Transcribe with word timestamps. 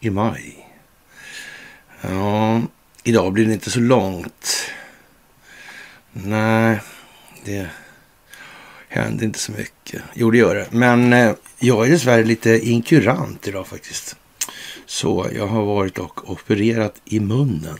i 0.00 0.10
maj. 0.10 0.68
Ja, 2.00 2.62
idag 3.02 3.32
blir 3.32 3.46
det 3.46 3.52
inte 3.52 3.70
så 3.70 3.80
långt. 3.80 4.70
Nej, 6.12 6.80
det 7.44 7.68
händer 8.88 9.24
inte 9.24 9.38
så 9.38 9.52
mycket. 9.52 10.02
Jo, 10.14 10.30
det 10.30 10.38
gör 10.38 10.54
det. 10.54 10.68
Men 10.70 11.12
eh, 11.12 11.34
jag 11.58 11.86
är 11.86 11.90
dessvärre 11.90 12.24
lite 12.24 12.68
inkurant 12.68 13.48
idag 13.48 13.66
faktiskt. 13.66 14.16
Så 14.86 15.28
jag 15.34 15.46
har 15.46 15.64
varit 15.64 15.98
och 15.98 16.30
opererat 16.30 17.00
i 17.04 17.20
munnen. 17.20 17.78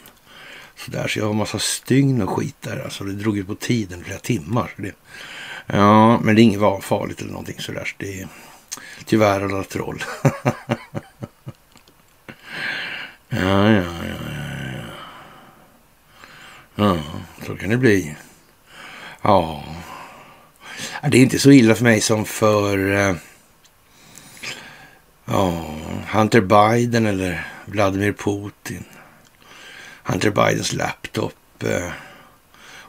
Så, 0.76 0.90
där, 0.90 1.08
så 1.08 1.18
jag 1.18 1.26
har 1.26 1.34
massa 1.34 1.58
stygn 1.58 2.22
och 2.22 2.30
skit 2.30 2.56
där. 2.60 2.84
Alltså 2.84 3.04
det 3.04 3.12
drog 3.12 3.36
ju 3.36 3.44
på 3.44 3.54
tiden 3.54 4.04
flera 4.04 4.18
timmar. 4.18 4.74
Det, 4.76 4.94
ja, 5.66 6.20
men 6.20 6.34
det 6.34 6.40
är 6.40 6.44
inget 6.44 6.84
farligt 6.84 7.20
eller 7.20 7.30
någonting 7.30 7.58
sådär. 7.58 7.84
Så 7.84 7.94
det 7.98 8.20
är 8.20 8.28
tyvärr 9.04 9.40
alla 9.40 9.64
troll. 9.64 10.04
ja, 13.28 13.70
ja, 13.70 13.70
ja, 13.72 13.82
ja. 14.02 14.48
Ja, 16.74 16.98
så 17.46 17.56
kan 17.56 17.70
det 17.70 17.76
bli. 17.76 18.16
Ja. 19.22 19.64
Det 21.02 21.18
är 21.18 21.22
inte 21.22 21.38
så 21.38 21.50
illa 21.50 21.74
för 21.74 21.84
mig 21.84 22.00
som 22.00 22.24
för 22.24 22.92
eh, 22.92 23.16
ja, 25.24 25.64
Hunter 26.12 26.40
Biden 26.40 27.06
eller 27.06 27.46
Vladimir 27.64 28.12
Putin. 28.12 28.84
Hunter 30.02 30.30
Bidens 30.30 30.72
laptop 30.72 31.34
uh, 31.64 31.92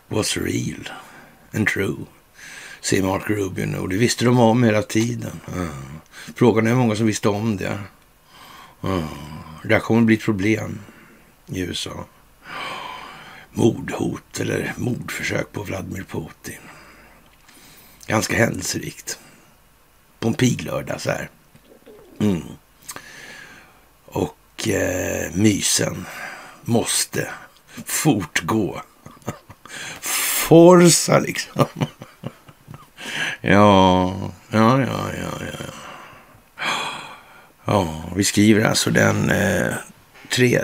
was 0.08 0.38
real 0.38 0.90
and 1.54 1.67
true. 1.67 2.06
Säger 2.82 3.04
Mark 3.04 3.30
Rubin 3.30 3.76
och 3.76 3.90
det 3.90 3.98
visste 3.98 4.26
de 4.26 4.40
om 4.40 4.64
hela 4.64 4.82
tiden. 4.82 5.40
Uh. 5.56 5.70
Frågan 6.36 6.66
är 6.67 6.70
hur 6.70 6.77
många 6.77 6.95
som 6.95 7.06
visste 7.06 7.30
om 7.30 7.58
det. 7.58 7.80
Uh. 8.83 9.04
Det 9.64 9.73
här 9.73 9.80
kommer 9.80 10.02
bli 10.02 10.15
ett 10.15 10.23
problem 10.23 10.80
i 11.45 11.59
USA. 11.59 12.05
Mordhot 13.52 14.39
eller 14.39 14.73
mordförsök 14.77 15.52
på 15.52 15.64
Vladimir 15.64 16.03
Putin. 16.03 16.59
Ganska 18.08 18.37
händelserikt. 18.37 19.20
På 20.20 20.27
en 20.27 20.33
piglördag 20.33 21.02
så 21.02 21.09
här. 21.09 21.30
Mm. 22.20 22.43
Och 24.05 24.67
eh, 24.67 25.31
mysen 25.33 26.05
måste 26.61 27.30
fortgå. 27.86 28.81
Forsa 30.02 31.20
liksom. 31.20 31.65
ja, 33.41 34.31
ja, 34.49 34.81
ja, 34.81 35.11
ja, 35.14 35.31
ja. 35.41 35.89
Ja, 37.72 38.04
vi 38.16 38.24
skriver 38.24 38.64
alltså 38.64 38.90
den 38.92 39.30
eh, 39.30 39.74
3 40.30 40.62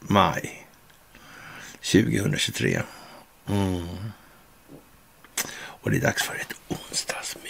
maj 0.00 0.66
2023. 1.92 2.82
Mm. 3.48 3.86
Och 5.56 5.90
det 5.90 5.96
är 5.96 6.00
dags 6.00 6.22
för 6.22 6.34
ett 6.34 6.52
onsdagsmys. 6.68 7.44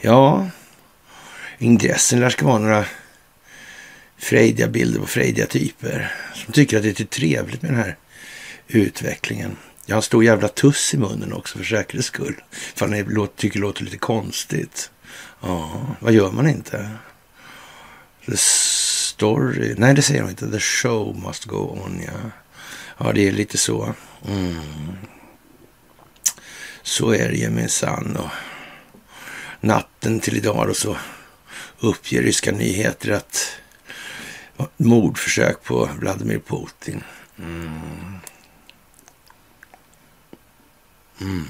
Ja, 0.00 0.50
ingressen 1.58 2.20
lär 2.20 2.30
ska 2.30 2.46
vara 2.46 2.58
några 2.58 2.84
frejdiga 4.18 4.68
bilder 4.68 5.00
på 5.00 5.06
frejdiga 5.06 5.46
typer 5.46 6.14
som 6.34 6.52
tycker 6.52 6.76
att 6.76 6.82
det 6.82 7.00
är 7.00 7.04
trevligt 7.04 7.62
med 7.62 7.70
den 7.70 7.80
här 7.80 7.96
utvecklingen. 8.68 9.56
Jag 9.86 9.94
har 9.94 9.98
en 9.98 10.02
stor 10.02 10.24
jävla 10.24 10.48
tuss 10.48 10.94
i 10.94 10.96
munnen 10.96 11.32
också 11.32 11.58
för 11.58 11.64
säkerhets 11.64 12.08
skull. 12.08 12.42
För 12.50 12.88
han 12.88 13.28
tycker 13.36 13.58
det 13.58 13.66
låter 13.66 13.84
lite 13.84 13.98
konstigt. 13.98 14.90
Ja, 15.40 15.86
vad 16.00 16.12
gör 16.12 16.30
man 16.30 16.48
inte? 16.48 16.90
The 18.26 18.36
story... 18.36 19.74
Nej, 19.78 19.94
det 19.94 20.02
säger 20.02 20.22
de 20.22 20.30
inte. 20.30 20.50
The 20.50 20.60
show 20.60 21.16
must 21.26 21.44
go 21.44 21.78
on, 21.84 22.02
ja. 22.06 22.30
Ja, 22.98 23.12
det 23.12 23.28
är 23.28 23.32
lite 23.32 23.58
så. 23.58 23.94
Mm. 24.28 24.96
Så 26.82 27.14
är 27.14 27.28
det 27.28 27.36
ju 27.36 27.50
minsann. 27.50 28.16
Och 28.16 28.30
natten 29.60 30.20
till 30.20 30.36
idag 30.36 30.68
och 30.68 30.76
så 30.76 30.96
uppger 31.80 32.22
ryska 32.22 32.52
nyheter 32.52 33.10
att 33.10 33.56
mordförsök 34.76 35.62
på 35.62 35.88
Vladimir 35.98 36.38
Putin. 36.38 37.04
Mm. 37.38 38.18
Mm. 41.20 41.46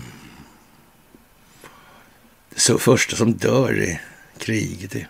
Så 2.61 2.79
första 2.79 3.17
som 3.17 3.33
dör 3.33 3.79
i 3.79 4.01
kriget 4.39 4.95
är 4.95 5.09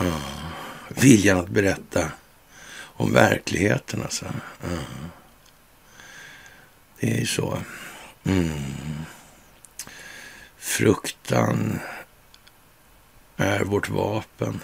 uh, 0.00 0.52
viljan 0.88 1.38
att 1.38 1.48
berätta 1.48 2.12
om 2.76 3.12
verkligheten. 3.12 4.02
Alltså. 4.02 4.24
Uh. 4.64 5.06
Det 7.00 7.14
är 7.14 7.18
ju 7.18 7.26
så. 7.26 7.58
Mm. 8.24 8.52
Fruktan 10.58 11.78
är 13.36 13.64
vårt 13.64 13.88
vapen. 13.88 14.60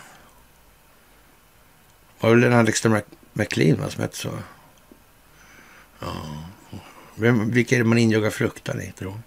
Var 2.21 2.37
det 2.37 2.41
den 2.41 2.53
Alexander 2.53 3.03
McLean 3.33 3.91
som 3.91 4.03
hette 4.03 4.17
så? 4.17 4.39
Ja. 5.99 6.45
Vem, 7.15 7.51
vilka 7.51 7.75
är 7.75 7.79
det 7.79 7.85
man 7.85 7.99
injagar 7.99 8.31
fruktan 8.31 8.81
i, 8.81 8.93
tror 8.93 9.23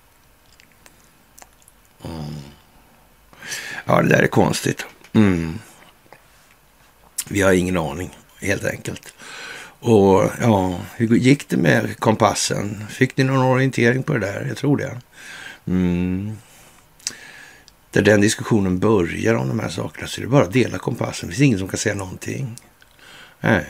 mm. 2.06 2.34
Ja, 3.86 4.02
det 4.02 4.10
där 4.10 4.24
är 4.24 4.28
konstigt. 4.28 4.86
Mm. 5.14 5.60
Vi 7.30 7.42
har 7.42 7.54
ingen 7.54 7.78
aning, 7.78 8.18
helt 8.42 8.66
enkelt. 8.66 9.14
Och 9.80 10.32
ja, 10.42 10.80
hur 10.96 11.16
gick 11.16 11.50
det 11.50 11.58
med 11.58 12.00
kompassen? 12.00 12.86
Fick 12.90 13.18
ni 13.18 13.24
någon 13.24 13.46
orientering 13.46 14.04
på 14.04 14.14
det 14.14 14.20
där? 14.20 14.46
Jag 14.48 14.58
tror 14.58 14.78
det. 14.78 15.02
Mm. 15.68 16.38
Där 17.92 18.02
den 18.02 18.22
diskussionen 18.22 18.80
börjar 18.80 19.36
om 19.36 19.48
de 19.48 19.60
här 19.60 19.70
sakerna 19.70 20.08
så 20.08 20.22
är 20.22 20.26
det 20.26 20.30
bara 20.30 20.44
att 20.44 20.54
dela 20.54 20.78
kompassen. 20.78 21.30
Det 21.30 21.36
finns 21.36 21.46
ingen 21.46 21.60
som 21.60 21.68
kan 21.68 21.78
säga 21.78 21.96
någonting. 21.96 22.56
Nej. 23.40 23.66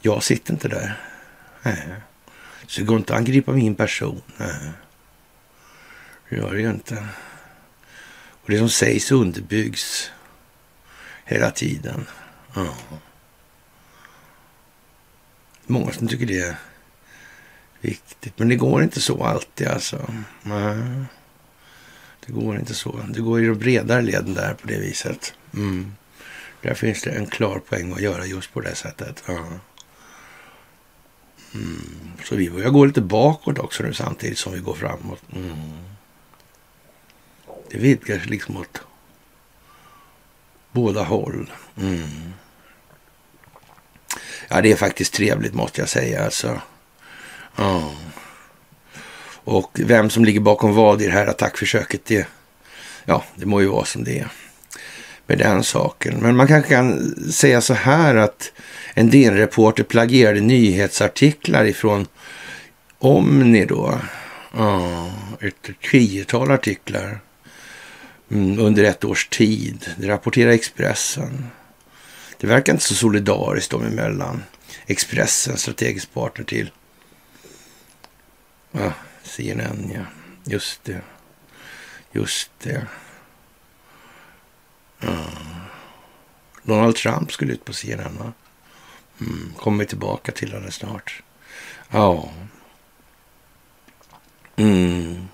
Jag 0.00 0.22
sitter 0.22 0.52
inte 0.52 0.68
där. 0.68 1.00
Nej. 1.62 1.86
Så 2.66 2.80
det 2.80 2.86
går 2.86 2.96
inte 2.96 3.12
att 3.12 3.18
angripa 3.18 3.52
min 3.52 3.74
person. 3.74 4.22
Nej. 4.36 4.70
Det 6.28 6.36
gör 6.36 6.54
det 6.54 6.60
ju 6.60 6.70
inte. 6.70 7.06
Och 8.42 8.50
det 8.50 8.58
som 8.58 8.68
sägs 8.68 9.12
underbyggs 9.12 10.10
hela 11.24 11.50
tiden. 11.50 12.06
Ja. 12.54 12.74
Många 15.66 15.92
som 15.92 16.08
tycker 16.08 16.26
det 16.26 16.40
är 16.40 16.56
viktigt. 17.80 18.38
Men 18.38 18.48
det 18.48 18.56
går 18.56 18.82
inte 18.82 19.00
så 19.00 19.24
alltid 19.24 19.66
alltså. 19.66 20.14
Nej. 20.42 21.04
Det 22.26 22.32
går 22.32 22.58
inte 22.58 22.74
så. 22.74 23.00
Det 23.08 23.20
går 23.20 23.42
i 23.42 23.46
de 23.46 23.58
bredare 23.58 24.02
leden 24.02 24.34
där 24.34 24.54
på 24.54 24.66
det 24.66 24.78
viset. 24.78 25.34
Mm. 25.54 25.94
Där 26.62 26.74
finns 26.74 27.02
det 27.02 27.10
en 27.10 27.26
klar 27.26 27.58
poäng 27.58 27.92
att 27.92 28.00
göra 28.00 28.26
just 28.26 28.52
på 28.52 28.60
det 28.60 28.74
sättet. 28.74 29.22
Ja. 29.26 29.46
Mm. 31.54 32.10
Så 32.24 32.36
vi 32.36 32.50
börjar 32.50 32.70
gå 32.70 32.84
lite 32.84 33.00
bakåt 33.00 33.58
också 33.58 33.82
nu 33.82 33.94
samtidigt 33.94 34.38
som 34.38 34.52
vi 34.52 34.58
går 34.58 34.74
framåt. 34.74 35.22
Mm. 35.32 35.97
Det 37.70 37.78
vidgar 37.78 38.18
sig 38.18 38.28
liksom 38.28 38.56
åt 38.56 38.80
båda 40.72 41.02
håll. 41.02 41.52
Mm. 41.80 42.32
Ja, 44.48 44.60
det 44.60 44.72
är 44.72 44.76
faktiskt 44.76 45.14
trevligt 45.14 45.54
måste 45.54 45.80
jag 45.80 45.88
säga 45.88 46.24
alltså. 46.24 46.60
Mm. 47.58 47.88
Och 49.44 49.70
vem 49.74 50.10
som 50.10 50.24
ligger 50.24 50.40
bakom 50.40 50.74
vad 50.74 51.02
i 51.02 51.06
det 51.06 51.12
här 51.12 51.26
attackförsöket, 51.26 52.04
det, 52.04 52.28
ja, 53.04 53.24
det 53.34 53.46
må 53.46 53.60
ju 53.60 53.66
vara 53.66 53.84
som 53.84 54.04
det 54.04 54.18
är 54.18 54.28
med 55.26 55.38
den 55.38 55.64
saken. 55.64 56.18
Men 56.20 56.36
man 56.36 56.46
kanske 56.46 56.70
kan 56.70 57.14
säga 57.32 57.60
så 57.60 57.74
här 57.74 58.14
att 58.14 58.52
en 58.94 59.10
DN-reporter 59.10 59.82
plagierade 59.82 60.40
nyhetsartiklar 60.40 61.64
ifrån 61.64 62.06
Omni 62.98 63.64
då. 63.64 63.98
Ja, 64.56 65.10
ett 65.40 65.70
tiotal 65.90 66.50
artiklar 66.50 67.20
mm, 68.30 68.58
under 68.58 68.84
ett 68.84 69.04
års 69.04 69.28
tid. 69.28 69.94
Det 69.96 70.08
rapporterar 70.08 70.50
Expressen. 70.50 71.46
Det 72.40 72.46
verkar 72.46 72.72
inte 72.72 72.84
så 72.84 72.94
solidariskt 72.94 73.70
dem 73.70 73.86
emellan. 73.86 74.42
Expressen, 74.86 75.56
strategisk 75.56 76.14
partner 76.14 76.44
till 76.44 76.70
ah, 78.72 78.92
CNN, 79.22 79.90
ja. 79.94 80.00
Just 80.44 80.84
det. 80.84 81.00
Just 82.12 82.50
det. 82.58 82.86
Mm. 85.00 85.16
Donald 86.62 86.96
Trump 86.96 87.32
skulle 87.32 87.52
ut 87.52 87.64
på 87.64 87.72
CNN, 87.72 88.18
va? 88.18 88.32
Mm, 89.20 89.54
kommer 89.56 89.84
tillbaka 89.84 90.32
till 90.32 90.50
det 90.50 90.70
snart. 90.70 91.22
Ja. 91.90 92.30
Mm. 94.56 95.28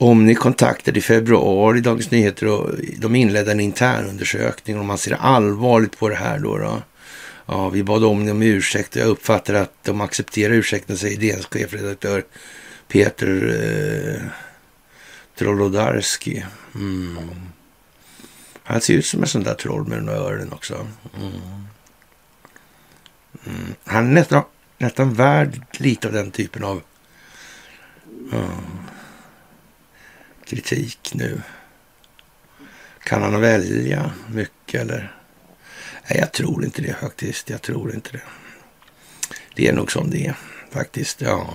Om 0.00 0.26
ni 0.26 0.34
kontaktade 0.34 0.98
i 0.98 1.02
februari 1.02 1.80
Dagens 1.80 2.10
Nyheter 2.10 2.46
och 2.46 2.70
de 2.98 3.14
inledde 3.14 3.52
en 3.52 3.60
internundersökning 3.60 4.78
och 4.78 4.84
man 4.84 4.98
ser 4.98 5.12
allvarligt 5.12 5.98
på 5.98 6.08
det 6.08 6.14
här 6.14 6.38
då. 6.38 6.58
då. 6.58 6.82
Ja, 7.46 7.68
vi 7.68 7.82
bad 7.82 8.04
om 8.04 8.30
om 8.30 8.42
ursäkt 8.42 8.96
och 8.96 9.02
jag 9.02 9.08
uppfattar 9.08 9.54
att 9.54 9.84
de 9.84 10.00
accepterar 10.00 10.54
ursäkten, 10.54 10.98
säger 10.98 11.18
DNs 11.18 11.46
chefredaktör 11.46 12.24
Peter 12.88 13.28
eh, 14.14 14.22
Trolodarski. 15.38 16.44
Mm. 16.74 17.18
Han 18.62 18.80
ser 18.80 18.94
ut 18.94 19.06
som 19.06 19.22
en 19.22 19.28
sån 19.28 19.42
där 19.42 19.54
troll 19.54 19.86
med 19.86 20.02
några 20.02 20.18
öron 20.18 20.52
också. 20.52 20.86
Mm. 21.16 21.32
Mm. 23.46 23.74
Han 23.84 24.06
är 24.06 24.12
nästan, 24.12 24.42
nästan 24.78 25.14
värd 25.14 25.62
lite 25.72 26.08
av 26.08 26.14
den 26.14 26.30
typen 26.30 26.64
av 26.64 26.82
Mm 28.32 28.87
kritik 30.48 31.10
nu. 31.14 31.42
Kan 33.02 33.22
han 33.22 33.40
välja 33.40 34.10
mycket 34.32 34.80
eller? 34.80 35.14
Nej, 36.10 36.18
jag 36.18 36.32
tror 36.32 36.64
inte 36.64 36.82
det 36.82 36.96
faktiskt. 37.00 37.50
Jag 37.50 37.62
tror 37.62 37.94
inte 37.94 38.10
det. 38.12 38.22
Det 39.54 39.68
är 39.68 39.72
nog 39.72 39.92
som 39.92 40.10
det 40.10 40.26
är 40.26 40.34
faktiskt. 40.70 41.20
Ja. 41.20 41.54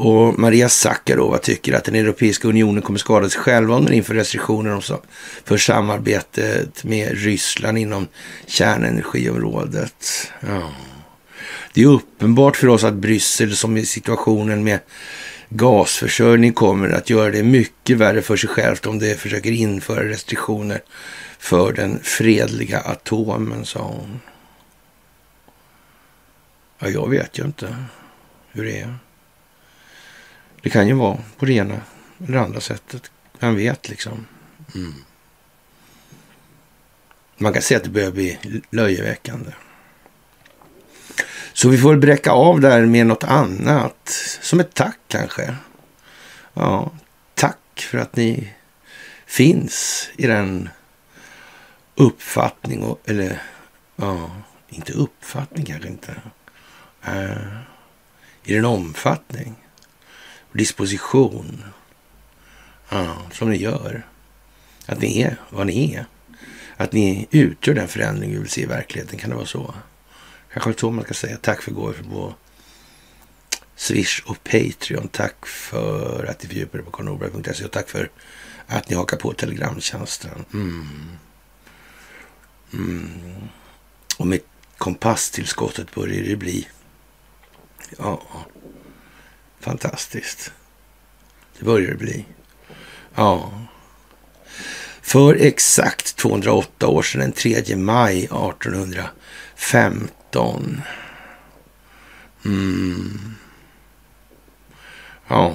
Och 0.00 0.38
Maria 0.38 0.68
Sakarova 0.68 1.38
tycker 1.38 1.72
att 1.72 1.84
den 1.84 1.94
Europeiska 1.94 2.48
unionen 2.48 2.82
kommer 2.82 2.98
skada 2.98 3.30
sig 3.30 3.40
själva 3.40 3.74
om 3.74 3.84
den 3.84 3.94
inför 3.94 4.14
restriktioner 4.14 4.82
för 5.44 5.56
samarbetet 5.56 6.84
med 6.84 7.18
Ryssland 7.18 7.78
inom 7.78 8.08
kärnenergiområdet. 8.46 10.32
Ja. 10.40 10.72
Det 11.72 11.82
är 11.82 11.86
uppenbart 11.86 12.56
för 12.56 12.68
oss 12.68 12.84
att 12.84 12.94
Bryssel, 12.94 13.56
som 13.56 13.76
i 13.76 13.86
situationen 13.86 14.64
med 14.64 14.80
gasförsörjning, 15.48 16.52
kommer 16.52 16.88
att 16.88 17.10
göra 17.10 17.30
det 17.30 17.42
mycket 17.42 17.96
värre 17.96 18.22
för 18.22 18.36
sig 18.36 18.48
självt 18.50 18.86
om 18.86 18.98
det 18.98 19.20
försöker 19.20 19.50
införa 19.50 20.08
restriktioner 20.08 20.82
för 21.38 21.72
den 21.72 22.00
fredliga 22.02 22.80
atomen, 22.80 23.64
sa 23.64 23.80
hon. 23.80 24.20
Ja, 26.78 26.88
jag 26.88 27.10
vet 27.10 27.38
ju 27.38 27.44
inte 27.44 27.76
hur 28.52 28.64
det 28.64 28.80
är. 28.80 28.94
Det 30.62 30.70
kan 30.70 30.88
ju 30.88 30.94
vara 30.94 31.18
på 31.36 31.46
det 31.46 31.52
ena 31.52 31.80
eller 32.26 32.38
andra 32.38 32.60
sättet. 32.60 33.10
Vem 33.38 33.56
vet 33.56 33.88
liksom. 33.88 34.26
Mm. 34.74 34.94
Man 37.36 37.52
kan 37.52 37.62
säga 37.62 37.78
att 37.78 37.84
det 37.84 37.90
börjar 37.90 38.10
bli 38.10 38.38
löjeväckande. 38.70 39.50
Så 41.58 41.68
vi 41.68 41.78
får 41.78 41.90
väl 41.90 41.98
bräcka 41.98 42.30
av 42.30 42.60
där 42.60 42.86
med 42.86 43.06
något 43.06 43.24
annat. 43.24 44.08
Som 44.40 44.60
ett 44.60 44.74
tack 44.74 44.98
kanske. 45.08 45.54
Ja, 46.54 46.92
tack 47.34 47.58
för 47.76 47.98
att 47.98 48.16
ni 48.16 48.54
finns 49.26 50.08
i 50.16 50.26
den 50.26 50.68
uppfattning, 51.94 52.82
och, 52.82 53.00
eller 53.04 53.42
ja, 53.96 54.30
inte 54.68 54.92
uppfattning 54.92 55.64
kanske 55.64 55.88
inte. 55.88 56.14
Äh, 57.04 57.48
I 58.44 58.54
den 58.54 58.64
omfattning 58.64 59.54
disposition 60.52 61.64
ja, 62.88 63.16
som 63.32 63.50
ni 63.50 63.56
gör. 63.56 64.06
Att 64.86 65.00
ni 65.00 65.20
är 65.20 65.36
vad 65.50 65.66
ni 65.66 65.94
är. 65.94 66.06
Att 66.76 66.92
ni 66.92 67.28
utgör 67.30 67.74
den 67.74 67.88
förändring 67.88 68.30
vi 68.30 68.38
vill 68.38 68.50
se 68.50 68.62
i 68.62 68.66
verkligheten. 68.66 69.18
Kan 69.18 69.30
det 69.30 69.36
vara 69.36 69.46
så? 69.46 69.74
Kanske 70.60 70.80
så 70.80 70.90
man 70.90 71.04
ska 71.04 71.14
säga. 71.14 71.36
Tack 71.36 71.62
för 71.62 71.70
gåvor 71.70 71.94
på 72.10 72.34
Swish 73.76 74.22
och 74.26 74.44
Patreon. 74.44 75.08
Tack 75.08 75.46
för 75.46 76.24
att 76.24 76.42
ni 76.42 76.48
fördjupar 76.48 76.78
er 76.78 76.82
på 76.82 76.90
karlnorberg.se 76.90 77.64
och 77.64 77.70
tack 77.70 77.88
för 77.88 78.10
att 78.66 78.90
ni 78.90 78.96
hakar 78.96 79.16
på 79.16 79.32
Telegramtjänsten. 79.32 80.44
Mm. 80.52 80.88
Mm. 82.72 83.34
Och 84.16 84.26
med 84.26 84.40
kompasstillskottet 84.78 85.94
börjar 85.94 86.22
det 86.22 86.36
bli 86.36 86.68
ja, 87.98 88.22
Fantastiskt. 89.60 90.52
Det 91.58 91.64
börjar 91.64 91.90
det 91.90 91.96
bli. 91.96 92.24
Ja. 93.14 93.52
För 95.02 95.34
exakt 95.34 96.16
208 96.16 96.86
år 96.86 97.02
sedan, 97.02 97.20
den 97.20 97.32
3 97.32 97.76
maj 97.76 98.24
1850 98.24 100.17
19. 100.28 100.82
Mm. 102.44 103.34
Ja. 105.28 105.54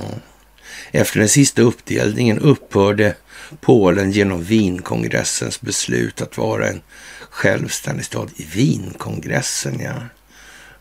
Efter 0.92 1.20
den 1.20 1.30
sista 1.30 1.62
uppdelningen 1.62 2.40
upphörde 2.40 3.16
Polen 3.62 4.12
genom 4.12 4.44
Wienkongressens 4.44 5.62
beslut 5.62 6.22
att 6.22 6.38
vara 6.38 6.68
en 6.68 6.82
självständig 7.30 8.06
stad 8.06 8.32
i 8.36 8.46
Wienkongressen. 8.46 9.80
Ja. 9.80 9.94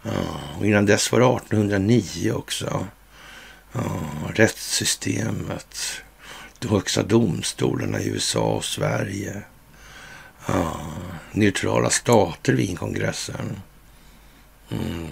ja. 0.02 0.40
Och 0.58 0.66
innan 0.66 0.86
dess 0.86 1.12
var 1.12 1.20
det 1.20 1.26
1809 1.26 2.32
också. 2.32 2.86
Ja, 3.72 4.00
rättssystemet, 4.34 5.76
de 6.58 6.68
högsta 6.68 7.02
domstolarna 7.02 8.00
i 8.00 8.08
USA 8.08 8.40
och 8.40 8.64
Sverige. 8.64 9.42
Ja, 10.46 10.80
neutrala 11.32 11.90
stater 11.90 12.52
Wienkongressen. 12.52 13.34
kongressen. 13.34 13.62
Mm. 14.72 15.08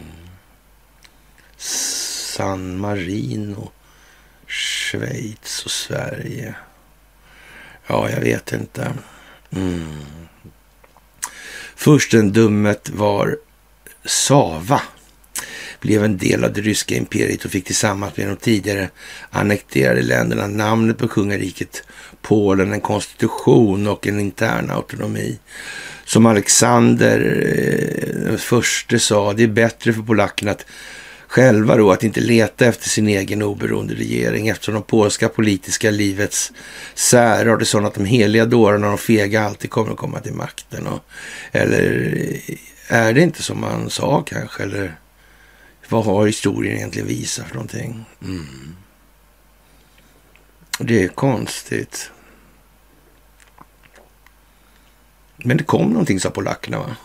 San 1.56 2.78
Marino, 2.78 3.70
Schweiz 4.46 5.64
och 5.64 5.70
Sverige. 5.70 6.54
Ja, 7.86 8.10
jag 8.10 8.20
vet 8.20 8.52
inte. 8.52 8.92
Mm. 9.50 10.04
Furstendömet 11.76 12.88
var 12.88 13.36
Sava 14.04 14.82
blev 15.80 16.04
en 16.04 16.18
del 16.18 16.44
av 16.44 16.52
det 16.52 16.60
ryska 16.60 16.94
imperiet 16.94 17.44
och 17.44 17.50
fick 17.50 17.64
tillsammans 17.64 18.16
med 18.16 18.28
de 18.28 18.36
tidigare 18.36 18.90
annekterade 19.30 20.02
länderna 20.02 20.46
namnet 20.46 20.98
på 20.98 21.08
kungariket 21.08 21.82
Polen, 22.30 22.72
en 22.72 22.80
konstitution 22.80 23.86
och 23.86 24.06
en 24.06 24.20
intern 24.20 24.70
autonomi. 24.70 25.38
Som 26.04 26.26
Alexander 26.26 27.20
eh, 27.20 28.20
den 28.24 28.38
förste 28.38 28.98
sa, 28.98 29.32
det 29.32 29.42
är 29.42 29.48
bättre 29.48 29.92
för 29.92 30.02
polackerna 30.02 30.50
att 30.50 30.66
själva 31.26 31.76
då 31.76 31.92
att 31.92 32.04
inte 32.04 32.20
leta 32.20 32.66
efter 32.66 32.88
sin 32.88 33.08
egen 33.08 33.42
oberoende 33.42 33.94
regering 33.94 34.48
eftersom 34.48 34.74
de 34.74 34.82
polska 34.82 35.28
politiska 35.28 35.90
livets 35.90 36.52
särart 36.94 37.60
är 37.60 37.64
sådana 37.64 37.88
att 37.88 37.94
de 37.94 38.04
heliga 38.04 38.46
dårarna 38.46 38.86
och 38.86 38.92
de 38.92 38.98
fega 38.98 39.42
alltid 39.42 39.70
kommer 39.70 39.92
att 39.92 39.98
komma 39.98 40.20
till 40.20 40.34
makten. 40.34 40.86
Och, 40.86 41.04
eller 41.52 42.14
eh, 42.46 42.96
är 42.96 43.12
det 43.12 43.20
inte 43.20 43.42
som 43.42 43.60
man 43.60 43.90
sa 43.90 44.22
kanske? 44.22 44.62
Eller 44.62 44.96
vad 45.88 46.04
har 46.04 46.26
historien 46.26 46.76
egentligen 46.76 47.08
visat 47.08 47.46
för 47.46 47.54
någonting? 47.54 48.04
Mm. 48.22 48.76
Det 50.78 51.04
är 51.04 51.08
konstigt. 51.08 52.10
Men 55.44 55.56
det 55.56 55.64
kom 55.64 55.90
någonting, 55.90 56.20
sa 56.20 56.30
polackerna. 56.30 56.78
Va? 56.78 56.96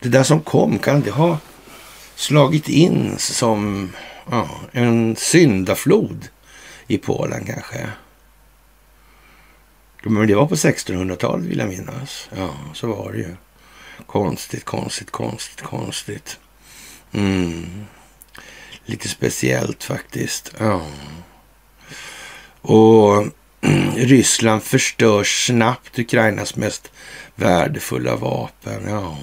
Det 0.00 0.08
där 0.08 0.22
som 0.22 0.40
kom 0.40 0.78
kan 0.78 1.00
det 1.00 1.10
ha 1.10 1.38
slagit 2.14 2.68
in 2.68 3.18
som 3.18 3.92
ja, 4.30 4.48
en 4.72 5.16
syndaflod 5.16 6.28
i 6.86 6.98
Polen 6.98 7.44
kanske. 7.44 7.90
Men 10.02 10.26
det 10.26 10.34
var 10.34 10.46
på 10.46 10.54
1600-talet 10.54 11.46
vill 11.46 11.58
jag 11.58 11.68
minnas. 11.68 12.28
Ja, 12.36 12.54
så 12.74 12.86
var 12.86 13.12
det 13.12 13.18
ju. 13.18 13.36
Konstigt, 14.06 14.64
konstigt, 14.64 15.10
konstigt, 15.10 15.62
konstigt. 15.62 16.38
Mm. 17.12 17.86
Lite 18.84 19.08
speciellt 19.08 19.84
faktiskt. 19.84 20.52
Ja. 20.58 20.86
Och 22.60 23.26
Ryssland 23.96 24.62
förstör 24.62 25.24
snabbt 25.24 25.98
Ukrainas 25.98 26.56
mest 26.56 26.92
värdefulla 27.34 28.16
vapen. 28.16 28.82
Ja. 28.88 29.18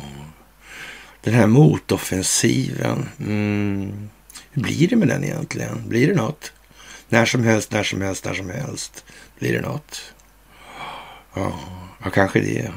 Den 1.22 1.34
här 1.34 1.48
motoffensiven. 1.48 3.10
Mm. 3.20 4.10
Hur 4.52 4.62
blir 4.62 4.88
det 4.88 4.96
med 4.96 5.08
den 5.08 5.24
egentligen? 5.24 5.84
Blir 5.88 6.08
det 6.08 6.16
något? 6.16 6.52
När 7.10 7.26
som 7.26 7.44
helst, 7.44 7.72
när 7.72 7.84
som 7.84 8.02
helst, 8.02 8.26
när 8.26 8.34
som 8.34 8.50
helst. 8.50 9.06
Blir 9.40 9.54
det 9.54 9.62
något? 9.62 10.14
Ja, 11.34 11.60
ja 12.04 12.10
kanske 12.10 12.40
det. 12.40 12.72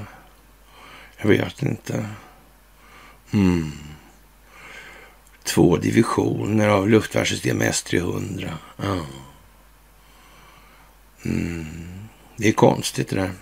Jag 1.17 1.29
vet 1.29 1.63
inte. 1.63 2.07
Mm 3.33 3.73
två 5.51 5.77
divisioner 5.77 6.69
av 6.69 6.89
luftvärnssystem 6.89 7.61
S-300. 7.61 8.51
Ja. 8.77 9.07
Mm. 11.25 12.09
Det 12.37 12.49
är 12.49 12.53
konstigt 12.53 13.09
det 13.09 13.17
där. 13.17 13.33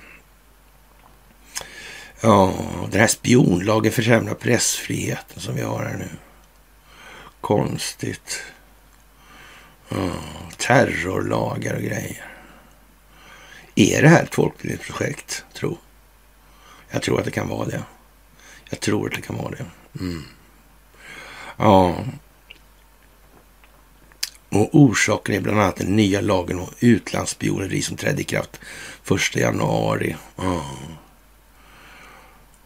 Ja, 2.21 2.55
den 2.91 3.01
här 3.01 3.07
spionlagen 3.07 3.93
försämrar 3.93 4.35
pressfriheten 4.35 5.41
som 5.41 5.55
vi 5.55 5.63
har 5.63 5.85
här 5.85 5.97
nu. 5.97 6.09
Konstigt. 7.41 8.43
Ja, 9.89 10.11
terrorlagar 10.57 11.75
och 11.75 11.83
grejer. 11.83 12.25
Är 13.75 14.03
det 14.03 14.09
här 14.09 14.23
ett 14.23 14.35
folkbildningsprojekt, 14.35 15.45
tro? 15.55 15.79
Jag 16.91 17.03
tror 17.03 17.19
att 17.19 17.25
det 17.25 17.31
kan 17.31 17.49
vara 17.49 17.67
det. 17.67 17.83
Jag 18.71 18.81
tror 18.81 19.07
att 19.07 19.15
det 19.15 19.23
kan 19.23 19.37
vara 19.37 19.51
det. 19.51 19.67
Mm. 20.01 20.25
Ja. 21.57 22.05
Och 24.49 24.69
orsaken 24.73 25.35
är 25.35 25.41
bland 25.41 25.61
annat 25.61 25.77
den 25.77 25.97
nya 25.97 26.21
lagen 26.21 26.59
om 26.59 26.71
utlandsspioneri 26.81 27.83
som 27.83 27.97
trädde 27.97 28.21
i 28.21 28.25
kraft 28.25 28.61
1 29.11 29.37
januari. 29.37 30.17
Mm. 30.39 30.61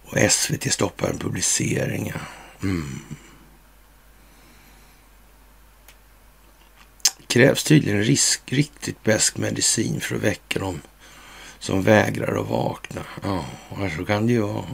Och 0.02 0.18
SVT 0.30 0.72
stoppar 0.72 1.08
en 1.08 1.18
publicering. 1.18 2.12
Mm. 2.62 3.00
krävs 7.32 7.64
tydligen 7.64 8.04
risk, 8.04 8.40
riktigt 8.52 9.02
bäst 9.02 9.36
medicin 9.36 10.00
för 10.00 10.16
att 10.16 10.22
väcka 10.22 10.58
dem 10.58 10.80
som 11.58 11.82
vägrar 11.82 12.40
att 12.40 12.48
vakna. 12.48 13.00
Ja, 13.22 13.44
alltså 13.76 13.96
så 13.96 14.04
kan 14.04 14.26
det 14.26 14.32
ju 14.32 14.40
vara. 14.40 14.64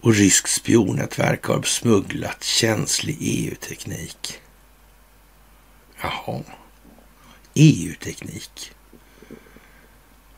Och 0.00 0.14
ryskt 0.14 0.50
spionnätverk 0.50 1.44
har 1.44 1.62
smugglat 1.62 2.44
känslig 2.44 3.16
EU-teknik. 3.20 4.39
Jaha. 6.02 6.42
EU-teknik. 7.54 8.72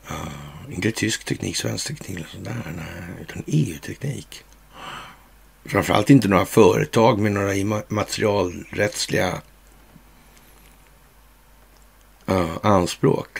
Ja, 0.07 0.15
inte 0.69 0.91
tysk 0.91 1.23
teknik, 1.25 1.57
svensk 1.57 1.87
teknik 1.87 2.17
eller 2.17 2.27
sådär, 2.27 2.73
nej, 2.75 3.21
utan 3.21 3.43
EU-teknik. 3.47 4.43
Framförallt 5.65 6.09
inte 6.09 6.27
några 6.27 6.45
företag 6.45 7.19
med 7.19 7.31
några 7.31 7.55
immaterialrättsliga 7.55 9.41
uh, 12.29 12.57
anspråk. 12.63 13.39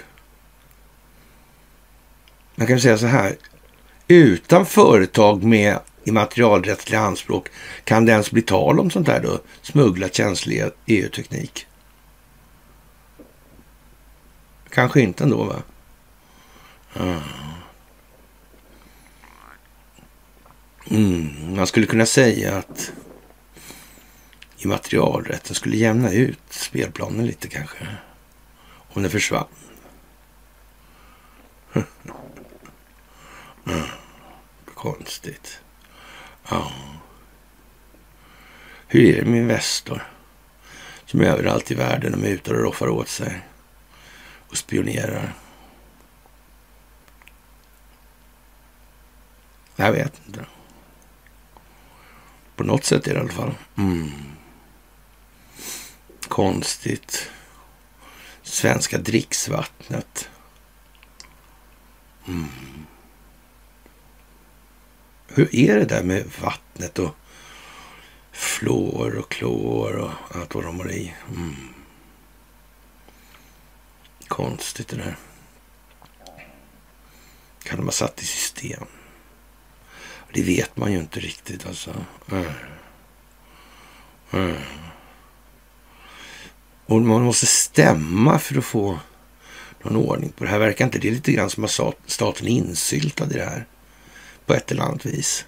Man 2.56 2.68
kan 2.68 2.80
säga 2.80 2.98
så 2.98 3.08
här. 3.08 3.36
Utan 4.08 4.65
företag 4.65 5.44
med 5.44 5.80
immaterialrättsliga 6.03 7.00
anspråk 7.00 7.48
kan 7.84 8.06
det 8.06 8.12
ens 8.12 8.32
bli 8.32 8.42
tal 8.42 8.80
om 8.80 8.92
sånt 8.92 9.08
här 9.08 9.20
då? 9.20 9.39
Smuggla 9.62 10.10
känslig 10.10 10.63
EU-teknik. 10.86 11.68
Kanske 14.74 15.01
inte 15.01 15.24
ändå 15.24 15.44
va? 15.44 15.62
Mm, 20.89 21.56
man 21.56 21.68
skulle 21.68 21.86
kunna 21.86 22.06
säga 22.06 22.58
att 22.58 22.92
immaterialrätten 24.58 25.56
skulle 25.56 25.77
jämna 25.77 26.12
ut 26.12 26.39
spelplanen 26.50 27.25
lite 27.25 27.48
kanske. 27.48 27.88
Om 28.65 29.01
den 29.01 29.12
försvann. 29.12 29.48
mm. 31.74 31.86
Konstigt. 34.74 35.60
Ja. 36.50 36.72
Hur 38.88 39.01
är 39.01 39.22
det 39.22 39.30
med 39.30 39.39
Investor? 39.39 40.08
Som 41.06 41.22
är 41.22 41.25
överallt 41.25 41.72
i 41.72 41.75
världen 41.75 42.13
och 42.13 42.20
mutar 42.20 42.53
och 42.53 42.62
roffar 42.62 42.89
åt 42.89 43.10
sig. 43.10 43.42
Och 44.53 44.57
spionerar. 44.57 45.33
Jag 49.75 49.91
vet 49.91 50.22
inte. 50.27 50.45
På 52.55 52.63
något 52.63 52.83
sätt 52.83 53.07
är 53.07 53.13
det 53.13 53.17
i 53.17 53.22
alla 53.22 53.31
fall. 53.31 53.53
Mm. 53.77 54.12
Konstigt 56.27 57.29
svenska 58.41 58.98
dricksvattnet. 58.98 60.29
Mm. 62.27 62.50
Hur 65.27 65.55
är 65.55 65.75
det 65.75 65.86
där 65.86 66.03
med 66.03 66.31
vattnet 66.41 67.00
och 67.00 67.15
fluor 68.31 69.17
och 69.17 69.31
klor 69.31 69.95
och 69.95 70.12
allt 70.31 70.55
vad 70.55 70.63
de 70.63 70.79
har 70.79 70.91
i? 70.91 71.13
Mm. 71.36 71.83
Konstigt 74.34 74.88
det 74.88 74.96
där. 74.96 75.16
Kan 77.63 77.78
de 77.78 77.86
ha 77.86 77.92
satt 77.92 78.22
i 78.22 78.25
system? 78.25 78.86
Det 80.34 80.44
vet 80.44 80.78
man 80.78 80.92
ju 80.92 81.00
inte 81.00 81.20
riktigt 81.20 81.68
alltså. 81.68 82.06
Mm. 82.32 82.46
Mm. 84.32 84.56
Och 86.86 87.02
man 87.02 87.22
måste 87.22 87.46
stämma 87.46 88.40
för 88.40 88.58
att 88.58 88.66
få 88.66 89.00
någon 89.82 89.96
ordning 89.96 90.32
på 90.32 90.44
det 90.44 90.50
här. 90.50 90.60
Verkar 90.60 90.86
inte 90.86 91.00
det 91.00 91.08
är 91.08 91.12
lite 91.12 91.32
grann 91.32 91.50
som 91.50 91.63
att 91.63 91.96
staten 92.06 92.48
är 92.48 92.52
insyltad 92.52 93.25
i 93.25 93.34
det 93.34 93.46
här? 93.46 93.66
På 94.46 94.54
ett 94.54 94.72
eller 94.72 94.84
annat 94.84 95.06
vis. 95.06 95.46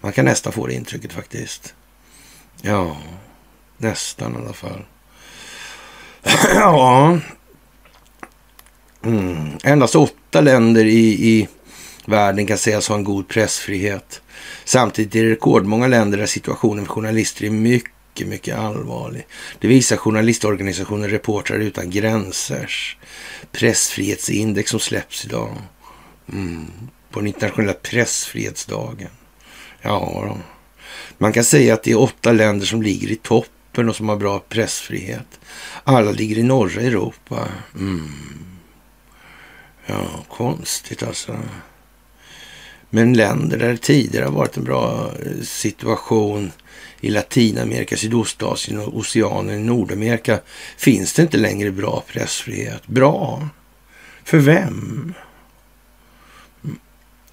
Man 0.00 0.12
kan 0.12 0.24
nästan 0.24 0.52
få 0.52 0.66
det 0.66 0.74
intrycket 0.74 1.12
faktiskt. 1.12 1.74
Ja, 2.62 2.96
nästan 3.76 4.34
i 4.34 4.36
alla 4.36 4.52
fall. 4.52 4.84
ja. 6.54 7.18
Mm. 9.06 9.58
Endast 9.64 9.96
åtta 9.96 10.40
länder 10.40 10.84
i, 10.84 11.28
i 11.28 11.48
världen 12.04 12.46
kan 12.46 12.58
sägas 12.58 12.88
ha 12.88 12.96
en 12.96 13.04
god 13.04 13.28
pressfrihet. 13.28 14.22
Samtidigt 14.64 15.14
är 15.14 15.24
det 15.24 15.30
rekordmånga 15.30 15.86
länder 15.86 16.18
där 16.18 16.26
situationen 16.26 16.84
för 16.84 16.92
journalister 16.92 17.44
är 17.44 17.50
mycket 17.50 17.92
mycket, 18.24 18.58
allvarlig. 18.58 19.26
Det 19.58 19.68
visar 19.68 19.96
journalistorganisationen 19.96 21.10
Reportrar 21.10 21.58
utan 21.58 21.90
gränsers 21.90 22.96
pressfrihetsindex 23.52 24.70
som 24.70 24.80
släpps 24.80 25.24
idag. 25.24 25.56
Mm, 26.32 26.66
på 27.10 27.20
den 27.20 27.26
internationella 27.26 27.74
pressfrihetsdagen. 27.74 29.10
Ja, 29.82 30.24
då. 30.28 30.38
man 31.18 31.32
kan 31.32 31.44
säga 31.44 31.74
att 31.74 31.82
det 31.82 31.90
är 31.90 31.98
åtta 31.98 32.32
länder 32.32 32.66
som 32.66 32.82
ligger 32.82 33.10
i 33.10 33.16
toppen 33.16 33.88
och 33.88 33.96
som 33.96 34.08
har 34.08 34.16
bra 34.16 34.38
pressfrihet. 34.48 35.40
Alla 35.84 36.10
ligger 36.10 36.38
i 36.38 36.42
norra 36.42 36.80
Europa. 36.80 37.48
Mm. 37.74 38.12
Ja, 39.86 40.24
konstigt 40.28 41.02
alltså. 41.02 41.38
Men 42.90 43.14
länder 43.14 43.58
där 43.58 43.68
det 43.68 43.76
tidigare 43.76 44.24
har 44.24 44.32
varit 44.32 44.56
en 44.56 44.64
bra 44.64 45.12
eh, 45.24 45.42
situation 45.42 46.52
i 47.00 47.10
Latinamerika, 47.10 47.96
Sydostasien 47.96 48.80
och 48.80 48.96
Oceanen 48.96 49.60
i 49.60 49.64
Nordamerika 49.64 50.40
finns 50.76 51.12
det 51.12 51.22
inte 51.22 51.36
längre 51.36 51.70
bra 51.70 52.04
pressfrihet. 52.06 52.86
Bra? 52.86 53.48
För 54.24 54.38
vem? 54.38 55.14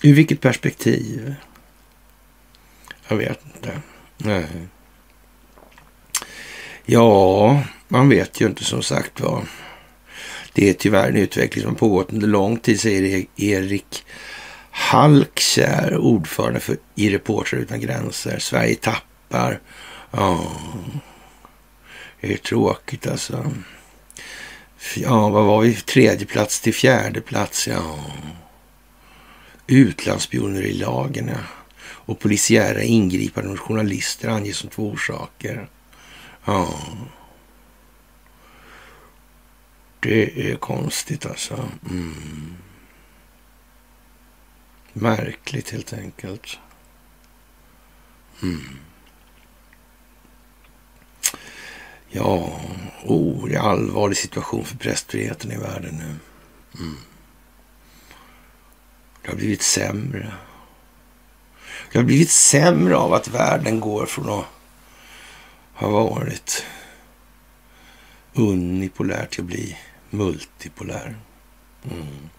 Ur 0.01 0.13
vilket 0.13 0.41
perspektiv? 0.41 1.35
Jag 3.07 3.17
vet 3.17 3.39
inte. 3.55 3.81
Nej. 4.17 4.47
Ja, 6.85 7.63
man 7.87 8.09
vet 8.09 8.41
ju 8.41 8.45
inte 8.45 8.63
som 8.63 8.83
sagt 8.83 9.19
var. 9.19 9.43
Det 10.53 10.69
är 10.69 10.73
tyvärr 10.73 11.09
en 11.09 11.17
utveckling 11.17 11.63
som 11.63 11.75
pågått 11.75 12.13
under 12.13 12.27
lång 12.27 12.57
tid, 12.57 12.79
säger 12.79 13.03
e- 13.03 13.25
Erik 13.35 14.05
Halkkär, 14.71 15.97
ordförande 15.97 16.59
för, 16.59 16.77
i 16.95 17.09
Reportrar 17.09 17.59
utan 17.59 17.79
gränser. 17.79 18.39
Sverige 18.39 18.75
tappar. 18.75 19.59
Ja, 20.11 20.51
det 22.21 22.33
är 22.33 22.37
tråkigt 22.37 23.07
alltså. 23.07 23.51
Ja, 24.95 25.29
vad 25.29 25.45
var 25.45 25.61
vi? 25.61 25.73
Tredje 25.73 26.25
plats 26.25 26.61
till 26.61 26.73
fjärde 26.73 27.21
plats, 27.21 27.67
ja. 27.67 27.99
Utlandsspionerilagen, 29.67 31.27
ja. 31.27 31.39
Och 31.85 32.19
polisiära 32.19 32.81
ingripanden 32.81 33.51
mot 33.51 33.59
journalister 33.59 34.29
anges 34.29 34.57
som 34.57 34.69
två 34.69 34.89
orsaker. 34.89 35.67
Ja. 36.45 36.79
Det 40.03 40.51
är 40.51 40.55
konstigt 40.55 41.25
alltså. 41.25 41.69
Mm. 41.89 42.55
Märkligt 44.93 45.69
helt 45.69 45.93
enkelt. 45.93 46.59
Mm. 48.41 48.79
Ja, 52.09 52.59
oh, 53.03 53.47
det 53.47 53.55
är 53.55 53.59
allvarlig 53.59 54.17
situation 54.17 54.65
för 54.65 54.77
prästfriheten 54.77 55.51
i 55.51 55.57
världen 55.57 55.95
nu. 55.95 56.15
Mm. 56.83 56.97
Det 59.21 59.29
har 59.29 59.35
blivit 59.35 59.61
sämre. 59.61 60.33
Det 61.91 61.99
har 61.99 62.05
blivit 62.05 62.31
sämre 62.31 62.95
av 62.95 63.13
att 63.13 63.27
världen 63.27 63.79
går 63.79 64.05
från 64.05 64.39
att 64.39 64.45
ha 65.73 65.89
varit 65.89 66.65
unipolär 68.33 69.25
till 69.25 69.41
att 69.41 69.47
bli 69.47 69.77
multipolär. 70.13 71.15
Mm. 71.91 72.29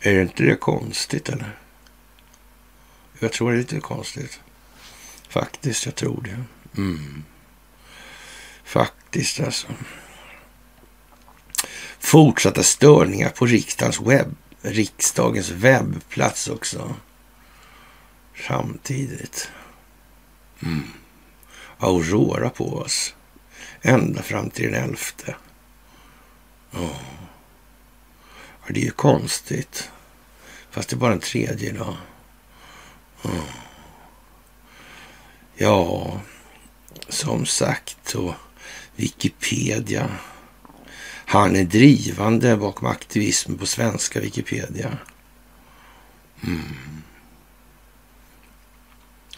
Är 0.00 0.22
inte 0.22 0.42
det 0.42 0.56
konstigt 0.56 1.28
eller? 1.28 1.58
Jag 3.18 3.32
tror 3.32 3.50
det 3.50 3.56
är 3.56 3.58
lite 3.58 3.80
konstigt. 3.80 4.40
Faktiskt, 5.28 5.86
jag 5.86 5.94
tror 5.94 6.22
det. 6.22 6.44
Mm. 6.80 7.24
Faktiskt 8.64 9.40
alltså. 9.40 9.68
Fortsatta 11.98 12.62
störningar 12.62 13.30
på 13.30 13.46
riksdagens, 13.46 14.00
webb, 14.00 14.36
riksdagens 14.62 15.50
webbplats 15.50 16.48
också. 16.48 16.94
Samtidigt. 18.46 19.50
Mm. 20.62 20.82
Aurora 21.78 22.50
på 22.50 22.78
oss. 22.78 23.14
Ända 23.82 24.22
fram 24.22 24.50
till 24.50 24.72
den 24.72 24.90
elfte. 24.90 25.36
Oh. 26.72 27.00
Ja, 28.66 28.74
det 28.74 28.80
är 28.80 28.84
ju 28.84 28.90
konstigt. 28.90 29.90
Fast 30.70 30.88
det 30.88 30.96
är 30.96 30.98
bara 30.98 31.12
en 31.12 31.20
tredje 31.20 31.72
dag. 31.72 31.96
Oh. 33.22 33.50
Ja, 35.54 36.20
som 37.08 37.46
sagt. 37.46 38.14
Och 38.14 38.34
Wikipedia. 38.96 40.10
Han 41.26 41.56
är 41.56 41.64
drivande 41.64 42.56
bakom 42.56 42.88
aktivismen 42.88 43.58
på 43.58 43.66
svenska 43.66 44.20
Wikipedia. 44.20 44.98
Mm. 46.42 46.62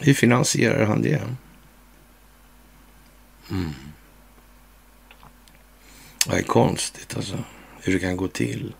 Hur 0.00 0.14
finansierar 0.14 0.86
han 0.86 1.02
det? 1.02 1.22
Mm. 3.50 3.74
Det 6.26 6.38
är 6.38 6.42
konstigt 6.42 7.16
alltså 7.16 7.38
hur 7.80 7.92
det 7.92 7.98
kan 7.98 8.16
gå 8.16 8.28
till. 8.28 8.74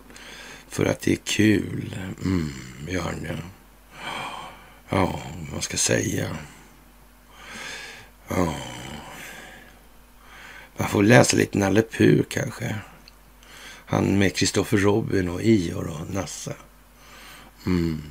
För 0.67 0.85
att 0.85 1.01
det 1.01 1.11
är 1.11 1.19
kul. 1.23 1.99
Mm, 2.23 2.53
Björn 2.85 3.27
ja. 3.29 3.35
Ja, 4.89 5.21
vad 5.39 5.51
man 5.51 5.61
ska 5.61 5.77
säga. 5.77 6.37
Ja. 8.27 8.55
Man 10.77 10.89
får 10.89 11.03
läsa 11.03 11.37
lite 11.37 11.57
Nalle 11.57 11.81
Puh 11.81 12.23
kanske. 12.29 12.75
Han 13.85 14.17
med 14.17 14.35
Kristoffer 14.35 14.77
Robin 14.77 15.29
och 15.29 15.41
Ior 15.41 15.87
och 15.87 16.13
Nassa. 16.13 16.53
Mm. 17.65 18.01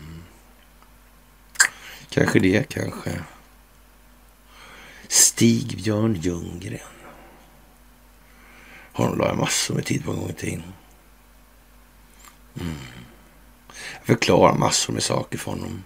Kanske 2.10 2.38
det, 2.38 2.68
kanske. 2.68 3.20
Stig-Björn 5.08 6.14
Ljunggren. 6.14 6.99
Honom 8.92 9.18
la 9.18 9.26
jag 9.26 9.38
massor 9.38 9.74
med 9.74 9.86
tid 9.86 10.04
på 10.04 10.10
en 10.10 10.18
gång 10.18 10.30
i 10.30 10.32
tiden. 10.32 10.62
Mm. 12.60 12.74
Jag 13.98 14.06
förklarar 14.06 14.54
massor 14.54 14.92
med 14.92 15.02
saker 15.02 15.38
för 15.38 15.50
honom. 15.50 15.84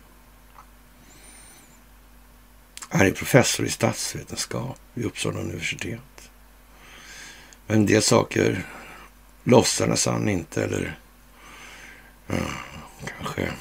Han 2.89 3.07
är 3.07 3.11
professor 3.11 3.67
i 3.67 3.71
statsvetenskap 3.71 4.79
vid 4.95 5.07
Uppsala 5.07 5.41
universitet. 5.41 6.31
Men 7.67 7.77
en 7.77 7.87
del 7.87 8.03
saker 8.03 8.67
låtsades 9.45 10.07
han 10.07 10.29
inte 10.29 10.65
eller 10.65 10.99
ja, 12.27 12.35
kanske 13.19 13.53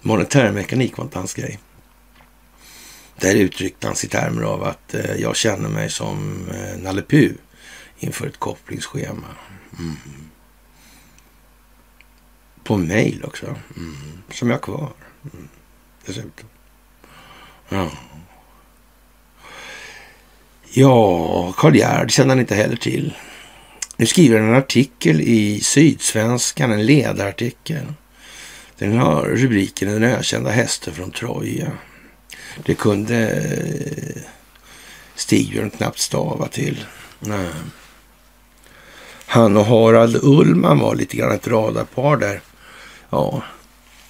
monetärmekanik 0.00 0.96
var 0.96 1.04
inte 1.04 1.18
hans 1.18 1.34
grej. 1.34 1.58
Där 3.16 3.34
uttryckte 3.34 3.86
han 3.86 3.96
sig 3.96 4.06
i 4.06 4.10
termer 4.10 4.42
av 4.42 4.62
att 4.62 4.94
eh, 4.94 5.14
jag 5.14 5.36
känner 5.36 5.68
mig 5.68 5.90
som 5.90 6.48
eh, 6.50 6.78
Nalle 6.78 7.02
Puh 7.02 7.32
inför 8.00 8.26
ett 8.26 8.38
kopplingsschema. 8.38 9.26
Mm. 9.78 9.96
På 12.64 12.76
mejl 12.76 13.24
också. 13.24 13.46
Mm. 13.76 13.96
Som 14.30 14.50
jag 14.50 14.56
har 14.56 14.62
kvar. 14.62 14.92
Mm. 15.32 15.48
Dessutom. 16.06 16.48
Ja. 17.68 17.90
Ja, 20.72 21.52
Karl 21.52 21.76
Gerd 21.76 22.10
kände 22.10 22.30
han 22.32 22.40
inte 22.40 22.54
heller 22.54 22.76
till. 22.76 23.14
Nu 23.96 24.06
skriver 24.06 24.38
han 24.40 24.48
en 24.48 24.54
artikel 24.54 25.20
i 25.20 25.60
Sydsvenskan, 25.60 26.72
en 26.72 26.86
ledarartikel. 26.86 27.92
Den 28.78 28.98
har 28.98 29.22
rubriken 29.22 29.88
Den 29.88 30.04
ökända 30.04 30.50
hästen 30.50 30.94
från 30.94 31.10
Troja. 31.10 31.72
Det 32.64 32.74
kunde 32.74 33.30
eh, 33.30 34.22
Stigbjörn 35.14 35.70
knappt 35.70 35.98
stava 35.98 36.48
till. 36.48 36.84
Nej. 37.20 37.48
Han 39.30 39.56
och 39.56 39.64
Harald 39.64 40.24
Ullman 40.24 40.78
var 40.78 40.94
lite 40.94 41.16
grann 41.16 41.32
ett 41.32 41.48
radarpar 41.48 42.16
där. 42.16 42.40
Ja, 43.10 43.42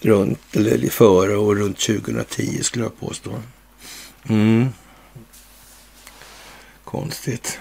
runt, 0.01 0.57
eller 0.57 0.89
före 0.89 1.37
och 1.37 1.57
runt 1.57 1.79
2010 1.79 2.63
skulle 2.63 2.85
jag 2.85 3.01
påstå. 3.01 3.31
Mm. 4.29 4.69
Konstigt. 6.85 7.59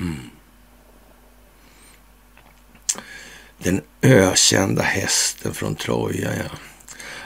Mm. 0.00 0.30
Den 3.58 3.80
ökända 4.02 4.82
hästen 4.82 5.54
från 5.54 5.74
Troja, 5.74 6.36
ja. 6.36 6.58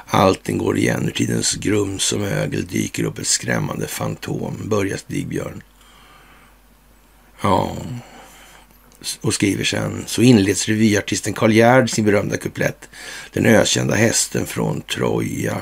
Allting 0.06 0.59
går 0.59 0.78
igen 0.78 1.09
ur 1.09 1.12
tidens 1.12 1.54
grums 1.54 2.12
och 2.12 2.20
mögel 2.20 2.66
dyker 2.66 3.04
upp 3.04 3.18
ett 3.18 3.26
skrämmande 3.26 3.87
fantom, 3.87 4.56
börjar 4.64 4.96
Stigbjörn. 4.96 5.62
Ja, 7.42 7.76
och 9.20 9.35
skriver 9.35 9.64
sen. 9.64 10.05
Så 10.07 10.22
inleds 10.22 10.68
revyartisten 10.68 11.33
Karl 11.33 11.53
Gerd 11.53 11.90
sin 11.90 12.05
berömda 12.05 12.37
kuplett. 12.37 12.88
Den 13.33 13.46
ökända 13.46 13.94
hästen 13.94 14.46
från 14.46 14.81
Troja. 14.81 15.57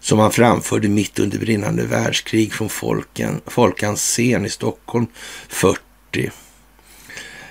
Som 0.00 0.18
han 0.18 0.32
framförde 0.32 0.88
mitt 0.88 1.18
under 1.18 1.38
brinnande 1.38 1.86
världskrig 1.86 2.52
från 2.52 2.68
folken, 2.68 3.40
Folkans 3.46 4.00
scen 4.00 4.46
i 4.46 4.48
Stockholm 4.48 5.06
40. 5.48 6.30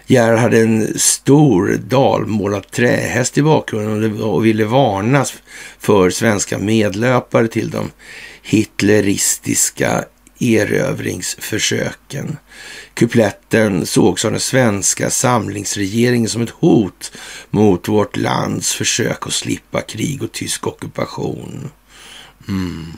Gerd 0.08 0.40
hade 0.40 0.60
en 0.60 1.00
stor 1.00 1.80
dalmålad 1.88 2.72
trähäst 2.72 3.38
i 3.38 3.42
bakgrunden 3.42 4.22
och 4.22 4.46
ville 4.46 4.66
varnas 4.66 5.34
för 5.80 6.10
svenska 6.10 6.58
medlöpare 6.58 7.48
till 7.48 7.70
de 7.70 7.92
hitleristiska 8.44 10.06
erövringsförsöken. 10.40 12.38
Kupletten 12.94 13.86
sågs 13.86 14.26
av 14.26 14.32
den 14.32 14.40
svenska 14.40 15.10
samlingsregeringen 15.10 16.30
som 16.30 16.42
ett 16.42 16.50
hot 16.50 17.12
mot 17.50 17.88
vårt 17.88 18.18
lands 18.18 18.74
försök 18.74 19.28
att 19.28 19.34
slippa 19.34 19.82
krig 19.82 20.24
och 20.24 20.32
tysk 20.32 20.68
ockupation. 20.68 21.72
Mm. 22.48 22.94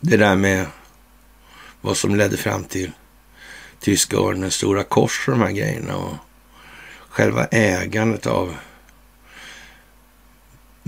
Det 0.00 0.16
där 0.16 0.36
med 0.36 0.66
vad 1.80 1.96
som 1.96 2.16
ledde 2.16 2.36
fram 2.36 2.64
till 2.64 2.90
Tyska 3.80 4.18
ordens 4.18 4.54
stora 4.54 4.82
kors 4.82 5.28
och 5.28 5.32
de 5.32 5.40
här 5.40 5.52
grejerna 5.52 5.96
och 5.96 6.14
själva 7.08 7.44
ägandet 7.44 8.26
av 8.26 8.56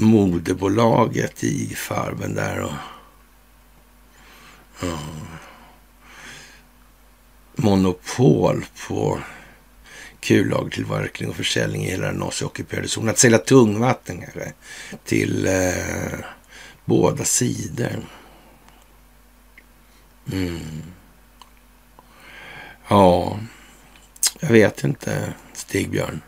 moderbolaget 0.03 1.45
i 1.45 1.75
Farben 1.75 2.35
där 2.35 2.61
och 2.61 2.73
ja, 4.81 4.99
monopol 7.57 8.65
på 8.88 9.21
kullagertillverkning 10.21 11.31
och 11.31 11.37
försäljning 11.37 11.85
i 11.85 11.91
hela 11.91 12.07
den 12.07 12.17
naziockuperade 12.17 12.88
zonen. 12.88 13.09
Att 13.09 13.19
sälja 13.19 13.38
tungvatten 13.38 14.21
kanske 14.21 14.53
till 15.05 15.47
eh, 15.47 16.19
båda 16.85 17.25
sidor. 17.25 18.07
Mm. 20.33 20.83
Ja, 22.88 23.38
jag 24.41 24.49
vet 24.49 24.85
inte, 24.85 25.35
Stigbjörn. 25.53 26.21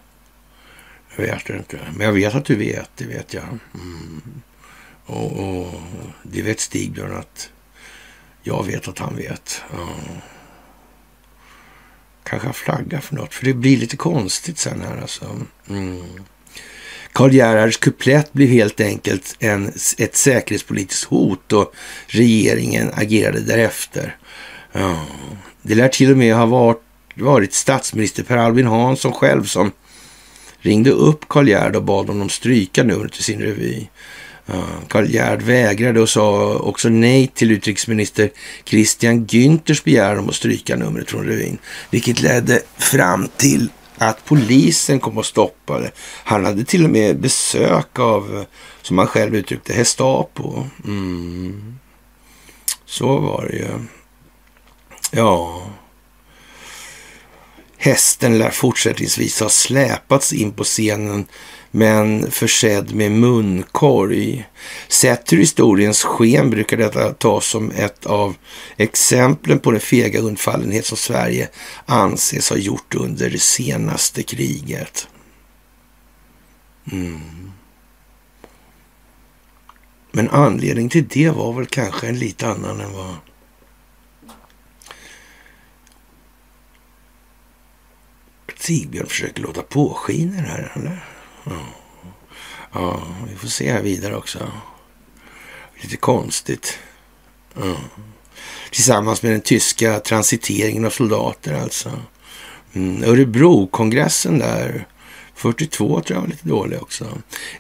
Jag 1.17 1.25
vet 1.25 1.51
inte. 1.51 1.79
Men 1.97 2.07
jag 2.07 2.13
vet 2.13 2.35
att 2.35 2.45
du 2.45 2.57
vet, 2.57 2.91
det 2.97 3.05
vet 3.05 3.35
jag. 3.35 3.59
Mm. 3.75 4.23
Och, 5.07 5.33
och, 5.33 5.75
det 6.23 6.43
vet 6.43 6.61
Stigbjörn 6.61 7.17
att 7.17 7.51
jag 8.43 8.67
vet 8.67 8.89
att 8.89 8.99
han 8.99 9.17
vet. 9.17 9.63
Ja. 9.73 9.89
Kanske 12.23 12.47
han 12.47 12.55
flaggar 12.55 13.01
för 13.01 13.15
något, 13.15 13.35
för 13.35 13.45
det 13.45 13.55
blir 13.55 13.77
lite 13.77 13.97
konstigt 13.97 14.59
sen 14.59 14.81
här 14.81 15.01
alltså. 15.01 15.41
Mm. 15.69 16.03
Karl 17.13 17.33
Gerhards 17.33 17.77
kuplett 17.77 18.33
blev 18.33 18.49
helt 18.49 18.81
enkelt 18.81 19.37
en, 19.39 19.73
ett 19.99 20.17
säkerhetspolitiskt 20.17 21.05
hot 21.05 21.53
och 21.53 21.75
regeringen 22.07 22.91
agerade 22.95 23.41
därefter. 23.41 24.17
Ja. 24.73 25.07
Det 25.63 25.75
lär 25.75 25.89
till 25.89 26.11
och 26.11 26.19
med 26.19 26.35
ha 26.35 26.47
varit, 26.47 26.81
varit 27.15 27.55
statsminister 27.55 28.23
Per 28.23 28.37
Albin 28.37 28.67
Hansson 28.67 29.13
själv 29.13 29.45
som 29.45 29.73
ringde 30.65 30.91
upp 30.91 31.29
Karl 31.29 31.49
Gerd 31.49 31.77
och 31.77 31.83
bad 31.83 32.07
honom 32.07 32.29
stryka 32.29 32.83
numret 32.83 33.13
till 33.13 33.25
sin 33.25 33.41
revy. 33.41 33.87
Karl 34.89 35.07
Gerd 35.07 35.43
vägrade 35.43 36.01
och 36.01 36.09
sa 36.09 36.55
också 36.55 36.89
nej 36.89 37.27
till 37.27 37.51
utrikesminister 37.51 38.31
Christian 38.65 39.27
Günthers 39.27 39.85
begäran 39.85 40.19
om 40.19 40.29
att 40.29 40.35
stryka 40.35 40.77
numret 40.77 41.11
från 41.11 41.27
revyn. 41.27 41.59
Vilket 41.91 42.21
ledde 42.21 42.63
fram 42.79 43.29
till 43.37 43.69
att 43.99 44.25
polisen 44.25 45.01
kom 45.01 45.19
och 45.19 45.27
stoppade. 45.27 45.91
Han 46.25 46.45
hade 46.45 46.65
till 46.65 46.85
och 46.85 46.91
med 46.91 47.21
besök 47.21 47.99
av, 47.99 48.45
som 48.83 48.99
han 48.99 49.07
själv 49.07 49.35
uttryckte, 49.35 49.73
Gestapo. 49.73 50.67
Mm. 50.85 51.79
Så 52.87 53.19
var 53.19 53.49
det 53.51 53.57
ju. 53.57 53.69
Ja. 55.11 55.63
Hästen 57.85 58.39
lär 58.39 58.51
fortsättningsvis 58.51 59.41
ha 59.41 59.49
släpats 59.49 60.33
in 60.33 60.53
på 60.53 60.65
scenen 60.65 61.27
men 61.71 62.31
försedd 62.31 62.95
med 62.95 63.13
munkorg. 63.13 64.49
Sett 64.89 65.33
ur 65.33 65.37
historiens 65.37 66.03
sken 66.03 66.51
brukar 66.51 66.77
detta 66.77 67.13
tas 67.13 67.47
som 67.47 67.71
ett 67.71 68.07
av 68.07 68.35
exemplen 68.77 69.59
på 69.59 69.71
den 69.71 69.81
fega 69.81 70.21
undfallenhet 70.21 70.87
som 70.87 70.97
Sverige 70.97 71.49
anses 71.87 72.51
ha 72.51 72.57
gjort 72.57 72.95
under 72.95 73.31
det 73.31 73.43
senaste 73.43 74.23
kriget. 74.23 75.09
Mm. 76.93 77.53
Men 80.13 80.31
anledningen 80.31 80.91
till 80.91 81.09
det 81.09 81.31
var 81.31 81.53
väl 81.53 81.67
kanske 81.67 82.07
en 82.07 82.19
lite 82.19 82.49
annan 82.49 82.81
än 82.81 82.93
vad 82.93 83.17
Sigbjörn 88.65 89.07
försöker 89.07 89.43
låta 89.43 89.63
påskina 89.63 90.41
här, 90.41 90.73
eller? 90.75 91.05
Ja. 91.45 91.67
ja, 92.73 93.03
vi 93.31 93.37
får 93.37 93.49
se 93.49 93.73
här 93.73 93.83
vidare 93.83 94.17
också. 94.17 94.53
Lite 95.81 95.97
konstigt. 95.97 96.79
Ja. 97.55 97.77
Tillsammans 98.71 99.23
med 99.23 99.33
den 99.33 99.41
tyska 99.41 100.01
transiteringen 100.01 100.85
av 100.85 100.91
soldater 100.91 101.55
alltså. 101.55 101.93
Mm. 102.73 103.05
Örebro-kongressen 103.05 104.39
där 104.39 104.87
42 105.35 106.01
tror 106.01 106.17
jag 106.17 106.21
var 106.21 106.29
lite 106.29 106.49
dålig 106.49 106.83
också. 106.83 107.07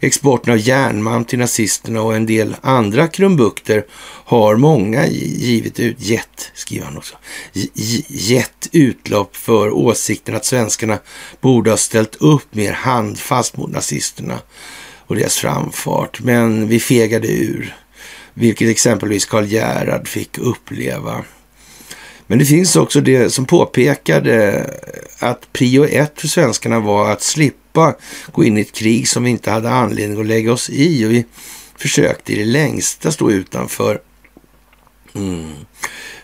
Exporten 0.00 0.52
av 0.52 0.58
järnmalm 0.58 1.24
till 1.24 1.38
nazisterna 1.38 2.02
och 2.02 2.16
en 2.16 2.26
del 2.26 2.56
andra 2.60 3.08
krumbukter 3.08 3.84
har 4.24 4.56
många 4.56 5.06
givit 5.06 5.80
ut, 5.80 5.96
gett, 6.00 6.50
skriver 6.54 6.84
han 6.84 6.96
också, 6.96 7.16
gett 8.08 8.68
utlopp 8.72 9.37
för 9.37 9.70
åsikten 9.70 10.37
att 10.37 10.44
svenskarna 10.44 10.98
borde 11.40 11.70
ha 11.70 11.76
ställt 11.76 12.16
upp 12.16 12.54
mer 12.54 12.72
handfast 12.72 13.56
mot 13.56 13.70
nazisterna 13.70 14.38
och 15.06 15.16
deras 15.16 15.37
framfart. 15.37 16.20
Men 16.20 16.68
vi 16.68 16.80
fegade 16.80 17.28
ur, 17.28 17.76
vilket 18.34 18.68
exempelvis 18.68 19.26
Karl 19.26 19.44
Gerhard 19.44 20.08
fick 20.08 20.38
uppleva. 20.38 21.24
Men 22.26 22.38
det 22.38 22.44
finns 22.44 22.76
också 22.76 23.00
det 23.00 23.30
som 23.30 23.44
påpekade 23.44 24.66
att 25.18 25.52
prio 25.52 25.84
ett 25.84 26.20
för 26.20 26.28
svenskarna 26.28 26.80
var 26.80 27.10
att 27.10 27.22
slippa 27.22 27.94
gå 28.32 28.44
in 28.44 28.58
i 28.58 28.60
ett 28.60 28.72
krig 28.72 29.08
som 29.08 29.24
vi 29.24 29.30
inte 29.30 29.50
hade 29.50 29.70
anledning 29.70 30.20
att 30.20 30.26
lägga 30.26 30.52
oss 30.52 30.70
i. 30.70 31.06
Och 31.06 31.10
vi 31.10 31.24
försökte 31.76 32.32
i 32.32 32.38
det 32.38 32.44
längsta 32.44 33.12
stå 33.12 33.30
utanför. 33.30 34.00
Mm. 35.14 35.52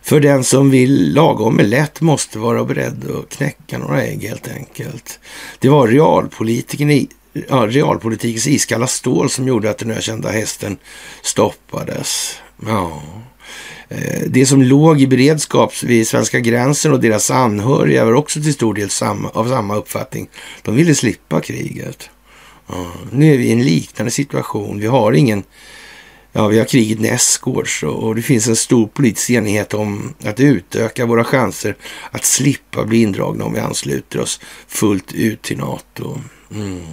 För 0.02 0.20
den 0.20 0.44
som 0.44 0.70
vill 0.70 1.14
lagom 1.14 1.56
med 1.56 1.68
lätt 1.68 2.00
måste 2.00 2.38
vara 2.38 2.64
beredd 2.64 3.10
att 3.10 3.36
knäcka 3.36 3.78
några 3.78 4.02
ägg 4.02 4.22
helt 4.22 4.48
enkelt. 4.48 5.20
Det 5.58 5.68
var 5.68 5.88
realpolitiken 5.88 6.90
i, 6.90 7.08
ja, 7.48 7.66
realpolitikens 7.66 8.46
iskalla 8.46 8.86
stål 8.86 9.30
som 9.30 9.48
gjorde 9.48 9.70
att 9.70 9.78
den 9.78 9.90
ökända 9.90 10.30
hästen 10.30 10.78
stoppades. 11.22 12.36
Ja. 12.66 13.02
Eh, 13.90 14.22
det 14.26 14.46
som 14.46 14.62
låg 14.62 15.00
i 15.00 15.06
beredskap 15.06 15.82
vid 15.82 16.08
svenska 16.08 16.40
gränsen 16.40 16.92
och 16.92 17.00
deras 17.00 17.30
anhöriga 17.30 18.04
var 18.04 18.12
också 18.12 18.42
till 18.42 18.54
stor 18.54 18.74
del 18.74 18.90
samma, 18.90 19.28
av 19.28 19.48
samma 19.48 19.76
uppfattning. 19.76 20.28
De 20.62 20.76
ville 20.76 20.94
slippa 20.94 21.40
kriget. 21.40 22.10
Ja, 22.66 22.92
nu 23.12 23.34
är 23.34 23.38
vi 23.38 23.44
i 23.44 23.52
en 23.52 23.64
liknande 23.64 24.10
situation. 24.10 24.80
Vi 24.80 24.86
har 24.86 25.12
ingen 25.12 25.42
Ja, 26.32 26.48
vi 26.48 26.58
har 26.58 26.64
kriget 26.64 27.00
nästgårds 27.00 27.82
och 27.82 28.14
det 28.14 28.22
finns 28.22 28.48
en 28.48 28.56
stor 28.56 28.86
politisk 28.86 29.30
enighet 29.30 29.74
om 29.74 30.14
att 30.24 30.40
utöka 30.40 31.06
våra 31.06 31.24
chanser 31.24 31.76
att 32.10 32.24
slippa 32.24 32.84
bli 32.84 33.02
indragna 33.02 33.44
om 33.44 33.52
vi 33.52 33.60
ansluter 33.60 34.20
oss 34.20 34.40
fullt 34.68 35.12
ut 35.12 35.42
till 35.42 35.58
NATO. 35.58 36.20
Mm. 36.50 36.86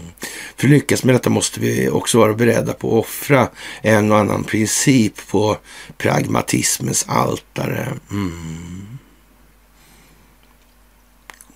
För 0.56 0.68
att 0.68 0.72
lyckas 0.72 1.04
med 1.04 1.16
detta 1.16 1.30
måste 1.30 1.60
vi 1.60 1.90
också 1.90 2.20
vara 2.20 2.34
beredda 2.34 2.74
på 2.74 2.88
att 2.88 3.06
offra 3.06 3.50
en 3.82 4.12
och 4.12 4.18
annan 4.18 4.44
princip 4.44 5.28
på 5.28 5.58
pragmatismens 5.98 7.06
altare. 7.08 7.94
Mm. 8.12 8.98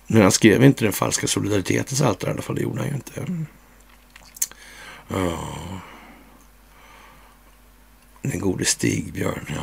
Men 0.06 0.22
han 0.22 0.32
skrev 0.32 0.64
inte 0.64 0.84
den 0.84 0.92
falska 0.92 1.26
solidaritetens 1.26 2.00
altare 2.00 2.30
i 2.30 2.32
alla 2.32 2.42
fall, 2.42 2.56
det 2.56 2.62
gjorde 2.62 2.80
han 2.80 2.88
ju 2.88 2.94
inte. 2.94 3.46
Oh. 5.10 5.76
Den 8.22 8.40
gode 8.40 8.64
Stigbjörn, 8.64 9.46
ja. 9.48 9.62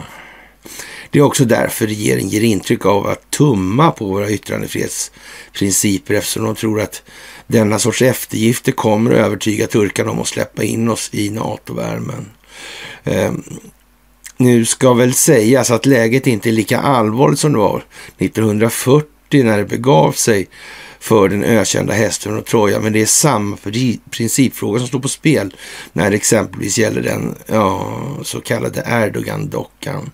Det 1.12 1.20
är 1.20 1.24
också 1.24 1.46
därför 1.46 1.88
regeringen 1.88 2.30
ger 2.30 2.42
intryck 2.42 2.86
av 2.86 3.08
att 3.08 3.32
tumma 3.32 3.92
på 3.92 4.06
våra 4.06 4.30
yttrandefrihetsprinciper 4.30 6.14
eftersom 6.14 6.44
de 6.44 6.56
tror 6.56 6.82
att 6.82 7.04
denna 7.48 7.80
sorts 7.80 8.02
eftergifter 8.02 8.72
kommer 8.72 9.12
att 9.12 9.18
övertyga 9.18 9.68
turkarna 9.68 10.12
om 10.12 10.20
att 10.20 10.28
släppa 10.28 10.64
in 10.64 10.90
oss 10.90 11.10
i 11.14 11.30
NATO-värmen. 11.30 12.26
Ehm, 13.04 13.44
nu 14.38 14.66
ska 14.66 14.94
väl 14.94 15.14
sägas 15.14 15.72
att 15.72 15.86
läget 15.86 16.28
inte 16.28 16.50
är 16.50 16.54
lika 16.54 16.80
allvarligt 16.80 17.40
som 17.40 17.52
det 17.52 17.58
var 17.58 17.84
1940 18.18 19.44
när 19.44 19.58
det 19.58 19.66
begav 19.66 20.12
sig 20.12 20.48
för 21.00 21.30
den 21.30 21.44
ökända 21.44 21.94
hästen 21.94 22.38
och 22.38 22.46
Troja. 22.46 22.80
Men 22.80 22.94
det 22.94 23.02
är 23.02 23.06
samma 23.06 23.58
principfråga 24.12 24.80
som 24.80 24.88
står 24.88 25.00
på 25.00 25.08
spel 25.08 25.56
när 25.94 26.10
det 26.10 26.16
exempelvis 26.16 26.78
gäller 26.78 27.02
den 27.02 27.36
ja, 27.48 28.00
så 28.24 28.42
kallade 28.42 28.84
Erdogan-dockan. 28.88 30.10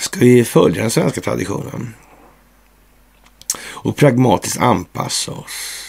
Ska 0.00 0.20
vi 0.20 0.44
följa 0.44 0.82
den 0.82 0.90
svenska 0.90 1.20
traditionen? 1.20 1.94
Och 3.60 3.96
pragmatiskt 3.96 4.60
anpassa 4.60 5.32
oss? 5.32 5.80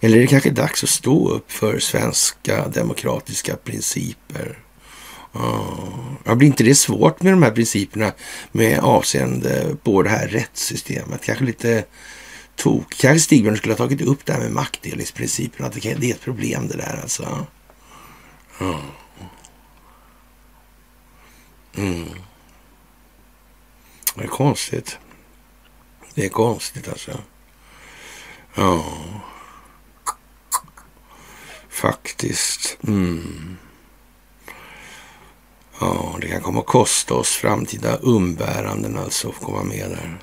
Eller 0.00 0.16
är 0.16 0.20
det 0.20 0.26
kanske 0.26 0.50
dags 0.50 0.84
att 0.84 0.90
stå 0.90 1.28
upp 1.28 1.52
för 1.52 1.78
svenska 1.78 2.68
demokratiska 2.68 3.56
principer? 3.56 4.58
Ja, 6.24 6.34
blir 6.34 6.46
inte 6.46 6.64
det 6.64 6.74
svårt 6.74 7.22
med 7.22 7.32
de 7.32 7.42
här 7.42 7.50
principerna 7.50 8.12
med 8.52 8.78
avseende 8.78 9.76
på 9.82 10.02
det 10.02 10.10
här 10.10 10.28
rättssystemet? 10.28 11.24
Kanske 11.24 11.44
lite 11.44 11.84
tok. 12.56 12.94
Kanske 12.96 13.20
Stigbjörn 13.20 13.56
skulle 13.56 13.74
ha 13.74 13.78
tagit 13.78 14.00
upp 14.00 14.26
det 14.26 14.32
här 14.32 14.40
med 14.40 14.52
maktdelningsprincipen. 14.52 15.66
Att 15.66 15.72
det 15.72 15.86
är 15.86 16.10
ett 16.10 16.20
problem 16.20 16.68
det 16.68 16.76
där 16.76 16.98
alltså. 17.02 17.46
Ja. 18.58 18.80
Mm. 21.76 22.08
Det 24.14 24.22
är 24.24 24.28
konstigt. 24.28 24.98
Det 26.14 26.24
är 26.24 26.28
konstigt 26.28 26.88
alltså. 26.88 27.18
Ja. 28.54 28.84
Faktiskt. 31.68 32.78
Mm. 32.86 33.56
Ja, 35.80 36.16
det 36.20 36.28
kan 36.28 36.40
komma 36.40 36.60
att 36.60 36.66
kosta 36.66 37.14
oss 37.14 37.28
framtida 37.30 37.96
umbäranden 37.96 38.98
alltså 38.98 39.28
att 39.28 39.40
komma 39.40 39.62
med 39.62 39.90
där. 39.90 40.18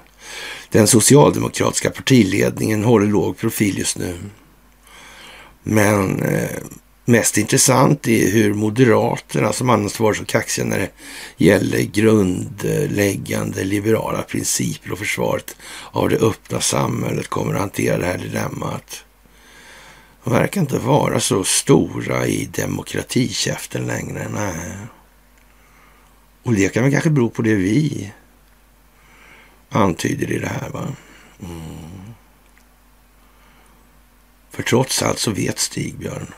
Den 0.69 0.87
socialdemokratiska 0.87 1.89
partiledningen 1.89 2.83
håller 2.83 3.07
låg 3.07 3.37
profil 3.37 3.77
just 3.77 3.97
nu. 3.97 4.17
Men 5.63 6.23
eh, 6.23 6.57
mest 7.07 7.37
intressant 7.37 8.07
är 8.07 8.31
hur 8.31 8.53
Moderaterna, 8.53 9.53
som 9.53 9.69
annars 9.69 9.99
var 9.99 10.13
så 10.13 10.25
kaxiga 10.25 10.65
när 10.65 10.79
det 10.79 10.89
gäller 11.37 11.79
grundläggande 11.79 13.63
liberala 13.63 14.21
principer 14.21 14.91
och 14.91 14.99
försvaret 14.99 15.55
av 15.91 16.09
det 16.09 16.17
öppna 16.17 16.61
samhället, 16.61 17.27
kommer 17.27 17.53
att 17.53 17.59
hantera 17.59 17.97
det 17.97 18.05
här 18.05 18.17
dilemmat. 18.17 19.05
De 20.23 20.33
verkar 20.33 20.61
inte 20.61 20.79
vara 20.79 21.19
så 21.19 21.43
stora 21.43 22.27
i 22.27 22.45
demokratikäften 22.45 23.85
längre. 23.85 24.27
Nej. 24.33 24.77
Och 26.43 26.53
det 26.53 26.73
kan 26.73 26.83
väl 26.83 26.91
kanske 26.91 27.09
bero 27.09 27.29
på 27.29 27.41
det 27.41 27.55
vi 27.55 28.11
antyder 29.69 30.31
i 30.31 30.39
det 30.39 30.47
här. 30.61 30.69
va? 30.69 30.87
Mm. 31.39 32.13
För 34.51 34.63
trots 34.63 35.03
allt 35.03 35.19
så 35.19 35.31
vet 35.31 35.59
Stigbjörn 35.59 36.33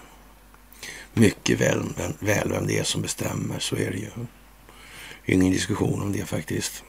mycket 1.14 1.62
väl, 1.62 1.84
väl 2.20 2.52
vem 2.52 2.68
det 2.68 2.80
är 2.80 2.84
som 2.84 3.02
bestämmer. 3.02 3.60
Så 3.60 3.76
är 3.76 3.92
det 3.92 3.98
ju. 3.98 4.10
Ingen 5.26 5.52
diskussion 5.52 6.02
om 6.02 6.12
det 6.12 6.26
faktiskt. 6.26 6.84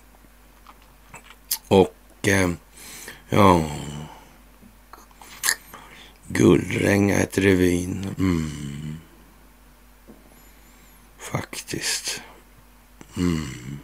Och 1.69 2.29
eh, 2.29 2.51
ja... 3.29 3.71
Guldränga 6.33 7.19
heter 7.19 7.43
revyn. 7.43 8.15
Mm. 8.19 8.97
Faktiskt. 11.19 12.23
Mm. 13.17 13.81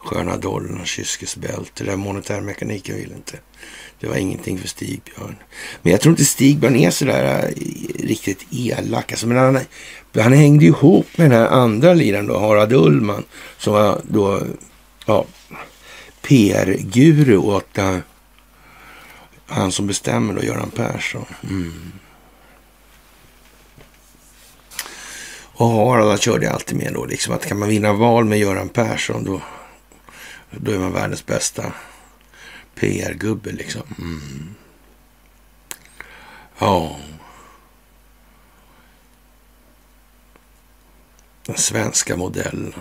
Sköna 0.00 0.36
dollarn, 0.36 0.84
kyskesbälte. 0.84 1.84
Den 1.84 1.98
monetärmekaniken 1.98 2.96
vill 2.96 3.12
inte. 3.12 3.38
Det 4.00 4.06
var 4.06 4.16
ingenting 4.16 4.58
för 4.58 4.68
Stigbjörn. 4.68 5.36
Men 5.82 5.92
jag 5.92 6.00
tror 6.00 6.12
inte 6.12 6.24
Stigbjörn 6.24 6.76
är 6.76 6.90
sådär 6.90 7.44
äh, 7.44 8.06
riktigt 8.06 8.46
elak. 8.50 9.12
Alltså, 9.12 9.26
men 9.26 9.36
han, 9.36 9.58
han 10.22 10.32
hängde 10.32 10.64
ihop 10.64 11.06
med 11.16 11.30
den 11.30 11.40
här 11.40 11.48
andra 11.48 11.94
liraren 11.94 12.26
då, 12.26 12.38
Harald 12.38 12.72
Ullman, 12.72 13.24
som 13.58 13.72
var 13.72 14.00
då 14.08 14.42
ja, 15.06 15.24
PR-guru 16.22 17.36
åt 17.36 17.78
uh, 17.78 17.98
han 19.46 19.72
som 19.72 19.86
bestämmer 19.86 20.34
då, 20.34 20.42
Göran 20.42 20.70
Persson. 20.70 21.24
Mm. 21.42 21.92
Och 25.60 25.68
Harald 25.68 26.20
körde 26.20 26.50
alltid 26.50 26.78
med 26.78 26.92
då, 26.92 27.04
liksom 27.04 27.34
att 27.34 27.46
kan 27.46 27.58
man 27.58 27.68
vinna 27.68 27.92
val 27.92 28.24
med 28.24 28.38
Göran 28.38 28.68
Persson 28.68 29.24
då, 29.24 29.40
då 30.50 30.72
är 30.72 30.78
man 30.78 30.92
världens 30.92 31.26
bästa 31.26 31.72
PR-gubbe 32.74 33.52
liksom. 33.52 33.82
Mm. 33.98 34.54
Ja. 36.58 36.96
Den 41.46 41.56
svenska 41.56 42.16
modellen. 42.16 42.74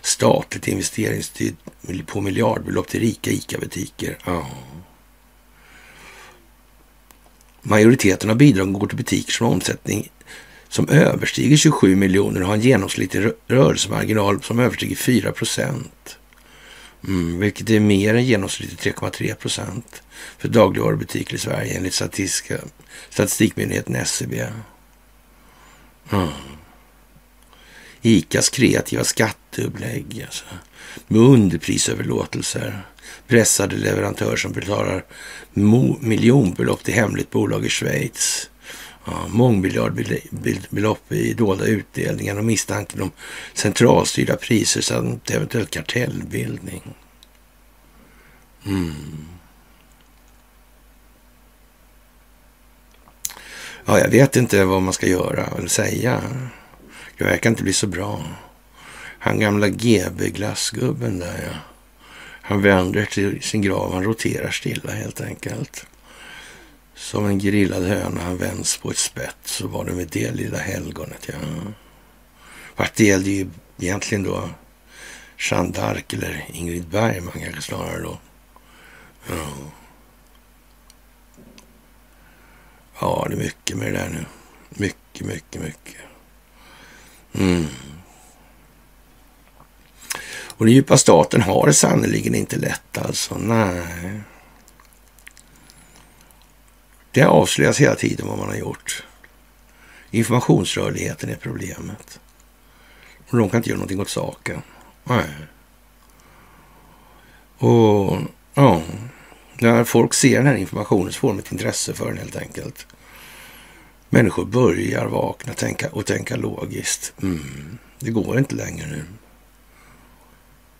Statligt 0.00 0.68
investeringsstöd 0.68 1.56
på 2.06 2.20
miljardbelopp 2.20 2.88
till 2.88 3.00
rika 3.00 3.30
ICA-butiker. 3.30 4.18
Ja. 4.24 4.50
Majoriteten 7.62 8.30
av 8.30 8.36
bidragen 8.36 8.72
går 8.72 8.86
till 8.86 8.96
butiker 8.96 9.32
som 9.32 9.46
har 9.46 9.54
omsättning 9.54 10.10
som 10.68 10.88
överstiger 10.88 11.56
27 11.56 11.96
miljoner 11.96 12.40
och 12.40 12.46
har 12.46 12.54
en 12.54 12.60
genomsnittlig 12.60 13.32
rörelsemarginal 13.46 14.42
som 14.42 14.58
överstiger 14.58 14.96
4 14.96 15.32
procent. 15.32 16.18
Mm, 17.06 17.38
vilket 17.38 17.70
är 17.70 17.80
mer 17.80 18.14
än 18.14 18.24
genomsnittet 18.24 18.96
3,3 18.96 19.34
procent 19.34 20.02
för 20.38 20.48
dagligvarubutiker 20.48 21.34
i 21.34 21.38
Sverige 21.38 21.76
enligt 21.76 21.94
statistiska, 21.94 22.58
statistikmyndigheten 23.10 23.96
SCB. 23.96 24.46
Mm. 26.12 26.28
ICAs 28.02 28.48
kreativa 28.48 29.04
skatteupplägg 29.04 30.22
alltså, 30.26 30.44
med 31.06 31.20
underprisöverlåtelser. 31.20 32.86
Pressade 33.26 33.76
leverantörer 33.76 34.36
som 34.36 34.52
betalar 34.52 35.04
miljonbelopp 36.00 36.84
till 36.84 36.94
hemligt 36.94 37.30
bolag 37.30 37.66
i 37.66 37.68
Schweiz. 37.68 38.50
Ja, 39.06 39.26
mångmiljardbelopp 39.28 41.12
i 41.12 41.34
dolda 41.34 41.64
utdelningar 41.64 42.38
och 42.38 42.44
misstanken 42.44 43.02
om 43.02 43.10
centralstyrda 43.54 44.36
priser 44.36 44.80
samt 44.80 45.30
eventuell 45.30 45.66
kartellbildning. 45.66 46.82
Mm. 48.66 49.26
Ja, 53.84 53.98
jag 53.98 54.08
vet 54.08 54.36
inte 54.36 54.64
vad 54.64 54.82
man 54.82 54.92
ska 54.92 55.06
göra 55.06 55.46
eller 55.46 55.68
säga. 55.68 56.22
Det 57.18 57.24
verkar 57.24 57.50
inte 57.50 57.62
bli 57.62 57.72
så 57.72 57.86
bra. 57.86 58.24
Han 59.18 59.40
gamla 59.40 59.68
GB-glassgubben 59.68 61.18
där, 61.18 61.44
ja. 61.52 61.58
Han 62.46 62.62
vänder 62.62 63.04
till 63.04 63.42
sin 63.42 63.62
grav, 63.62 63.92
han 63.92 64.04
roterar 64.04 64.50
stilla 64.50 64.92
helt 64.92 65.20
enkelt. 65.20 65.86
Som 66.94 67.26
en 67.26 67.38
grillad 67.38 67.82
höna 67.82 68.20
han 68.20 68.36
vänds 68.36 68.76
på 68.76 68.90
ett 68.90 68.98
spett 68.98 69.36
så 69.44 69.68
var 69.68 69.84
det 69.84 69.92
med 69.92 70.08
det 70.08 70.30
lilla 70.30 70.58
helgonet. 70.58 71.28
Ja. 71.28 71.34
Fast 72.74 72.94
det 72.94 73.04
gällde 73.04 73.30
ju 73.30 73.50
egentligen 73.78 74.24
då 74.24 74.48
Jeanne 75.38 75.70
d'Arc 75.70 76.14
eller 76.14 76.46
Ingrid 76.52 76.88
Bergman 76.88 77.32
kanske 77.32 77.62
snarare 77.62 78.02
då. 78.02 78.18
Ja. 79.28 79.46
ja, 83.00 83.26
det 83.28 83.34
är 83.34 83.38
mycket 83.38 83.76
med 83.76 83.92
det 83.92 83.98
där 83.98 84.08
nu. 84.08 84.24
Mycket, 84.68 85.26
mycket, 85.26 85.62
mycket. 85.62 86.00
Mm. 87.32 87.66
Och 90.56 90.64
den 90.64 90.74
djupa 90.74 90.96
staten 90.96 91.42
har 91.42 91.66
det 91.66 91.74
sannerligen 91.74 92.34
inte 92.34 92.56
lätt 92.56 92.98
alltså. 92.98 93.38
Nej. 93.38 94.20
Det 97.14 97.24
avslöjas 97.24 97.80
hela 97.80 97.94
tiden 97.94 98.26
vad 98.26 98.38
man 98.38 98.48
har 98.48 98.56
gjort. 98.56 99.04
Informationsrörligheten 100.10 101.30
är 101.30 101.36
problemet. 101.36 102.20
Och 103.30 103.38
de 103.38 103.50
kan 103.50 103.58
inte 103.58 103.68
göra 103.68 103.78
någonting 103.78 104.00
åt 104.00 104.08
saken. 104.08 104.62
Nej. 105.04 105.26
Och 107.58 108.18
ja, 108.54 108.82
när 109.58 109.84
folk 109.84 110.14
ser 110.14 110.36
den 110.36 110.46
här 110.46 110.56
informationen 110.56 111.12
så 111.12 111.18
får 111.20 111.28
de 111.28 111.38
ett 111.38 111.52
intresse 111.52 111.94
för 111.94 112.06
den 112.06 112.18
helt 112.18 112.36
enkelt. 112.36 112.86
Människor 114.10 114.44
börjar 114.44 115.06
vakna 115.06 115.52
tänka, 115.52 115.88
och 115.88 116.06
tänka 116.06 116.36
logiskt. 116.36 117.12
Mm, 117.22 117.78
det 117.98 118.10
går 118.10 118.38
inte 118.38 118.54
längre 118.54 118.86
nu. 118.86 119.04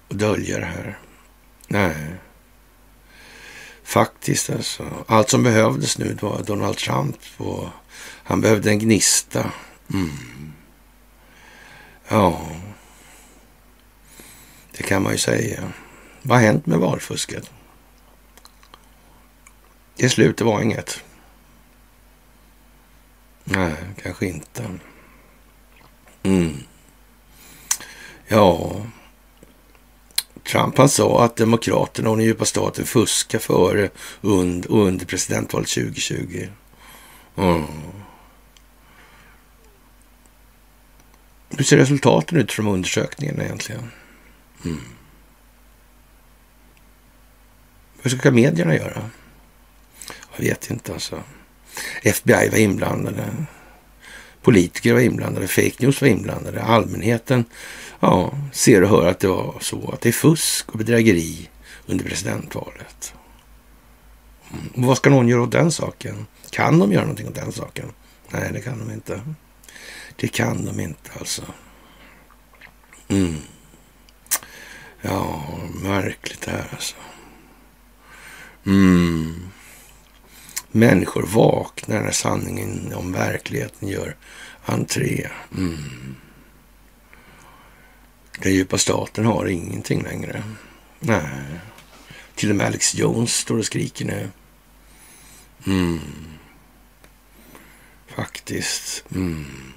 Och 0.09 0.17
dölja 0.17 0.59
det 0.59 0.67
här. 0.67 0.99
Nej. 1.69 1.95
Faktiskt 3.85 4.51
alltså. 4.51 5.05
Allt 5.07 5.31
som 5.31 5.43
behövdes 5.43 5.99
nu 5.99 6.17
var 6.21 6.43
Donald 6.43 6.77
Trump 6.77 7.17
och 7.37 7.69
han 8.25 8.41
behövde 8.41 8.71
en 8.71 8.79
gnista. 8.79 9.53
Mm. 9.93 10.53
Ja, 12.09 12.49
det 14.77 14.83
kan 14.83 15.03
man 15.03 15.13
ju 15.13 15.19
säga. 15.19 15.73
Vad 16.23 16.39
har 16.39 16.47
hänt 16.47 16.67
med 16.67 16.79
valfusket? 16.79 17.51
Det 19.97 20.05
är 20.05 20.09
slut, 20.09 20.37
det 20.37 20.45
var 20.45 20.63
inget. 20.63 21.05
Nej, 23.45 23.75
kanske 24.03 24.27
inte. 24.27 24.79
Mm. 26.23 26.57
Ja, 28.27 28.77
Trump 30.55 30.79
han 30.79 30.89
sa 30.89 31.25
att 31.25 31.37
Demokraterna 31.37 32.11
och 32.11 32.17
den 32.17 32.27
djupa 32.27 32.45
staten 32.45 32.87
fuskar 32.87 33.39
före 33.39 33.91
und, 34.21 34.67
och 34.67 34.87
under 34.87 35.07
presidentvalet 35.07 35.69
2020. 35.69 36.49
Mm. 37.37 37.63
Hur 41.51 41.65
ser 41.65 41.77
resultaten 41.77 42.39
ut 42.39 42.53
från 42.53 42.69
undersökningen 42.69 43.41
egentligen? 43.41 43.91
Mm. 44.65 44.81
Vad 48.03 48.13
ska 48.13 48.31
medierna 48.31 48.75
göra? 48.75 49.11
Jag 50.37 50.45
vet 50.45 50.71
inte 50.71 50.93
alltså. 50.93 51.23
FBI 52.03 52.49
var 52.49 52.59
inblandade. 52.59 53.47
Politiker 54.45 54.93
var 54.93 55.01
inblandade. 55.01 55.49
Fake 55.49 55.75
news 55.79 56.01
var 56.01 56.09
inblandade. 56.09 56.63
Allmänheten 56.63 57.45
ja, 58.01 58.33
ser 58.53 58.83
och 58.83 58.89
hör 58.89 59.07
att 59.07 59.21
det 59.21 59.29
var 59.29 59.55
så. 59.61 59.91
Att 59.91 60.01
det 60.01 60.09
är 60.09 60.13
fusk 60.13 60.71
och 60.71 60.79
bedrägeri 60.79 61.51
under 61.87 62.05
presidentvalet. 62.05 63.15
Mm. 64.53 64.67
Och 64.75 64.83
vad 64.83 64.97
ska 64.97 65.11
någon 65.11 65.29
göra 65.29 65.43
åt 65.43 65.53
den 65.53 65.73
saken? 65.73 66.27
Kan 66.51 66.79
de 66.79 66.93
göra 66.93 67.03
någonting 67.03 67.29
åt 67.29 67.35
den 67.35 67.53
saken? 67.53 67.93
Nej, 68.31 68.51
det 68.53 68.61
kan 68.61 68.79
de 68.79 68.91
inte. 68.95 69.21
Det 70.17 70.29
kan 70.29 70.65
de 70.65 70.81
inte 70.81 71.11
alltså. 71.19 71.43
Mm. 73.09 73.37
Ja, 75.01 75.45
märkligt 75.83 76.41
det 76.41 76.51
här 76.51 76.69
alltså. 76.73 76.97
Mm. 78.67 79.49
Människor 80.77 81.23
vaknar 81.23 82.01
när 82.01 82.11
sanningen 82.11 82.95
om 82.95 83.13
verkligheten 83.13 83.89
gör 83.89 84.17
entré. 84.65 85.29
Mm. 85.57 86.17
Den 88.39 88.53
djupa 88.53 88.79
staten 88.79 89.25
har 89.25 89.47
ingenting 89.47 90.03
längre. 90.03 90.43
Nej. 91.01 91.59
Till 92.35 92.51
och 92.51 92.57
med 92.57 92.67
Alex 92.67 92.95
Jones 92.95 93.37
står 93.37 93.59
och 93.59 93.67
skriker 93.67 94.05
nu. 94.05 94.31
Mm. 95.67 96.01
Faktiskt. 98.07 99.05
Mm. 99.15 99.73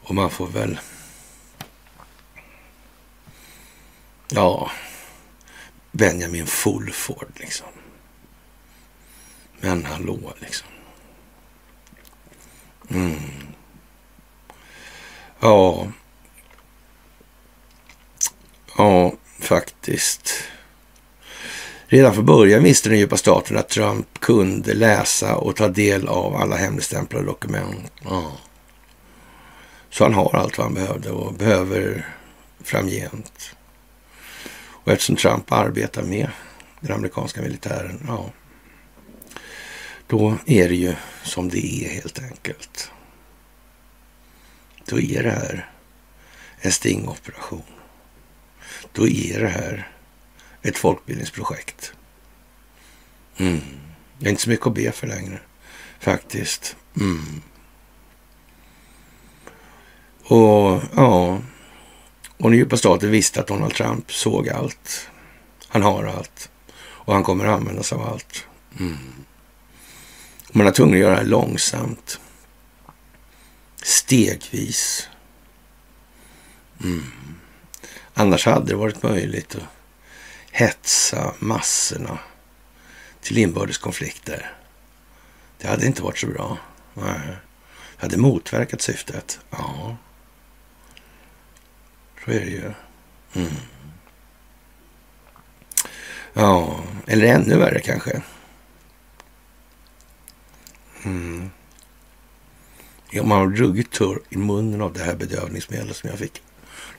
Och 0.00 0.14
man 0.14 0.30
får 0.30 0.46
väl... 0.46 0.80
Ja, 4.28 4.70
Benjamin 5.92 6.46
Fulford 6.46 7.32
liksom. 7.34 7.66
Men 9.60 9.84
hallå 9.84 10.32
liksom. 10.38 10.68
Mm. 12.90 13.20
Ja. 15.40 15.86
Ja, 18.76 19.12
faktiskt. 19.38 20.32
Redan 21.86 22.14
från 22.14 22.26
början 22.26 22.62
visste 22.62 22.88
den 22.88 22.98
djupa 22.98 23.16
staten 23.16 23.56
att 23.56 23.68
Trump 23.68 24.20
kunde 24.20 24.74
läsa 24.74 25.36
och 25.36 25.56
ta 25.56 25.68
del 25.68 26.08
av 26.08 26.36
alla 26.36 26.56
hemligstämplade 26.56 27.26
dokument. 27.26 27.92
Ja. 28.04 28.32
Så 29.90 30.04
han 30.04 30.14
har 30.14 30.36
allt 30.36 30.58
vad 30.58 30.66
han 30.66 30.74
behövde 30.74 31.10
och 31.10 31.34
behöver 31.34 32.06
framgent. 32.64 33.56
Och 34.68 34.92
eftersom 34.92 35.16
Trump 35.16 35.52
arbetar 35.52 36.02
med 36.02 36.30
den 36.80 36.96
amerikanska 36.96 37.42
militären, 37.42 38.04
ja, 38.06 38.30
då 40.10 40.38
är 40.46 40.68
det 40.68 40.74
ju 40.74 40.94
som 41.22 41.48
det 41.48 41.84
är 41.84 41.88
helt 41.88 42.18
enkelt. 42.18 42.90
Då 44.84 45.00
är 45.00 45.22
det 45.22 45.30
här 45.30 45.70
en 46.60 46.72
stingoperation. 46.72 47.62
Då 48.92 49.08
är 49.08 49.40
det 49.40 49.48
här 49.48 49.88
ett 50.62 50.78
folkbildningsprojekt. 50.78 51.92
Mm. 53.36 53.60
Det 54.18 54.26
är 54.26 54.30
inte 54.30 54.42
så 54.42 54.50
mycket 54.50 54.66
att 54.66 54.74
be 54.74 54.92
för 54.92 55.06
längre, 55.06 55.40
faktiskt. 56.00 56.76
Mm. 56.96 57.42
Och 60.24 60.82
ja, 60.96 61.40
och 62.36 62.50
den 62.50 62.58
djupa 62.58 62.76
staten 62.76 63.10
visste 63.10 63.40
att 63.40 63.46
Donald 63.46 63.74
Trump 63.74 64.12
såg 64.12 64.48
allt. 64.48 65.08
Han 65.68 65.82
har 65.82 66.04
allt. 66.04 66.50
Och 66.76 67.14
han 67.14 67.22
kommer 67.22 67.46
att 67.46 67.60
använda 67.60 67.82
sig 67.82 67.98
av 67.98 68.08
allt. 68.08 68.46
Mm. 68.78 68.98
Man 70.52 70.66
är 70.66 70.70
tvungen 70.70 70.94
att 70.94 71.00
göra 71.00 71.16
det 71.16 71.28
långsamt. 71.28 72.20
Stegvis. 73.82 75.08
Mm. 76.84 77.12
Annars 78.14 78.46
hade 78.46 78.66
det 78.66 78.76
varit 78.76 79.02
möjligt 79.02 79.54
att 79.54 79.62
hetsa 80.50 81.34
massorna 81.38 82.18
till 83.20 83.38
inbördeskonflikter. 83.38 84.52
Det 85.58 85.68
hade 85.68 85.86
inte 85.86 86.02
varit 86.02 86.18
så 86.18 86.26
bra. 86.26 86.58
Nej. 86.94 87.20
Det 87.96 88.02
hade 88.02 88.16
motverkat 88.16 88.80
syftet. 88.80 89.40
Ja. 89.50 89.96
Så 92.24 92.30
är 92.30 92.40
det 92.40 92.50
ju. 92.50 92.72
Mm. 93.34 93.52
Ja, 96.32 96.80
eller 97.06 97.26
ännu 97.26 97.56
värre 97.56 97.80
kanske. 97.80 98.22
Mm. 101.04 101.50
Ja, 103.10 103.22
man 103.22 103.38
har 103.38 103.56
ruggigt 103.56 103.92
torr 103.92 104.20
i 104.28 104.36
munnen 104.36 104.82
av 104.82 104.92
det 104.92 105.02
här 105.02 105.14
bedövningsmedlet 105.14 105.96
som 105.96 106.10
jag 106.10 106.18
fick. 106.18 106.42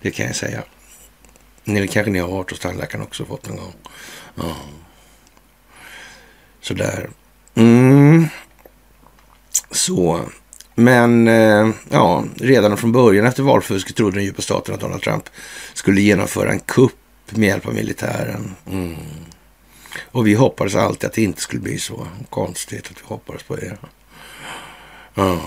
Det 0.02 0.12
kan 0.12 0.26
jag 0.26 0.36
säga. 0.36 0.64
Ni, 1.64 1.88
kanske 1.88 2.12
ni 2.12 2.20
har 2.20 2.28
varit 2.28 2.50
hos 2.50 2.60
tandläkaren 2.60 3.04
också 3.04 3.26
fått 3.26 3.48
någon 3.48 3.58
gång. 3.58 3.74
Ja. 4.36 4.56
Sådär. 6.62 7.10
Mm. 7.56 8.28
Så. 9.72 10.22
Men 10.76 11.28
eh, 11.28 11.70
ja, 11.90 12.26
redan 12.36 12.78
från 12.78 12.92
början 12.92 13.26
efter 13.26 13.44
valfusket 13.44 13.96
trodde 13.96 14.18
den 14.18 14.24
djupa 14.24 14.42
staten 14.42 14.76
att 14.76 14.82
Donald 14.82 15.02
Trump 15.02 15.30
skulle 15.74 16.02
genomföra 16.02 16.52
en 16.52 16.60
kupp 16.60 16.96
med 17.30 17.48
hjälp 17.50 17.68
av 17.68 17.74
militären. 17.74 18.56
Mm. 18.72 18.96
Och 20.00 20.28
vi 20.28 20.34
hoppades 20.34 20.76
alltid 20.76 21.08
att 21.08 21.14
det 21.14 21.24
inte 21.24 21.42
skulle 21.42 21.62
bli 21.62 21.80
så. 21.80 22.08
Konstigt 22.30 22.92
att 22.92 22.98
vi 22.98 23.06
hoppades 23.06 23.44
på 23.44 23.56
det. 23.56 23.78
Mm. 25.16 25.40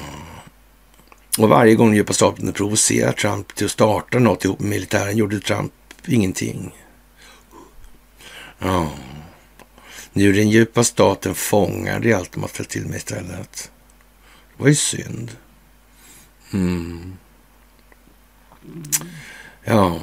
Och 1.39 1.49
varje 1.49 1.75
gång 1.75 1.87
den 1.87 1.97
djupa 1.97 2.13
staten 2.13 2.53
provocerade 2.53 3.13
Trump 3.13 3.55
till 3.55 3.67
att 3.67 3.73
starta 3.73 4.19
något 4.19 4.45
ihop 4.45 4.61
med 4.61 4.71
militären 4.71 5.17
gjorde 5.17 5.41
Trump 5.41 5.73
ingenting. 6.07 6.75
Mm. 8.61 8.87
Nu 10.13 10.29
är 10.29 10.33
den 10.33 10.51
djupa 10.51 10.85
staten 10.85 11.35
fångad 11.35 12.07
i 12.07 12.13
allt 12.13 12.33
de 12.33 12.43
har 12.43 12.49
ställt 12.49 12.69
till 12.69 12.87
med 12.87 12.97
istället. 12.97 13.71
Det 14.57 14.63
var 14.63 14.69
ju 14.69 14.75
synd. 14.75 15.31
Mm. 16.53 17.17
Ja, 19.65 20.01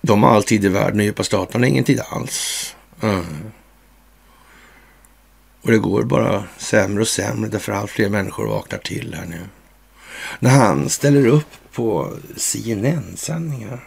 de 0.00 0.22
har 0.22 0.30
alltid 0.30 0.64
i 0.64 0.68
världen 0.68 1.00
och 1.00 1.04
djupa 1.04 1.24
staten 1.24 1.62
har 1.62 1.68
ingen 1.68 1.84
tid 1.84 2.00
alls. 2.08 2.74
Mm. 3.02 3.24
Och 5.62 5.70
det 5.70 5.78
går 5.78 6.02
bara 6.02 6.44
sämre 6.56 7.02
och 7.02 7.08
sämre 7.08 7.50
därför 7.50 7.72
allt 7.72 7.90
fler 7.90 8.08
människor 8.08 8.46
vaknar 8.46 8.78
till 8.78 9.14
här 9.14 9.26
nu. 9.26 9.40
När 10.38 10.50
han 10.50 10.88
ställer 10.88 11.26
upp 11.26 11.72
på 11.72 12.16
CNN-sändningar. 12.36 13.84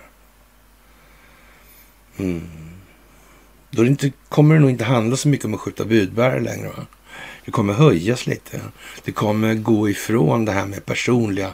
Mm. 2.17 2.41
Då 3.69 3.83
det 3.83 3.87
inte, 3.87 4.11
kommer 4.29 4.55
det 4.55 4.61
nog 4.61 4.69
inte 4.69 4.83
handla 4.83 5.17
så 5.17 5.27
mycket 5.27 5.45
om 5.45 5.53
att 5.53 5.59
skjuta 5.59 5.85
budbärare 5.85 6.39
längre. 6.39 6.67
Va? 6.67 6.85
Det 7.45 7.51
kommer 7.51 7.73
höjas 7.73 8.27
lite. 8.27 8.61
Det 9.03 9.11
kommer 9.11 9.53
gå 9.53 9.89
ifrån 9.89 10.45
det 10.45 10.51
här 10.51 10.65
med 10.65 10.85
personliga 10.85 11.53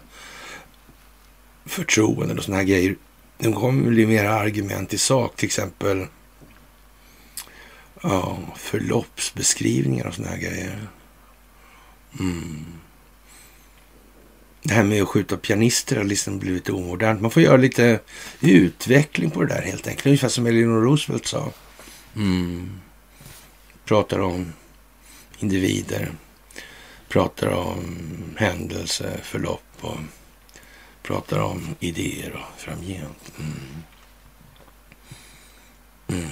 förtroenden 1.65 2.37
och 2.37 2.43
sådana 2.43 2.61
här 2.61 2.67
grejer. 2.67 2.95
Det 3.37 3.51
kommer 3.51 3.89
bli 3.89 4.05
mer 4.05 4.25
argument 4.25 4.93
i 4.93 4.97
sak, 4.97 5.35
till 5.35 5.45
exempel 5.45 6.07
ja, 8.01 8.39
förloppsbeskrivningar 8.55 10.07
och 10.07 10.13
såna 10.13 10.27
här 10.27 10.37
grejer. 10.37 10.87
Mm. 12.19 12.65
Det 14.63 14.73
här 14.73 14.83
med 14.83 15.01
att 15.01 15.07
skjuta 15.09 15.37
pianister 15.37 15.95
har 15.95 16.03
liksom 16.03 16.39
blivit 16.39 16.69
omodernt. 16.69 17.21
Man 17.21 17.31
får 17.31 17.43
göra 17.43 17.57
lite 17.57 17.99
utveckling 18.41 19.31
på 19.31 19.43
det 19.43 19.55
där 19.55 19.61
helt 19.61 19.87
enkelt. 19.87 20.05
Ungefär 20.05 20.29
som 20.29 20.45
Eleanor 20.45 20.81
Roosevelt 20.81 21.27
sa. 21.27 21.51
Mm. 22.15 22.79
Pratar 23.85 24.19
om 24.19 24.53
individer. 25.39 26.11
Pratar 27.07 27.47
om 27.47 27.97
händelseförlopp 28.37 29.63
och 29.81 29.97
pratar 31.03 31.39
om 31.39 31.75
idéer 31.79 32.31
och 32.31 32.61
framgent. 32.61 33.33
Mm. 33.39 33.83
Mm. 36.07 36.29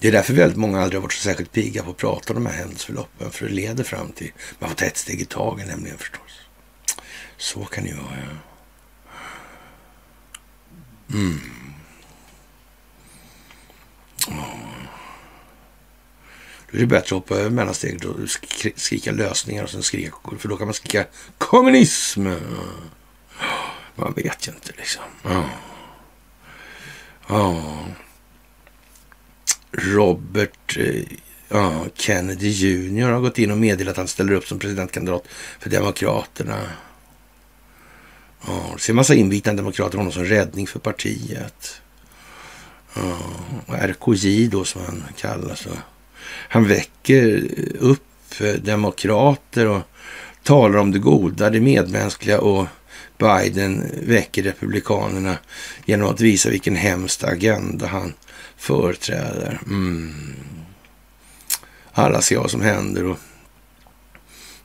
Det 0.00 0.08
är 0.08 0.12
därför 0.12 0.34
väldigt 0.34 0.58
många 0.58 0.80
aldrig 0.80 0.98
har 0.98 1.02
varit 1.02 1.12
så 1.12 1.22
särskilt 1.22 1.52
pigga 1.52 1.82
på 1.82 1.90
att 1.90 1.96
prata 1.96 2.32
om 2.32 2.44
de 2.44 2.50
här 2.50 2.58
händelseförloppen. 2.58 3.30
För 3.30 3.46
det 3.46 3.52
leder 3.52 3.84
fram 3.84 4.12
till... 4.12 4.32
Man 4.58 4.70
får 4.70 4.76
ta 4.76 4.84
ett 4.84 4.96
steg 4.96 5.20
i 5.20 5.24
taget 5.24 5.66
nämligen 5.66 5.98
förstås. 5.98 6.40
Så 7.36 7.64
kan 7.64 7.84
det 7.84 7.90
ju 7.90 7.96
vara, 7.96 8.16
ja. 8.16 8.38
Mm. 11.14 11.40
Då 16.70 16.76
är 16.76 16.80
det 16.80 16.86
bättre 16.86 17.04
att 17.04 17.10
hoppa 17.10 17.34
över 17.34 17.50
mellansteget 17.50 18.04
och 18.04 18.16
skrika 18.76 19.12
lösningar 19.12 19.62
och 19.64 19.70
sen 19.70 19.82
skrika, 19.82 20.16
för 20.38 20.48
då 20.48 20.56
kan 20.56 20.66
man 20.66 20.74
skrika 20.74 21.06
kommunism. 21.38 22.28
Man 23.94 24.12
vet 24.16 24.48
ju 24.48 24.52
inte 24.52 24.72
liksom. 24.76 25.02
Ja. 25.22 25.44
ja. 27.28 27.86
Robert 29.72 30.76
eh, 30.76 31.02
ja, 31.48 31.86
Kennedy 31.94 32.48
Jr 32.48 33.10
har 33.10 33.20
gått 33.20 33.38
in 33.38 33.50
och 33.50 33.58
meddelat 33.58 33.92
att 33.92 33.96
han 33.96 34.08
ställer 34.08 34.32
upp 34.32 34.46
som 34.46 34.58
presidentkandidat 34.58 35.24
för 35.60 35.70
Demokraterna. 35.70 36.58
Ja, 38.46 38.70
det 38.74 38.80
ser 38.80 38.92
massa 38.92 39.14
inbitna 39.14 39.52
demokrater 39.52 39.98
honom 39.98 40.12
som 40.12 40.24
räddning 40.24 40.66
för 40.66 40.78
partiet. 40.78 41.80
Ja, 42.94 43.18
RKJ 43.68 44.48
då 44.48 44.64
som 44.64 44.82
han 44.86 45.04
kallas. 45.16 45.66
Han 46.24 46.68
väcker 46.68 47.48
upp 47.78 48.02
demokrater 48.62 49.66
och 49.66 49.82
talar 50.42 50.78
om 50.78 50.90
det 50.90 50.98
goda, 50.98 51.50
det 51.50 51.60
medmänskliga 51.60 52.40
och 52.40 52.66
Biden 53.18 53.90
väcker 54.02 54.42
republikanerna 54.42 55.38
genom 55.84 56.10
att 56.10 56.20
visa 56.20 56.50
vilken 56.50 56.76
hemsk 56.76 57.24
agenda 57.24 57.86
han 57.86 58.14
företräder. 58.58 59.60
Mm. 59.66 60.36
Alla 61.92 62.22
ser 62.22 62.38
vad 62.38 62.50
som 62.50 62.60
händer 62.60 63.04
och 63.04 63.18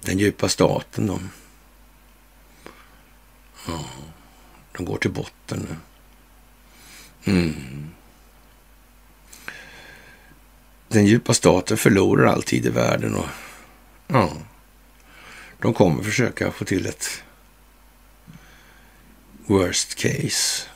den 0.01 0.19
djupa 0.19 0.49
staten 0.49 1.07
de, 1.07 1.29
ja, 3.67 3.85
de 4.77 4.85
går 4.85 4.97
till 4.97 5.11
botten 5.11 5.67
nu. 5.69 5.75
Mm. 7.33 7.89
Den 10.87 11.05
djupa 11.05 11.33
staten 11.33 11.77
förlorar 11.77 12.25
alltid 12.25 12.65
i 12.65 12.69
världen 12.69 13.15
och 13.15 13.27
ja, 14.07 14.31
de 15.59 15.73
kommer 15.73 16.03
försöka 16.03 16.51
få 16.51 16.65
till 16.65 16.85
ett 16.85 17.23
worst 19.45 19.95
case. 19.95 20.72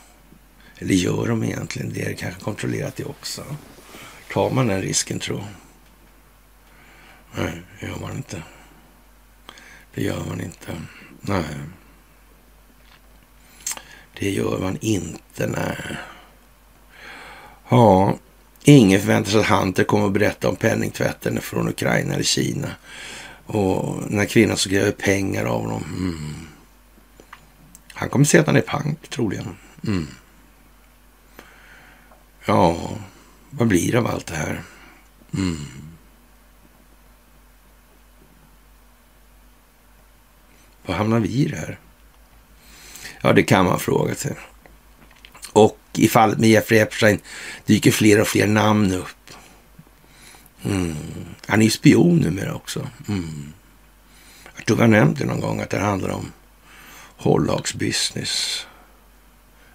Eller 0.80 0.94
gör 0.94 1.28
de 1.28 1.44
egentligen 1.44 1.94
det? 1.94 2.20
Kanske 2.20 2.42
kontrollerat 2.42 2.96
det 2.96 3.06
också. 3.06 3.44
Tar 4.32 4.50
man 4.50 4.68
den 4.68 4.82
risken 4.82 5.20
tro? 5.20 5.44
Nej, 7.36 7.62
det 7.80 7.88
gör 7.88 8.00
man 8.02 8.16
inte. 8.16 8.44
Det 9.94 10.04
gör 10.04 10.26
man 10.28 10.42
inte. 10.42 10.72
Nej. 11.22 11.44
Det 14.20 14.30
gör 14.30 14.60
man 14.60 14.78
inte, 14.82 15.48
nej. 15.48 15.98
Ja, 17.70 18.18
ingen 18.64 19.00
förväntar 19.00 19.32
sig 19.32 19.40
att 19.40 19.48
Hunter 19.48 19.84
kommer 19.84 20.06
att 20.06 20.14
berätta 20.14 20.50
om 20.50 20.56
penningtvätten 20.56 21.42
från 21.42 21.70
Ukraina 21.70 22.14
eller 22.14 22.24
Kina. 22.24 22.70
Och 23.46 24.12
när 24.12 24.26
kvinnan 24.26 24.58
så 24.58 24.70
gräver 24.70 24.92
pengar 24.92 25.46
av 25.46 25.62
honom. 25.62 25.84
Mm. 25.84 26.48
Han 27.94 28.10
kommer 28.10 28.26
säga 28.26 28.42
att 28.42 28.48
han 28.48 28.56
är 28.56 28.62
pank 28.62 29.10
troligen. 29.10 29.56
Mm. 29.88 30.08
Ja, 32.48 32.98
vad 33.50 33.68
blir 33.68 33.92
det 33.92 33.98
av 33.98 34.08
allt 34.08 34.28
det 34.28 34.36
här? 34.36 34.64
Mm. 35.34 35.66
Vad 40.86 40.98
hamnar 40.98 41.20
vi 41.20 41.30
i 41.30 41.46
det 41.46 41.58
här? 41.58 41.80
Ja, 43.22 43.34
det 43.34 43.44
kan 43.44 43.66
man 43.66 43.80
fråga 43.80 44.16
sig. 44.16 44.36
Och 45.52 45.80
i 45.94 46.08
fallet 46.08 46.40
med 46.40 46.50
Jeffrey 46.50 46.80
Epstein 46.80 47.20
dyker 47.66 47.92
fler 47.92 48.22
och 48.22 48.28
fler 48.28 48.48
namn 48.48 48.94
upp. 48.94 49.32
Mm. 50.64 50.96
Han 51.48 51.62
är 51.62 51.66
ju 51.66 51.72
spion 51.72 52.18
numera 52.18 52.56
också. 52.56 52.90
Mm. 53.08 53.54
Jag 54.56 54.66
tror 54.66 54.78
vi 54.78 54.84
har 54.84 54.90
nämnt 54.90 55.20
det 55.20 55.26
någon 55.26 55.42
gång 55.42 55.62
att 55.62 55.70
det 55.70 55.80
handlar 55.80 56.10
om 56.10 56.32
hållagsbusiness. 57.18 58.68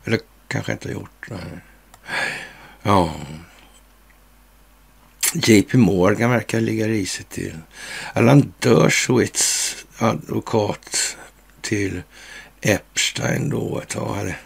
Eller 0.04 0.20
kanske 0.48 0.72
inte 0.72 0.88
har 0.88 0.92
gjort. 0.92 1.26
Nej. 1.30 1.60
Ja. 2.82 3.14
JP 5.34 5.74
Morgan 5.74 6.30
verkar 6.30 6.60
ligga 6.60 6.88
risigt 6.88 7.30
till. 7.30 7.58
Alan 8.14 8.52
Dershowitz, 8.58 9.76
advokat 9.98 11.16
till 11.60 12.02
Epstein 12.60 13.48
då 13.48 13.80
ett 13.80 13.88
tag, 13.88 14.14
hade 14.14 14.36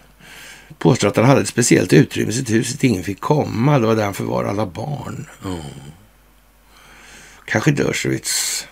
påstår 0.79 1.09
att 1.09 1.17
han 1.17 1.25
hade 1.25 1.41
ett 1.41 1.49
speciellt 1.49 1.93
utrymme 1.93 2.31
i 2.31 2.35
sitt 2.35 2.51
hus 2.51 2.73
dit 2.73 2.85
ingen 2.85 3.05
fick 3.05 3.21
komma. 3.21 3.79
Det 3.79 3.87
var 3.87 3.97
där 3.97 4.05
han 4.05 4.15
förvarade 4.15 4.51
alla 4.51 4.67
barn. 4.67 5.27
Mm. 5.45 5.61
Kanske 7.45 7.71
Dershowitz. 7.71 8.67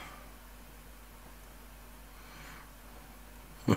Ja, 3.66 3.74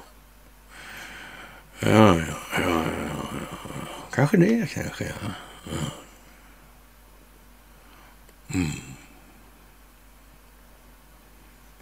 ja, 1.79 2.15
ja, 2.53 2.59
ja, 2.61 2.83
Kanske 4.13 4.37
det, 4.37 4.69
kanske. 4.73 5.03
Ja. 5.03 5.46
Mm. 8.53 8.71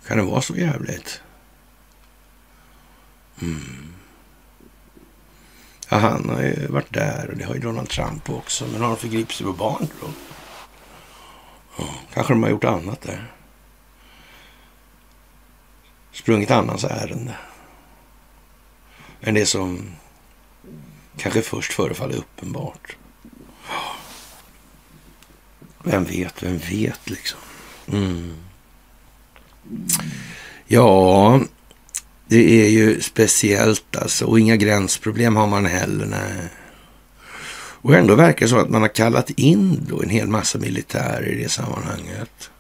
Kan 0.07 0.17
det 0.17 0.23
vara 0.23 0.41
så 0.41 0.55
jävligt? 0.55 1.21
Mm. 3.41 3.93
Ja, 5.89 5.97
han 5.97 6.29
har 6.29 6.41
ju 6.41 6.67
varit 6.67 6.93
där 6.93 7.29
och 7.29 7.37
det 7.37 7.43
har 7.43 7.53
ju 7.53 7.59
Donald 7.59 7.89
Trump 7.89 8.29
också. 8.29 8.67
Men 8.67 8.81
har 8.81 8.87
de 8.87 8.97
förgripit 8.97 9.35
sig 9.35 9.45
på 9.45 9.53
barn 9.53 9.87
då? 10.01 10.07
Ja, 11.77 11.95
kanske 12.13 12.33
de 12.33 12.43
har 12.43 12.49
gjort 12.49 12.63
annat 12.63 13.01
där. 13.01 13.31
Sprungit 16.11 16.51
annans 16.51 16.83
ärende. 16.83 17.37
Än 19.21 19.33
det 19.33 19.45
som 19.45 19.95
kanske 21.17 21.41
först 21.41 21.73
förefaller 21.73 22.15
uppenbart. 22.15 22.97
Vem 25.85 26.03
vet, 26.03 26.43
vem 26.43 26.57
vet 26.57 27.09
liksom. 27.09 27.39
Mm. 27.87 28.35
Ja, 30.67 31.39
det 32.27 32.65
är 32.65 32.69
ju 32.69 33.01
speciellt 33.01 33.95
alltså. 33.95 34.25
Och 34.25 34.39
inga 34.39 34.55
gränsproblem 34.55 35.35
har 35.35 35.47
man 35.47 35.65
heller. 35.65 36.05
Nej. 36.05 36.49
Och 37.81 37.95
ändå 37.95 38.15
verkar 38.15 38.45
det 38.45 38.49
så 38.49 38.59
att 38.59 38.69
man 38.69 38.81
har 38.81 38.95
kallat 38.95 39.29
in 39.29 39.85
då 39.89 40.01
en 40.03 40.09
hel 40.09 40.27
massa 40.27 40.57
militärer 40.57 41.27
i 41.27 41.43
det 41.43 41.49
sammanhanget. 41.49 42.51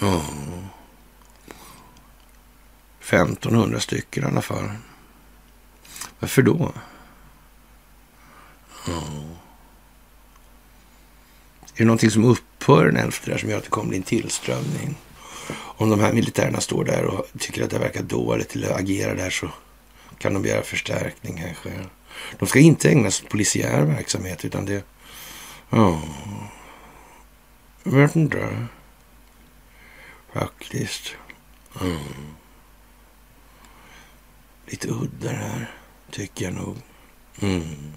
Ja. 0.00 0.24
1500 3.00 3.80
stycken 3.80 4.24
i 4.24 4.26
alla 4.26 4.42
fall. 4.42 4.70
Varför 6.18 6.42
då? 6.42 6.72
Ja. 8.86 9.02
Är 11.74 11.78
det 11.78 11.84
någonting 11.84 12.10
som 12.10 12.24
upphör 12.24 12.86
den 12.86 12.96
11 12.96 13.12
där 13.24 13.38
som 13.38 13.50
gör 13.50 13.58
att 13.58 13.64
det 13.64 13.70
kommer 13.70 13.88
bli 13.88 13.96
en 13.96 14.02
tillströmning? 14.02 14.96
Om 15.54 15.90
de 15.90 16.00
här 16.00 16.12
militärerna 16.12 16.60
står 16.60 16.84
där 16.84 17.04
och 17.04 17.26
tycker 17.38 17.64
att 17.64 17.70
det 17.70 17.78
verkar 17.78 18.02
dåligt 18.02 18.56
eller 18.56 18.78
agerar 18.78 19.16
där 19.16 19.30
så 19.30 19.48
kan 20.18 20.34
de 20.34 20.42
begära 20.42 20.62
förstärkning 20.62 21.36
kanske. 21.38 21.70
De 22.38 22.48
ska 22.48 22.58
inte 22.58 22.90
ägna 22.90 23.10
sig 23.10 23.24
åt 23.24 23.30
polisiär 23.30 23.82
verksamhet 23.82 24.44
utan 24.44 24.64
det... 24.64 24.84
Ja... 25.70 26.02
Jag 27.82 27.92
vet 27.92 28.16
inte. 28.16 28.66
Faktiskt. 30.32 31.16
Mm. 31.80 31.98
Lite 34.66 34.88
udda 34.88 35.30
det 35.30 35.36
här, 35.36 35.70
tycker 36.10 36.44
jag 36.44 36.54
nog. 36.54 36.76
Mm. 37.40 37.92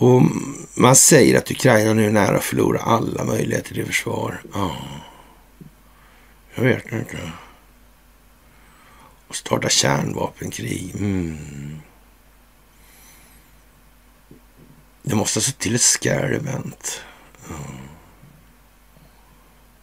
Och 0.00 0.22
man 0.74 0.96
säger 0.96 1.38
att 1.38 1.50
Ukraina 1.50 1.92
nu 1.92 2.06
är 2.06 2.10
nära 2.10 2.36
att 2.36 2.44
förlora 2.44 2.80
alla 2.80 3.24
möjligheter 3.24 3.74
till 3.74 3.86
försvar. 3.86 4.42
Ja. 4.54 4.76
Jag 6.54 6.62
vet 6.62 6.92
inte. 6.92 7.32
Och 9.28 9.36
starta 9.36 9.68
kärnvapenkrig. 9.68 10.94
Mm. 10.94 11.80
Det 15.02 15.14
måste 15.14 15.38
ha 15.38 15.44
till 15.58 15.74
ett 15.74 15.80
scare 15.80 16.36
event. 16.36 17.02
Ja. 17.48 17.54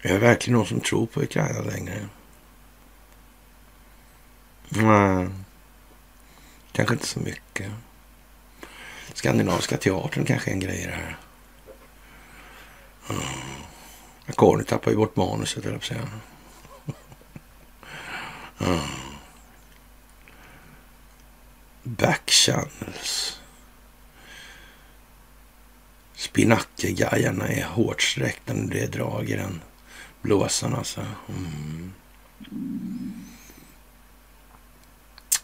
Är 0.01 0.13
det 0.13 0.20
verkligen 0.20 0.57
någon 0.57 0.68
som 0.68 0.80
tror 0.80 1.05
på 1.05 1.22
Ukraina 1.22 1.61
längre? 1.61 2.07
Nej, 4.70 5.30
kanske 6.72 6.93
inte 6.93 7.07
så 7.07 7.20
mycket. 7.20 7.72
Skandinaviska 9.26 9.78
teatern 9.78 10.26
kanske 10.26 10.49
är 10.49 10.53
en 10.53 10.59
grej 10.59 10.86
det 10.86 10.91
här. 10.91 11.17
Mm. 13.09 13.21
Conny 14.36 14.63
tappar 14.63 14.91
ju 14.91 14.97
bort 14.97 15.15
manuset, 15.15 15.63
höll 15.63 15.73
jag 15.73 15.82
på 15.82 15.88
säga. 15.88 16.09
mm. 18.59 18.80
Backchannels. 21.84 23.39
Spinackegajarna 26.13 27.47
är 27.47 27.65
hårt 27.65 28.01
sträckta 28.01 28.53
när 28.53 28.73
det 28.73 28.80
är 28.80 28.88
drag 28.88 29.30
i 29.30 29.36
den 29.36 29.61
blåsan 30.21 30.76
alltså. 30.76 31.05
Mm. 31.30 31.93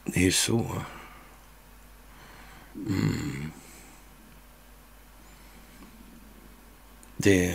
Det 0.06 0.20
är 0.20 0.24
ju 0.24 0.32
så. 0.32 0.82
Mm. 2.76 3.52
Det 7.24 7.46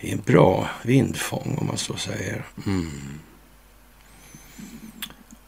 är 0.00 0.12
en 0.12 0.22
bra 0.26 0.70
vindfång 0.82 1.56
om 1.60 1.66
man 1.66 1.78
så 1.78 1.96
säger. 1.96 2.44
Mm. 2.66 2.90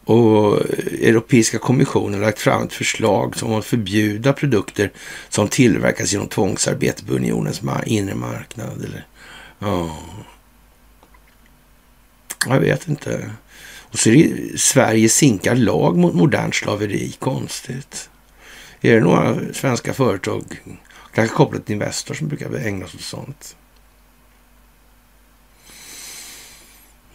Och 0.05 0.61
Europeiska 1.01 1.59
kommissionen 1.59 2.15
har 2.15 2.27
lagt 2.27 2.39
fram 2.39 2.63
ett 2.63 2.73
förslag 2.73 3.37
som 3.37 3.53
att 3.53 3.65
förbjuda 3.65 4.33
produkter 4.33 4.93
som 5.29 5.49
tillverkas 5.49 6.13
genom 6.13 6.29
tvångsarbete 6.29 7.05
på 7.05 7.13
unionens 7.13 7.63
inre 7.87 8.15
marknad. 8.15 8.85
Eller, 8.85 9.07
ja. 9.59 9.99
Jag 12.47 12.61
vet 12.61 12.89
inte. 12.89 13.31
Och 13.91 13.99
så 13.99 14.11
är 14.11 14.15
det 14.15 14.59
Sverige 14.59 15.09
sinkar 15.09 15.55
lag 15.55 15.97
mot 15.97 16.15
modernt 16.15 16.55
slaveri. 16.55 17.17
Konstigt. 17.19 18.11
Är 18.81 18.95
det 18.95 19.01
några 19.01 19.39
svenska 19.53 19.95
företag, 19.95 20.43
kanske 21.15 21.37
kopplat 21.37 21.67
till 21.67 21.73
Investor, 21.73 22.15
som 22.15 22.29
brukar 22.29 22.55
ägna 22.55 22.87
sig 22.87 22.99
åt 22.99 23.05
sånt? 23.05 23.57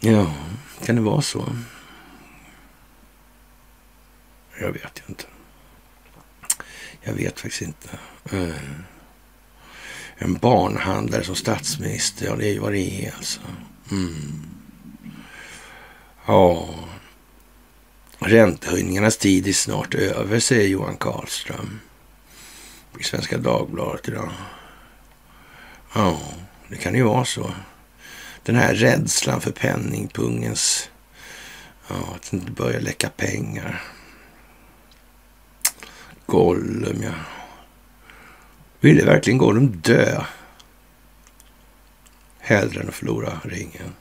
Ja, 0.00 0.34
kan 0.84 0.96
det 0.96 1.02
vara 1.02 1.22
så? 1.22 1.56
Jag 4.60 4.72
vet 4.72 5.02
inte. 5.08 5.24
Jag 7.02 7.12
vet 7.12 7.40
faktiskt 7.40 7.62
inte. 7.62 7.88
Eh, 8.32 8.62
en 10.16 10.34
barnhandlare 10.34 11.24
som 11.24 11.34
statsminister, 11.34 12.26
ja 12.26 12.36
det 12.36 12.46
är 12.48 12.52
ju 12.52 12.58
vad 12.58 12.72
det 12.72 13.06
är 13.06 13.14
alltså. 13.16 13.40
Mm. 13.90 14.42
Ja, 16.26 16.68
räntehöjningarnas 18.18 19.16
tid 19.16 19.46
är 19.46 19.52
snart 19.52 19.94
över, 19.94 20.40
säger 20.40 20.68
Johan 20.68 20.96
Karlström 20.96 21.80
i 23.00 23.02
Svenska 23.02 23.38
Dagbladet 23.38 24.08
idag. 24.08 24.30
Ja, 25.94 26.20
det 26.68 26.76
kan 26.76 26.94
ju 26.94 27.02
vara 27.02 27.24
så. 27.24 27.50
Den 28.42 28.56
här 28.56 28.74
rädslan 28.74 29.40
för 29.40 29.52
penningpungens, 29.52 30.90
ja, 31.88 31.96
att 32.14 32.32
inte 32.32 32.52
börja 32.52 32.80
läcka 32.80 33.08
pengar. 33.08 33.82
Gollum, 36.26 37.02
ja. 37.02 37.14
Ville 38.80 39.04
verkligen 39.04 39.38
Gollum 39.38 39.80
dö? 39.80 40.24
hellre 42.46 42.80
än 42.80 42.88
att 42.88 42.94
förlora 42.94 43.40
ringen. 43.44 43.94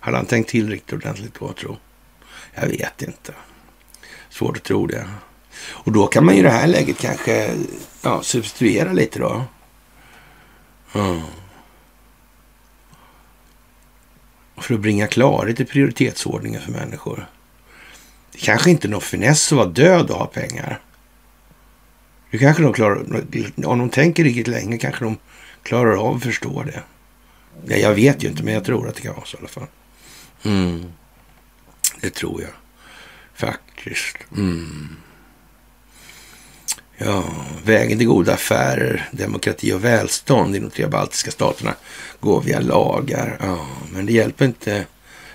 Hade 0.00 0.16
han 0.16 0.26
tänkt 0.26 0.50
till 0.50 0.70
riktigt 0.70 0.92
ordentligt 0.92 1.34
då, 1.40 1.52
tro? 1.52 1.76
Jag 2.54 2.66
vet 2.66 3.02
inte. 3.02 3.34
Svårt 4.30 4.56
att 4.56 4.62
tro 4.62 4.86
det. 4.86 5.08
Och 5.60 5.92
då 5.92 6.06
kan 6.06 6.24
man 6.24 6.34
ju 6.34 6.40
i 6.40 6.42
det 6.42 6.50
här 6.50 6.66
läget 6.66 6.98
kanske 6.98 7.54
ja, 8.02 8.22
substituera 8.22 8.92
lite 8.92 9.18
då. 9.18 9.44
Mm. 10.94 11.20
För 14.56 14.74
att 14.74 14.80
bringa 14.80 15.06
klarhet 15.06 15.60
i 15.60 15.64
prioritetsordningen 15.64 16.60
för 16.60 16.72
människor. 16.72 17.28
Det 18.32 18.38
kanske 18.38 18.70
inte 18.70 18.88
är 18.88 18.90
någon 18.90 19.00
finess 19.00 19.52
att 19.52 19.56
vara 19.56 19.68
död 19.68 20.10
och 20.10 20.18
ha 20.18 20.26
pengar. 20.26 20.80
Det 22.30 22.38
kanske 22.38 22.62
de 22.62 22.72
klarar, 22.72 22.96
om 23.66 23.78
de 23.78 23.90
tänker 23.90 24.24
riktigt 24.24 24.48
länge 24.48 24.78
kanske 24.78 25.04
de 25.04 25.16
klarar 25.62 25.96
av 25.96 26.16
att 26.16 26.22
förstå 26.22 26.62
det. 26.62 26.82
Ja, 27.66 27.76
jag 27.76 27.94
vet 27.94 28.24
ju 28.24 28.28
inte, 28.28 28.42
men 28.42 28.54
jag 28.54 28.64
tror 28.64 28.88
att 28.88 28.94
det 28.94 29.02
kan 29.02 29.14
vara 29.14 29.24
så 29.24 29.36
i 29.36 29.40
alla 29.40 29.48
fall. 29.48 29.66
Mm. 30.42 30.92
Det 32.00 32.10
tror 32.10 32.42
jag 32.42 32.50
faktiskt. 33.34 34.16
Mm. 34.36 34.96
Ja, 37.00 37.24
vägen 37.64 37.98
till 37.98 38.06
goda 38.06 38.34
affärer, 38.34 39.08
demokrati 39.12 39.72
och 39.72 39.84
välstånd 39.84 40.56
i 40.56 40.58
de 40.58 40.70
tre 40.70 40.86
baltiska 40.86 41.30
staterna 41.30 41.74
går 42.20 42.40
via 42.40 42.60
lagar. 42.60 43.36
Ja, 43.40 43.66
men 43.92 44.06
det 44.06 44.12
hjälper 44.12 44.44
inte, 44.44 44.86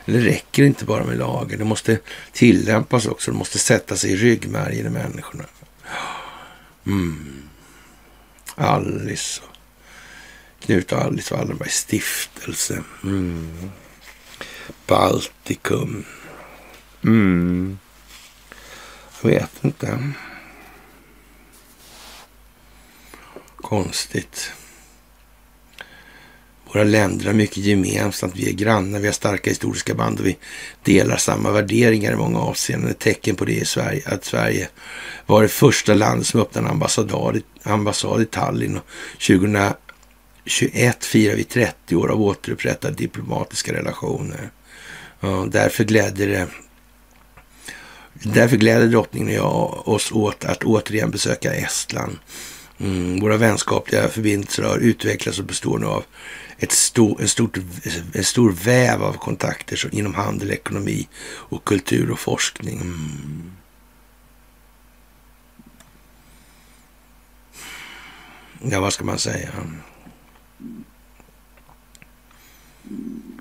eller 0.05 0.19
räcker 0.19 0.63
inte 0.63 0.85
bara 0.85 1.03
med 1.03 1.17
lagar. 1.17 1.57
Det 1.57 1.65
måste 1.65 1.99
tillämpas 2.31 3.05
också. 3.05 3.31
Det 3.31 3.37
måste 3.37 3.59
sätta 3.59 3.95
sig 3.95 4.11
i 4.11 4.15
ryggmärgen 4.15 4.85
i 4.85 4.89
människorna. 4.89 5.43
Mm. 6.85 7.43
Alice 8.55 9.41
Knut 10.59 10.91
och 10.91 10.99
Alice 10.99 11.35
Wallenbergs 11.35 11.77
stiftelse. 11.77 12.83
Mm. 13.03 13.71
Baltikum. 14.87 16.05
Mm. 17.03 17.79
Jag 19.21 19.29
vet 19.29 19.51
inte. 19.61 20.13
Konstigt. 23.63 24.51
Våra 26.73 26.83
länder 26.83 27.25
har 27.25 27.33
mycket 27.33 27.57
gemensamt. 27.57 28.35
Vi 28.35 28.49
är 28.49 28.53
grannar, 28.53 28.99
vi 28.99 29.05
har 29.05 29.13
starka 29.13 29.49
historiska 29.49 29.95
band 29.95 30.19
och 30.19 30.25
vi 30.25 30.37
delar 30.83 31.17
samma 31.17 31.51
värderingar 31.51 32.13
i 32.13 32.15
många 32.15 32.39
avseenden. 32.39 32.89
Ett 32.89 32.99
tecken 32.99 33.35
på 33.35 33.45
det 33.45 33.59
är 33.59 33.65
Sverige, 33.65 34.01
att 34.05 34.25
Sverige 34.25 34.69
var 35.25 35.41
det 35.41 35.47
första 35.47 35.93
landet 35.93 36.27
som 36.27 36.39
öppnade 36.39 36.67
en 36.67 36.73
ambassad 37.63 38.21
i 38.21 38.25
Tallinn. 38.25 38.77
Och 38.77 38.83
2021 39.27 41.05
firar 41.05 41.35
vi 41.35 41.43
30 41.43 41.95
år 41.95 42.11
av 42.11 42.21
återupprättade 42.21 42.95
diplomatiska 42.95 43.73
relationer. 43.73 44.49
Därför 45.47 45.83
gläder 45.83 46.27
det 46.27 46.47
Därför 48.13 48.57
gläder 48.57 48.87
drottningen 48.87 49.27
och 49.27 49.35
jag 49.35 49.87
oss 49.87 50.11
åt 50.11 50.45
att 50.45 50.63
återigen 50.63 51.11
besöka 51.11 51.53
Estland. 51.53 52.17
Mm, 52.77 53.19
våra 53.19 53.37
vänskapliga 53.37 54.07
förbindelser 54.07 54.63
har 54.63 54.77
utvecklats 54.77 55.39
och 55.39 55.45
består 55.45 55.79
nu 55.79 55.85
av 55.85 56.03
ett 56.57 56.71
stor, 56.71 57.21
en, 57.21 57.27
stort, 57.27 57.57
en 58.13 58.23
stor 58.23 58.51
väv 58.51 59.03
av 59.03 59.13
kontakter 59.13 59.75
som, 59.75 59.89
inom 59.93 60.13
handel, 60.13 60.51
ekonomi 60.51 61.07
och 61.25 61.63
kultur 61.63 62.11
och 62.11 62.19
forskning. 62.19 62.81
Mm. 62.81 63.51
Ja, 68.71 68.79
vad 68.79 68.93
ska 68.93 69.03
man 69.03 69.19
säga? 69.19 69.49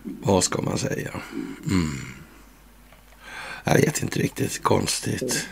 Vad 0.02 0.44
ska 0.44 0.62
man 0.62 0.78
säga? 0.78 1.10
Mm. 1.66 1.98
Jag 3.64 3.74
vet 3.74 4.02
inte 4.02 4.18
riktigt. 4.18 4.62
Konstigt. 4.62 5.48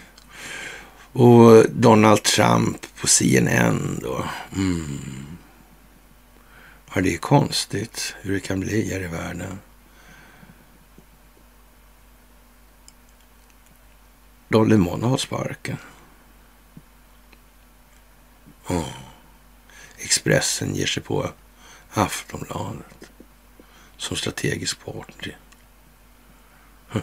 Och 1.12 1.70
Donald 1.70 2.22
Trump 2.22 2.96
på 3.00 3.06
CNN 3.06 3.98
då. 4.02 4.24
Mm. 4.56 5.26
Ja, 6.94 7.00
det 7.00 7.14
är 7.14 7.18
konstigt 7.18 8.14
hur 8.20 8.32
det 8.34 8.40
kan 8.40 8.60
bli 8.60 8.92
här 8.92 9.00
i 9.00 9.06
världen. 9.06 9.58
Dolly 14.48 14.76
Mona 14.76 15.06
har 15.06 15.16
sparken. 15.16 15.76
Oh. 18.68 18.88
Expressen 19.98 20.74
ger 20.74 20.86
sig 20.86 21.02
på 21.02 21.30
Aftonbladet 21.92 23.10
som 23.96 24.16
strategisk 24.16 24.84
partner. 24.84 25.38
Hm. 26.88 27.02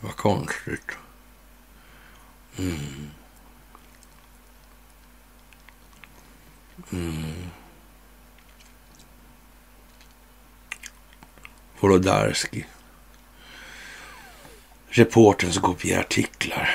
Vad 0.00 0.16
konstigt. 0.16 0.90
Mm. 2.58 3.10
Mm. 6.92 7.50
Reportern 14.94 15.52
som 15.52 15.62
kopierar 15.62 16.00
artiklar. 16.00 16.70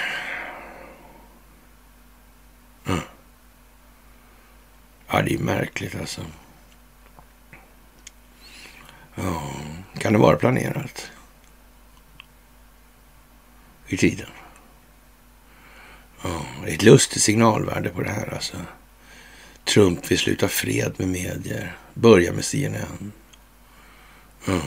Mm. 2.86 3.00
Ja, 5.08 5.22
det 5.22 5.34
är 5.34 5.40
märkligt 5.40 5.96
alltså. 5.96 6.22
Ja, 9.16 9.52
kan 10.00 10.14
det 10.14 10.20
vara 10.20 10.38
planerat? 10.38 11.12
I 13.88 13.98
tiden. 13.98 14.28
Är 16.68 16.74
ett 16.74 16.84
lustigt 16.84 17.24
signalvärde 17.24 17.90
på 17.90 18.02
det 18.02 18.10
här 18.10 18.34
alltså. 18.34 18.58
Trump 19.64 20.12
vill 20.12 20.20
sluta 20.20 20.48
fred 20.48 20.94
med 20.98 21.08
medier. 21.08 21.78
Börja 21.94 22.34
med 22.34 22.46
CNN. 22.46 23.12
Mm. 24.48 24.62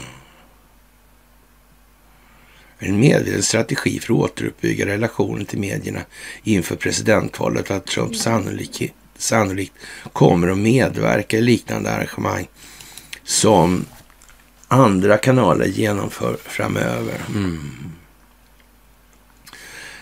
En 2.78 3.00
medveten 3.00 3.42
strategi 3.42 4.00
för 4.00 4.14
att 4.14 4.20
återuppbygga 4.20 4.86
relationen 4.86 5.46
till 5.46 5.58
medierna 5.58 6.00
inför 6.42 6.76
presidentvalet 6.76 7.70
att 7.70 7.86
Trump 7.86 8.16
sannolikt, 8.16 8.94
sannolikt 9.16 9.72
kommer 10.12 10.48
att 10.48 10.58
medverka 10.58 11.38
i 11.38 11.42
liknande 11.42 11.90
arrangemang 11.90 12.48
som 13.24 13.84
andra 14.68 15.18
kanaler 15.18 15.66
genomför 15.66 16.36
framöver. 16.36 17.20
Mm 17.28 17.92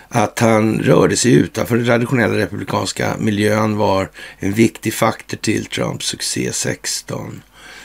att 0.09 0.39
han 0.39 0.79
rörde 0.79 1.17
sig 1.17 1.33
utanför 1.33 1.77
den 1.77 1.87
traditionella 1.87 2.39
republikanska 2.39 3.17
miljön 3.19 3.77
var 3.77 4.11
en 4.39 4.53
viktig 4.53 4.95
faktor 4.95 5.37
till 5.37 5.67
Trumps 5.67 6.07
succé 6.07 6.53
16. 6.53 7.43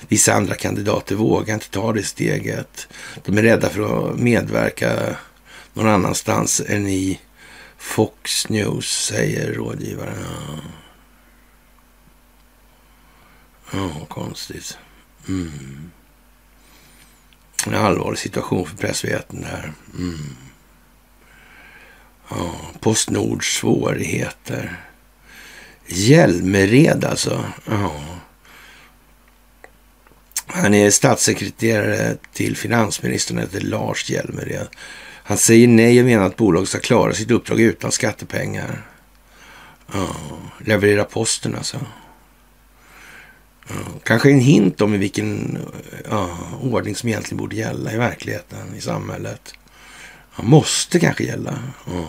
Vissa 0.07 0.33
andra 0.33 0.55
kandidater 0.55 1.15
vågar 1.15 1.53
inte 1.53 1.69
ta 1.69 1.93
det 1.93 2.03
steget. 2.03 2.87
De 3.25 3.37
är 3.37 3.41
rädda 3.41 3.69
för 3.69 4.11
att 4.11 4.19
medverka 4.19 5.17
någon 5.73 5.87
annanstans 5.87 6.61
än 6.67 6.87
i 6.87 7.19
Fox 7.77 8.49
News, 8.49 9.05
säger 9.05 9.53
rådgivaren. 9.53 10.25
Ja, 13.71 13.79
oh, 13.79 14.05
konstigt. 14.05 14.77
Mm. 15.27 15.91
En 17.67 17.75
allvarlig 17.75 18.19
situation 18.19 18.65
för 18.65 18.77
pressveten 18.77 19.43
här. 19.43 19.73
Mm. 19.97 20.35
Ja, 22.37 22.55
Postnords 22.79 23.57
svårigheter. 23.57 24.79
Hjälmered 25.87 27.05
alltså. 27.05 27.45
Ja. 27.65 28.01
Han 30.47 30.73
är 30.73 30.91
statssekreterare 30.91 32.17
till 32.33 32.57
finansministern, 32.57 33.37
heter 33.37 33.61
Lars 33.61 34.09
Hjälmered. 34.09 34.67
Han 35.23 35.37
säger 35.37 35.67
nej 35.67 35.99
och 35.99 36.05
menar 36.05 36.25
att 36.25 36.35
bolaget 36.35 36.69
ska 36.69 36.79
klara 36.79 37.13
sitt 37.13 37.31
uppdrag 37.31 37.59
utan 37.59 37.91
skattepengar. 37.91 38.85
Ja, 39.93 40.15
leverera 40.65 41.03
posten 41.03 41.55
alltså. 41.55 41.79
Ja, 43.67 43.75
kanske 44.03 44.31
en 44.31 44.39
hint 44.39 44.81
om 44.81 44.93
i 44.93 44.97
vilken 44.97 45.57
ja, 46.09 46.37
ordning 46.61 46.95
som 46.95 47.09
egentligen 47.09 47.37
borde 47.37 47.55
gälla 47.55 47.93
i 47.93 47.97
verkligheten, 47.97 48.75
i 48.75 48.81
samhället. 48.81 49.53
Han 50.33 50.49
måste 50.49 50.99
kanske 50.99 51.23
gälla. 51.23 51.59
Mm. 51.87 52.05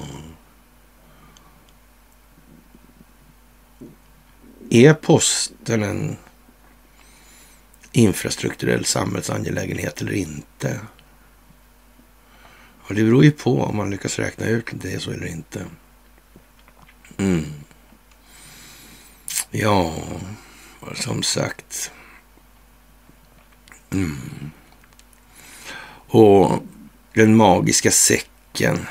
Är 4.70 4.94
posten 4.94 5.82
en 5.82 6.16
infrastrukturell 7.92 8.84
samhällsangelägenhet 8.84 10.00
eller 10.00 10.12
inte? 10.12 10.80
Och 12.86 12.94
det 12.94 13.04
beror 13.04 13.24
ju 13.24 13.30
på 13.30 13.62
om 13.62 13.76
man 13.76 13.90
lyckas 13.90 14.18
räkna 14.18 14.46
ut 14.46 14.72
om 14.72 14.78
det 14.78 14.92
är 14.92 14.98
så 14.98 15.10
eller 15.10 15.26
inte. 15.26 15.66
Mm. 17.16 17.44
Ja, 19.50 19.94
som 20.94 21.22
sagt. 21.22 21.92
Mm. 23.90 24.50
Och 26.08 26.62
den 27.14 27.36
magiska 27.36 27.90
säcken 27.90 28.86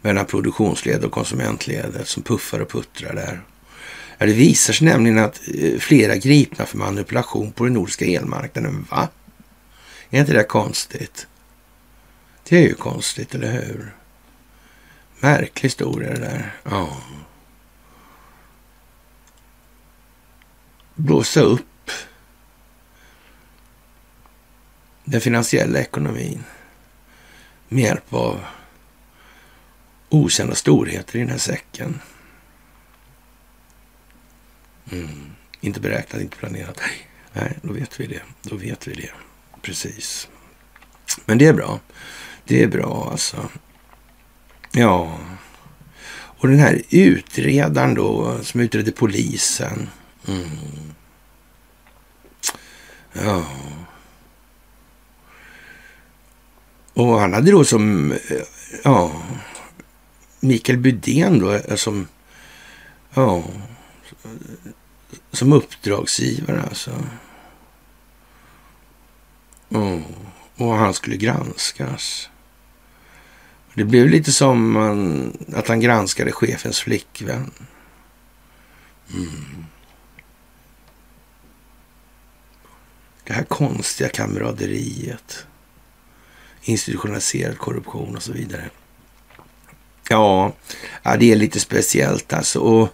mellan 0.00 0.26
produktionsledet 0.26 1.04
och 1.04 1.12
konsumentledet 1.12 2.08
som 2.08 2.22
puffar 2.22 2.60
och 2.60 2.68
puttrar 2.68 3.14
där. 3.14 3.40
Ja, 4.18 4.26
det 4.26 4.32
visar 4.32 4.72
sig 4.72 4.86
nämligen 4.86 5.18
att 5.18 5.40
eh, 5.54 5.78
flera 5.78 6.16
gripna 6.16 6.66
för 6.66 6.78
manipulation 6.78 7.52
på 7.52 7.64
den 7.64 7.72
nordiska 7.72 8.04
elmarknaden. 8.04 8.86
Va? 8.90 9.08
Är 10.10 10.20
inte 10.20 10.32
det 10.32 10.44
konstigt? 10.44 11.26
Det 12.48 12.56
är 12.56 12.62
ju 12.62 12.74
konstigt, 12.74 13.34
eller 13.34 13.52
hur? 13.52 13.94
Märklig 15.20 15.62
historia 15.62 16.10
det 16.10 16.20
där. 16.20 16.54
Ja. 16.64 16.96
Blåsa 20.94 21.40
upp 21.40 21.66
den 25.04 25.20
finansiella 25.20 25.80
ekonomin 25.80 26.44
med 27.68 27.82
hjälp 27.82 28.12
av 28.14 28.40
okända 30.08 30.54
storheter 30.54 31.16
i 31.16 31.18
den 31.18 31.28
här 31.28 31.38
säcken. 31.38 32.00
Mm. 34.92 35.30
Inte 35.60 35.80
beräknat, 35.80 36.22
inte 36.22 36.36
planerat. 36.36 36.80
Nej, 37.32 37.58
då 37.62 37.72
vet 37.72 38.00
vi 38.00 38.06
det. 38.06 38.22
Då 38.42 38.56
vet 38.56 38.86
vi 38.88 38.94
det. 38.94 39.10
Precis. 39.62 40.28
Men 41.24 41.38
det 41.38 41.46
är 41.46 41.52
bra. 41.52 41.80
Det 42.44 42.62
är 42.62 42.68
bra 42.68 43.08
alltså. 43.10 43.48
Ja. 44.72 45.18
Och 46.12 46.48
den 46.48 46.58
här 46.58 46.82
utredaren 46.90 47.94
då, 47.94 48.38
som 48.42 48.60
utredde 48.60 48.92
polisen. 48.92 49.88
Mm. 50.28 50.94
Ja. 53.12 53.46
Och 56.94 57.20
han 57.20 57.32
hade 57.32 57.50
då 57.50 57.64
som, 57.64 58.12
eh, 58.12 58.18
ja, 58.84 59.22
Mikael 60.40 60.78
Bydén 60.78 61.38
då 61.38 61.52
eh, 61.52 61.76
som, 61.76 62.08
ja, 63.14 63.44
som 65.30 65.52
uppdragsgivare 65.52 66.62
alltså. 66.62 66.90
Mm. 69.70 70.02
Och 70.56 70.74
han 70.74 70.94
skulle 70.94 71.16
granskas. 71.16 72.30
Det 73.74 73.84
blev 73.84 74.08
lite 74.08 74.32
som 74.32 74.72
man, 74.72 75.32
att 75.54 75.68
han 75.68 75.80
granskade 75.80 76.32
chefens 76.32 76.80
flickvän. 76.80 77.50
Mm. 79.14 79.64
Det 83.24 83.32
här 83.32 83.44
konstiga 83.44 84.08
kamraderiet. 84.08 85.46
Institutionaliserad 86.64 87.58
korruption 87.58 88.16
och 88.16 88.22
så 88.22 88.32
vidare. 88.32 88.70
Ja, 90.08 90.52
ja 91.02 91.16
det 91.16 91.32
är 91.32 91.36
lite 91.36 91.60
speciellt 91.60 92.32
alltså. 92.32 92.60
Och, 92.60 92.88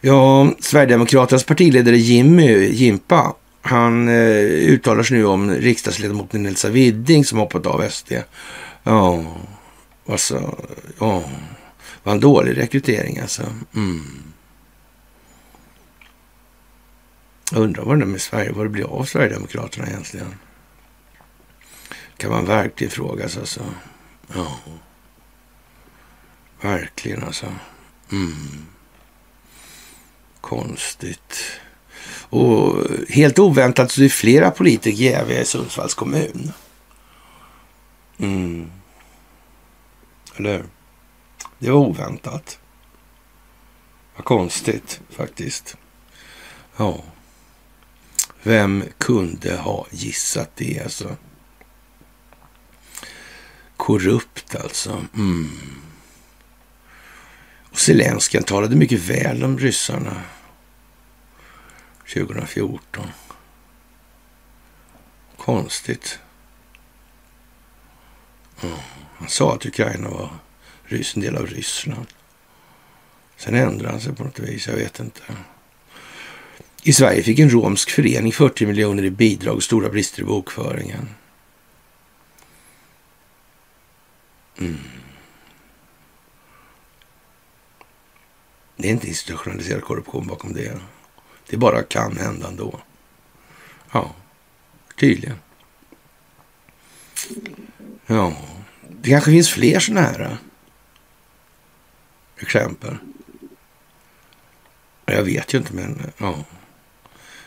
ja, 0.00 0.52
Sverigedemokraternas 0.60 1.44
partiledare 1.44 1.96
Jimmy 1.96 2.68
Jimpa, 2.68 3.34
han 3.62 4.08
eh, 4.08 4.44
uttalar 4.44 5.02
sig 5.02 5.18
nu 5.18 5.26
om 5.26 5.50
riksdagsledamoten 5.50 6.46
Elsa 6.46 6.68
Widding 6.68 7.24
som 7.24 7.38
hoppat 7.38 7.66
av 7.66 7.88
SD. 7.88 8.12
Ja, 8.82 9.24
alltså, 10.08 10.58
ja, 10.98 11.22
var 12.02 12.12
en 12.12 12.20
dålig 12.20 12.58
rekrytering 12.58 13.18
alltså. 13.18 13.42
Mm. 13.74 14.02
Jag 17.52 17.62
undrar 17.62 17.84
vad 17.84 17.98
det 17.98 18.06
med 18.06 18.20
Sverige, 18.20 18.52
vad 18.52 18.66
det 18.66 18.70
blir 18.70 18.84
av 18.84 19.04
Sverigedemokraterna 19.04 19.86
egentligen. 19.86 20.34
Kan 22.22 22.30
man 22.30 22.44
verkligen 22.44 22.90
fråga 22.90 23.28
sig 23.28 23.40
alltså. 23.40 23.74
Ja. 24.34 24.58
Verkligen 26.60 27.24
alltså. 27.24 27.46
Mm. 28.12 28.66
Konstigt. 30.40 31.60
Och 32.28 32.76
helt 33.08 33.38
oväntat 33.38 33.90
så 33.90 34.02
är 34.02 34.08
flera 34.08 34.50
politiker 34.50 35.02
jäviga 35.02 35.40
i 35.40 35.44
Sundsvalls 35.44 35.94
kommun. 35.94 36.52
Mm. 38.18 38.70
Eller 40.36 40.52
hur? 40.52 40.64
Det 41.58 41.70
var 41.70 41.78
oväntat. 41.78 42.58
Vad 44.16 44.24
konstigt 44.24 45.00
faktiskt. 45.10 45.76
Ja. 46.76 47.04
Vem 48.42 48.84
kunde 48.98 49.56
ha 49.56 49.86
gissat 49.90 50.50
det 50.56 50.80
alltså? 50.84 51.16
Korrupt 53.82 54.54
alltså. 54.54 55.06
Mm. 55.14 55.50
Och 57.70 57.78
Zelenskyj 57.78 58.42
talade 58.42 58.76
mycket 58.76 59.00
väl 59.00 59.44
om 59.44 59.58
ryssarna 59.58 60.22
2014. 62.14 63.06
Konstigt. 65.36 66.18
Mm. 68.62 68.76
Han 69.16 69.28
sa 69.28 69.54
att 69.54 69.66
Ukraina 69.66 70.08
var 70.08 70.30
en 70.88 71.20
del 71.20 71.36
av 71.36 71.46
Ryssland. 71.46 72.06
Sen 73.36 73.54
ändrade 73.54 73.90
han 73.90 74.00
sig 74.00 74.14
på 74.14 74.24
något 74.24 74.38
vis, 74.38 74.66
jag 74.68 74.76
vet 74.76 75.00
inte. 75.00 75.22
I 76.82 76.92
Sverige 76.92 77.22
fick 77.22 77.38
en 77.38 77.50
romsk 77.50 77.90
förening 77.90 78.32
40 78.32 78.66
miljoner 78.66 79.02
i 79.02 79.10
bidrag 79.10 79.56
och 79.56 79.62
stora 79.62 79.88
brister 79.88 80.22
i 80.22 80.24
bokföringen. 80.24 80.98
Mm. 80.98 81.14
Mm. 84.58 84.78
Det 88.76 88.88
är 88.88 88.92
inte 88.92 89.08
institutionaliserad 89.08 89.84
korruption 89.84 90.26
bakom 90.26 90.52
det. 90.52 90.80
Det 91.46 91.56
bara 91.56 91.82
kan 91.82 92.16
hända 92.16 92.48
ändå. 92.48 92.80
Ja, 93.92 94.14
tydligen. 94.96 95.36
Ja, 98.06 98.36
det 98.88 99.10
kanske 99.10 99.30
finns 99.30 99.50
fler 99.50 99.80
sådana 99.80 100.00
här 100.00 100.20
eh, 100.20 100.36
exempel. 102.36 102.96
Jag 105.04 105.22
vet 105.22 105.54
ju 105.54 105.58
inte, 105.58 105.74
men 105.74 106.00
eh, 106.00 106.10
ja. 106.18 106.44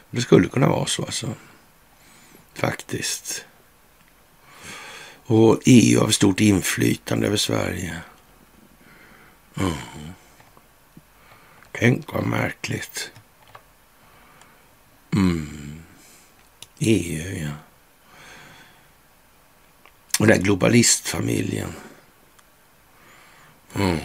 Det 0.10 0.22
skulle 0.22 0.48
kunna 0.48 0.68
vara 0.68 0.86
så 0.86 1.04
alltså. 1.06 1.34
Faktiskt. 2.54 3.46
Och 5.26 5.62
EU 5.66 6.00
har 6.00 6.10
stort 6.12 6.40
inflytande 6.40 7.28
över 7.28 7.38
Sverige. 7.38 8.02
Mm. 9.58 9.74
Tänk 11.72 12.14
vad 12.14 12.28
märkligt. 12.28 13.12
Mm. 15.14 15.82
EU, 16.80 17.38
ja. 17.44 17.52
Och 20.20 20.28
den 20.28 20.38
här 20.38 20.44
globalistfamiljen. 20.44 21.74
Mm. 23.76 24.00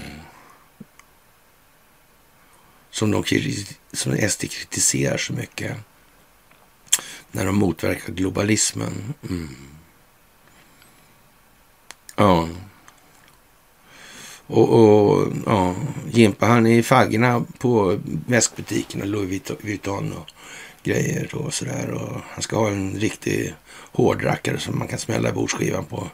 Som, 2.91 3.11
de, 3.11 3.25
som 3.93 4.29
SD 4.31 4.41
kritiserar 4.41 5.17
så 5.17 5.33
mycket. 5.33 5.77
När 7.31 7.47
de 7.47 7.57
motverkar 7.57 8.13
globalismen. 8.13 9.15
Mm. 9.29 9.70
Ja. 12.21 12.49
Och, 14.47 14.69
och 14.69 15.33
ja, 15.47 15.75
Jimpa 16.11 16.47
han 16.47 16.67
är 16.67 16.79
i 16.79 16.83
faggorna 16.83 17.45
på 17.59 17.99
väskbutikerna, 18.27 19.05
Louis 19.05 19.43
Vuitton 19.61 20.13
och 20.13 20.31
grejer 20.83 21.35
och 21.35 21.55
sådär. 21.55 21.91
Och 21.91 22.21
han 22.31 22.43
ska 22.43 22.57
ha 22.57 22.69
en 22.69 22.97
riktig 23.01 23.55
hårdrackare 23.93 24.59
som 24.59 24.79
man 24.79 24.89
kan 24.89 24.99
smälla 24.99 25.29
i 25.29 25.33
bordsskivan 25.33 25.85
på 25.85 26.11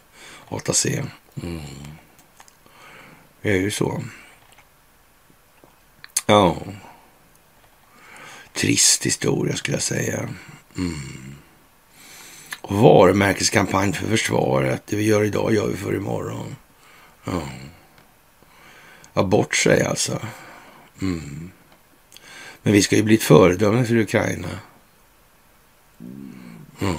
8C. 0.49 1.07
Mm. 1.43 1.61
Det 3.43 3.51
är 3.51 3.61
ju 3.61 3.71
så. 3.71 4.03
Ja. 6.27 6.57
Trist 8.53 9.07
historia 9.07 9.57
skulle 9.57 9.77
jag 9.77 9.83
säga. 9.83 10.29
Mm. 10.77 11.26
Varumärkeskampanj 12.69 13.93
för 13.93 14.07
försvaret. 14.07 14.83
Det 14.87 14.97
vi 14.97 15.05
gör 15.05 15.25
idag 15.25 15.55
gör 15.55 15.67
vi 15.69 15.77
för 15.77 15.97
imorgon. 15.97 16.57
Ja. 17.25 17.43
Ja, 19.13 19.23
bort 19.23 19.55
sig 19.55 19.83
alltså. 19.83 20.21
Mm. 21.03 21.51
Men 22.63 22.73
vi 22.73 22.83
ska 22.83 22.97
ju 22.97 23.03
bli 23.03 23.15
ett 23.15 23.23
föredöme 23.23 23.85
för 23.85 23.97
Ukraina. 23.97 24.49
Mm. 26.81 26.97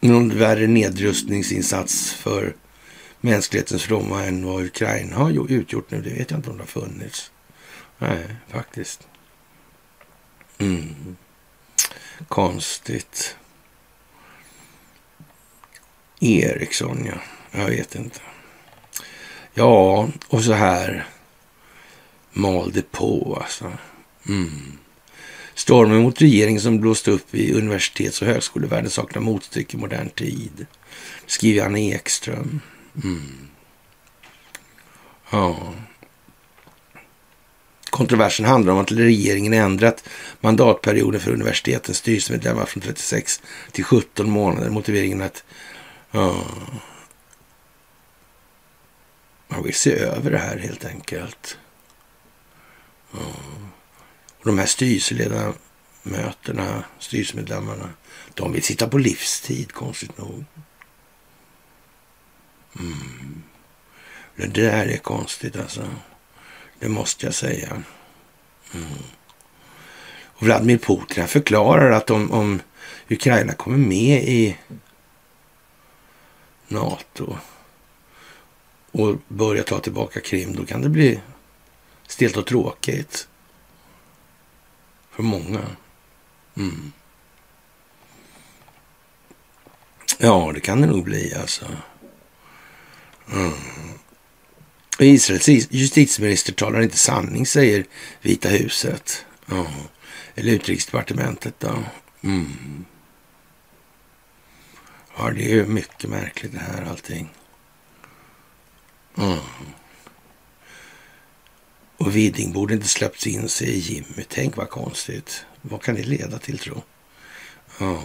Någon 0.00 0.38
värre 0.38 0.66
nedrustningsinsats 0.66 2.12
för 2.12 2.54
mänsklighetens 3.20 3.82
fromma 3.82 4.24
än 4.24 4.46
vad 4.46 4.64
Ukraina 4.64 5.16
har 5.16 5.50
utgjort 5.52 5.90
nu. 5.90 6.00
Det 6.02 6.10
vet 6.10 6.30
jag 6.30 6.38
inte 6.38 6.50
om 6.50 6.56
det 6.56 6.62
har 6.62 6.66
funnits. 6.66 7.30
Nej, 7.98 8.36
faktiskt. 8.48 9.08
Mm. 10.58 11.16
Konstigt. 12.28 13.36
Eriksson, 16.20 17.06
ja. 17.06 17.20
Jag 17.60 17.66
vet 17.66 17.94
inte. 17.94 18.20
Ja, 19.54 20.08
och 20.28 20.44
så 20.44 20.52
här 20.52 21.06
malde 22.32 22.82
på 22.82 23.38
alltså. 23.42 23.72
Mm. 24.28 24.78
Stormen 25.54 26.02
mot 26.02 26.22
regeringen 26.22 26.60
som 26.60 26.80
blåst 26.80 27.08
upp 27.08 27.34
i 27.34 27.52
universitets 27.52 28.22
och 28.22 28.28
högskolevärlden 28.28 28.90
saknar 28.90 29.22
motstycke 29.22 29.76
i 29.76 29.80
modern 29.80 30.10
tid. 30.10 30.66
Skriver 31.26 31.66
Anna 31.66 31.78
Ekström. 31.78 32.60
Mm. 33.04 33.48
Ja. 35.30 35.74
Kontroversen 37.92 38.46
handlar 38.46 38.72
om 38.72 38.78
att 38.78 38.92
regeringen 38.92 39.52
ändrat 39.52 40.08
mandatperioden 40.40 41.20
för 41.20 41.30
universitetens 41.30 41.98
styrelsemedlemmar 41.98 42.64
från 42.64 42.82
36 42.82 43.42
till 43.72 43.84
17 43.84 44.30
månader. 44.30 44.70
Motiveringen 44.70 45.22
att 45.22 45.44
uh, 46.14 46.42
man 49.48 49.62
vill 49.62 49.74
se 49.74 49.92
över 49.92 50.30
det 50.30 50.38
här 50.38 50.58
helt 50.58 50.84
enkelt. 50.84 51.58
Uh, 53.14 53.20
Och 54.38 54.46
de 54.46 54.58
här 54.58 54.66
styrelseledamöterna, 54.66 56.84
styrelsemedlemmarna, 56.98 57.88
de 58.34 58.52
vill 58.52 58.62
sitta 58.62 58.88
på 58.88 58.98
livstid, 58.98 59.72
konstigt 59.72 60.18
nog. 60.18 60.44
Mm. 62.78 63.42
Det 64.36 64.46
där 64.46 64.86
är 64.86 64.96
konstigt 64.96 65.56
alltså. 65.56 65.88
Det 66.82 66.88
måste 66.88 67.26
jag 67.26 67.34
säga. 67.34 67.82
Mm. 68.74 68.86
Och 70.24 70.42
Vladimir 70.42 70.78
Putin 70.78 71.28
förklarar 71.28 71.90
att 71.90 72.10
om, 72.10 72.32
om 72.32 72.60
Ukraina 73.08 73.52
kommer 73.52 73.78
med 73.78 74.24
i 74.24 74.56
NATO 76.68 77.36
och 78.92 79.16
börjar 79.28 79.62
ta 79.62 79.78
tillbaka 79.78 80.20
Krim, 80.20 80.56
då 80.56 80.66
kan 80.66 80.82
det 80.82 80.88
bli 80.88 81.20
stelt 82.06 82.36
och 82.36 82.46
tråkigt. 82.46 83.28
För 85.10 85.22
många. 85.22 85.60
Mm. 86.56 86.92
Ja, 90.18 90.50
det 90.54 90.60
kan 90.60 90.80
det 90.80 90.86
nog 90.86 91.04
bli 91.04 91.34
alltså. 91.34 91.66
Mm. 93.32 93.52
Israels 95.04 95.48
justitieminister 95.70 96.52
talar 96.52 96.80
inte 96.80 96.98
sanning, 96.98 97.46
säger 97.46 97.84
Vita 98.20 98.48
huset. 98.48 99.26
Ja. 99.46 99.66
Eller 100.34 100.52
utrikesdepartementet 100.52 101.54
då. 101.58 101.78
Mm. 102.22 102.84
Ja, 105.16 105.30
det 105.30 105.44
är 105.44 105.54
ju 105.54 105.66
mycket 105.66 106.10
märkligt 106.10 106.52
det 106.52 106.58
här 106.58 106.86
allting. 106.90 107.28
Mm. 109.18 109.38
Och 111.96 112.16
Widing 112.16 112.52
borde 112.52 112.74
inte 112.74 112.88
släppts 112.88 113.26
in, 113.26 113.48
säger 113.48 113.78
Jimmy. 113.78 114.24
Tänk 114.28 114.56
vad 114.56 114.70
konstigt. 114.70 115.44
Vad 115.62 115.82
kan 115.82 115.94
det 115.94 116.02
leda 116.02 116.38
till, 116.38 116.58
tro? 116.58 116.82
Ja. 117.78 118.02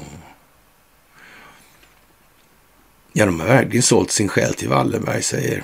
Ja, 3.14 3.26
de 3.26 3.40
har 3.40 3.48
verkligen 3.48 3.84
sålt 3.84 4.12
sin 4.12 4.30
själ 4.30 4.54
till 4.54 4.70
Wallenberg, 4.70 5.24
säger 5.24 5.64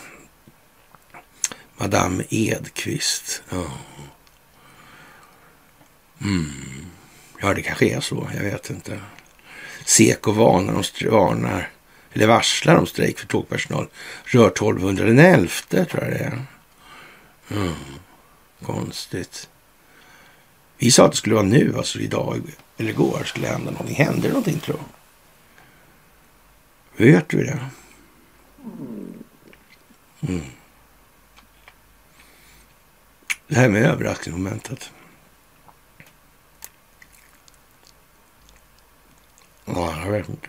Madame 1.83 2.23
Edqvist. 2.29 3.43
Ja. 3.49 3.65
Mm. 6.21 6.51
ja, 7.41 7.53
det 7.53 7.61
kanske 7.61 7.85
är 7.85 7.99
så. 7.99 8.29
Jag 8.33 8.43
vet 8.43 8.69
inte. 8.69 8.99
Seko 9.85 10.31
varnar, 10.31 10.73
om, 10.73 10.83
varnar 11.11 11.69
eller 12.13 12.27
varslar 12.27 12.75
om 12.75 12.85
strejk 12.85 13.19
för 13.19 13.27
tågpersonal. 13.27 13.87
Rör 14.23 14.47
1200 14.47 15.05
den 15.05 15.19
11 15.19 15.49
tror 15.71 15.87
jag 16.03 16.11
det 16.11 16.17
är. 16.17 16.45
Mm. 17.51 17.73
Konstigt. 18.61 19.49
Vi 20.77 20.91
sa 20.91 21.05
att 21.05 21.11
det 21.11 21.17
skulle 21.17 21.35
vara 21.35 21.45
nu, 21.45 21.73
alltså 21.77 21.99
idag 21.99 22.41
eller 22.77 22.89
igår 22.89 23.23
skulle 23.25 23.47
hända 23.47 23.71
någonting. 23.71 23.95
Händer 23.95 24.21
det 24.21 24.29
någonting 24.29 24.59
tror 24.59 24.79
jag? 26.97 27.05
Vet 27.05 27.29
du 27.29 27.43
det? 27.43 27.59
Mm. 30.27 30.41
Det 33.47 33.55
här 33.55 33.69
med 33.69 33.85
överraskningsmomentet. 33.85 34.91
Ja, 39.65 40.01
jag 40.05 40.11
vet 40.11 40.29
inte. 40.29 40.47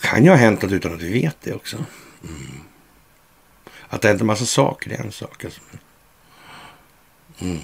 Kan 0.00 0.24
ju 0.24 0.30
ha 0.30 0.36
hänt 0.36 0.62
något 0.62 0.72
utan 0.72 0.94
att 0.94 1.02
vi 1.02 1.12
vet 1.12 1.36
det 1.40 1.54
också. 1.54 1.84
Mm. 2.22 2.60
Att 3.88 4.02
det 4.02 4.08
hänt 4.08 4.20
en 4.20 4.26
massa 4.26 4.46
saker 4.46 4.90
är 4.90 5.04
en 5.04 5.12
sak. 5.12 5.44
Alltså. 5.44 5.60
Mm. 7.38 7.60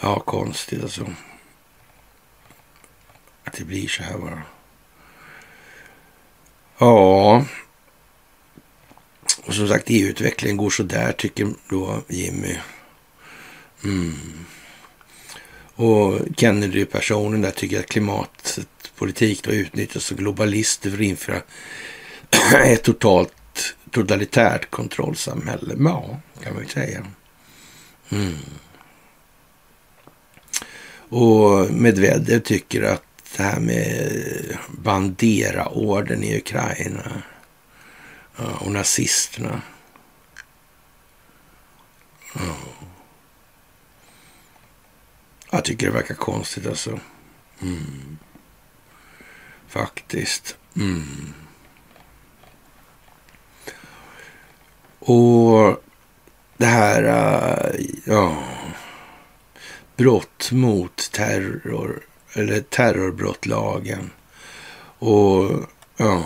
Ja, 0.00 0.20
konstigt 0.20 0.82
alltså. 0.82 1.06
Att 3.44 3.52
det 3.52 3.64
blir 3.64 3.88
så 3.88 4.02
här 4.02 4.18
bara. 4.18 4.42
Ja. 6.78 7.44
Och 9.44 9.54
som 9.54 9.68
sagt, 9.68 9.84
EU-utvecklingen 9.86 10.56
går 10.56 10.70
så 10.70 10.82
där 10.82 11.12
tycker 11.12 11.48
då 11.68 12.02
Jimmy. 12.08 12.56
Mm. 13.84 14.14
Och 15.74 16.18
Kennedy-personen 16.36 17.40
där 17.40 17.50
tycker 17.50 17.78
att 17.80 17.86
klimatpolitik 17.86 19.42
då 19.42 19.50
utnyttjas 19.50 20.12
av 20.12 20.18
globalister 20.18 20.90
för 20.90 20.96
att 20.96 21.02
införa 21.02 21.42
ett 22.64 22.82
totalt 22.82 23.32
totalitärt 23.90 24.70
kontrollsamhälle. 24.70 25.74
Ja, 25.78 26.20
kan 26.42 26.54
man 26.54 26.62
ju 26.62 26.68
säga. 26.68 27.06
Mm. 28.10 28.34
Och 31.08 31.70
Medvedev 31.70 32.40
tycker 32.40 32.82
att 32.82 33.02
det 33.36 33.42
här 33.42 33.60
med 33.60 34.58
Bandera-orden 34.68 36.22
i 36.22 36.36
Ukraina 36.36 37.22
och 38.36 38.72
nazisterna. 38.72 39.62
Ja. 42.34 42.56
Jag 45.50 45.64
tycker 45.64 45.86
det 45.86 45.92
verkar 45.92 46.14
konstigt 46.14 46.66
alltså. 46.66 47.00
Mm. 47.62 48.18
Faktiskt. 49.68 50.56
Mm. 50.76 51.34
Och 54.98 55.82
det 56.56 56.66
här, 56.66 57.02
äh, 57.04 57.86
ja, 58.04 58.44
brott 59.96 60.52
mot 60.52 61.12
terror, 61.12 62.02
eller 62.32 62.60
terrorbrottlagen. 62.60 64.10
Och 64.98 65.50
ja, 65.96 66.24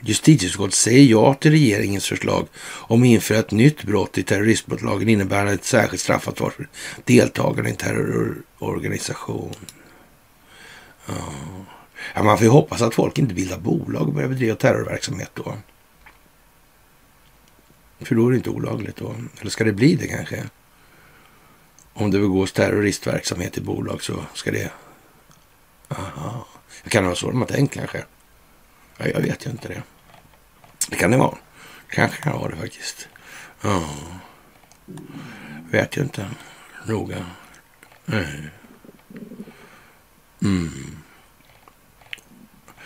justitieutskottet 0.00 0.74
säger 0.74 1.10
ja 1.10 1.34
till 1.34 1.50
regeringens 1.50 2.08
förslag 2.08 2.48
om 2.62 3.02
att 3.02 3.06
införa 3.06 3.38
ett 3.38 3.50
nytt 3.50 3.82
brott 3.82 4.18
i 4.18 4.22
terroristbrottlagen 4.22 5.08
innebärande 5.08 5.52
ett 5.52 5.64
särskilt 5.64 6.02
straffansvar 6.02 6.50
för 6.50 6.68
deltagande 7.04 7.70
i 7.70 7.72
en 7.72 7.76
terrororganisation. 7.76 9.54
Ja. 11.06 11.14
ja. 12.14 12.22
man 12.22 12.38
får 12.38 12.44
ju 12.44 12.50
hoppas 12.50 12.82
att 12.82 12.94
folk 12.94 13.18
inte 13.18 13.34
bildar 13.34 13.58
bolag 13.58 14.08
och 14.08 14.14
börjar 14.14 14.28
bedriva 14.28 14.56
terrorverksamhet 14.56 15.30
då. 15.34 15.56
För 18.00 18.14
då 18.14 18.26
är 18.26 18.30
det 18.30 18.36
inte 18.36 18.50
olagligt 18.50 18.96
då. 18.96 19.14
Eller 19.40 19.50
ska 19.50 19.64
det 19.64 19.72
bli 19.72 19.94
det 19.94 20.06
kanske? 20.06 20.44
Om 21.92 22.10
det 22.10 22.18
begås 22.18 22.52
terroristverksamhet 22.52 23.58
i 23.58 23.60
bolag 23.60 24.02
så 24.02 24.24
ska 24.34 24.50
det... 24.50 24.70
Aha. 25.88 26.46
Det 26.84 26.90
kan 26.90 27.04
vara 27.04 27.14
så 27.14 27.30
de 27.30 27.38
har 27.38 27.46
tänkt 27.46 27.74
kanske. 27.74 28.04
Ja, 28.98 29.06
jag 29.06 29.20
vet 29.20 29.46
ju 29.46 29.50
inte 29.50 29.68
det. 29.68 29.82
Det 30.88 30.96
kan 30.96 31.10
det 31.10 31.16
vara. 31.16 31.38
Kanske 31.90 32.22
kan 32.22 32.32
det 32.32 32.38
vara 32.38 32.50
det 32.50 32.56
faktiskt. 32.56 33.08
Ja. 33.60 33.88
Vet 35.70 35.96
ju 35.96 36.02
inte 36.02 36.30
noga. 36.86 37.26
Nej. 38.04 38.50
Mm. 40.42 40.96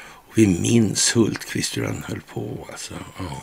Och 0.00 0.38
vi 0.38 0.46
minns 0.46 1.16
Hultqvist 1.16 1.76
hur 1.76 1.84
han 1.84 2.04
höll 2.08 2.20
på 2.20 2.68
alltså. 2.72 2.94
Ja. 3.18 3.42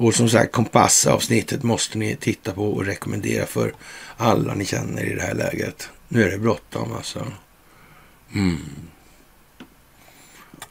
Och 0.00 0.14
som 0.14 0.28
sagt, 0.28 0.52
kompassavsnittet 0.52 1.62
måste 1.62 1.98
ni 1.98 2.16
titta 2.16 2.52
på 2.52 2.72
och 2.72 2.84
rekommendera 2.84 3.46
för 3.46 3.74
alla 4.16 4.54
ni 4.54 4.64
känner 4.64 5.04
i 5.04 5.14
det 5.14 5.22
här 5.22 5.34
läget. 5.34 5.90
Nu 6.08 6.22
är 6.22 6.30
det 6.30 6.38
bråttom 6.38 6.92
alltså. 6.92 7.32
Mm. 8.32 8.89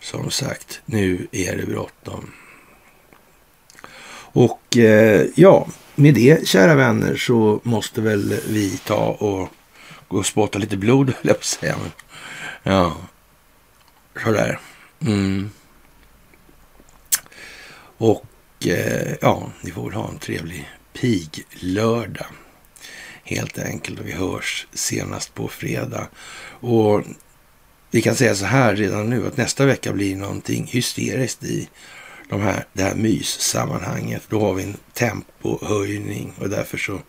Som 0.01 0.31
sagt, 0.31 0.81
nu 0.85 1.27
är 1.31 1.57
det 1.57 1.65
bråttom. 1.65 2.31
Och 4.31 4.77
eh, 4.77 5.25
ja, 5.35 5.67
med 5.95 6.13
det 6.13 6.47
kära 6.47 6.75
vänner 6.75 7.15
så 7.15 7.59
måste 7.63 8.01
väl 8.01 8.39
vi 8.47 8.77
ta 8.77 9.05
och 9.05 9.49
gå 10.07 10.17
och 10.17 10.25
spotta 10.25 10.59
lite 10.59 10.77
blod, 10.77 11.09
höll 11.15 11.27
jag 11.27 11.35
på 11.35 11.39
att 11.39 11.45
säga. 11.45 11.75
Men, 11.77 11.91
ja, 12.73 12.97
sådär. 14.23 14.59
Mm. 15.01 15.49
Och 17.97 18.25
eh, 18.67 19.15
ja, 19.21 19.51
ni 19.61 19.71
får 19.71 19.83
väl 19.83 19.93
ha 19.93 20.09
en 20.09 20.19
trevlig 20.19 20.69
piglördag. 20.93 22.27
Helt 23.23 23.59
enkelt. 23.59 23.99
Och 23.99 24.07
vi 24.07 24.11
hörs 24.11 24.67
senast 24.73 25.33
på 25.33 25.47
fredag. 25.47 26.07
Och 26.59 27.03
vi 27.91 28.01
kan 28.01 28.15
säga 28.15 28.35
så 28.35 28.45
här 28.45 28.75
redan 28.75 29.09
nu 29.09 29.27
att 29.27 29.37
nästa 29.37 29.65
vecka 29.65 29.93
blir 29.93 30.15
någonting 30.15 30.65
hysteriskt 30.65 31.43
i 31.43 31.69
de 32.29 32.41
här, 32.41 32.65
det 32.73 32.83
här 32.83 32.95
myssammanhanget. 32.95 34.23
Då 34.29 34.39
har 34.39 34.53
vi 34.53 34.63
en 34.63 34.77
tempohöjning 34.93 36.33
och 36.37 36.49
därför 36.49 36.77
så 36.77 36.99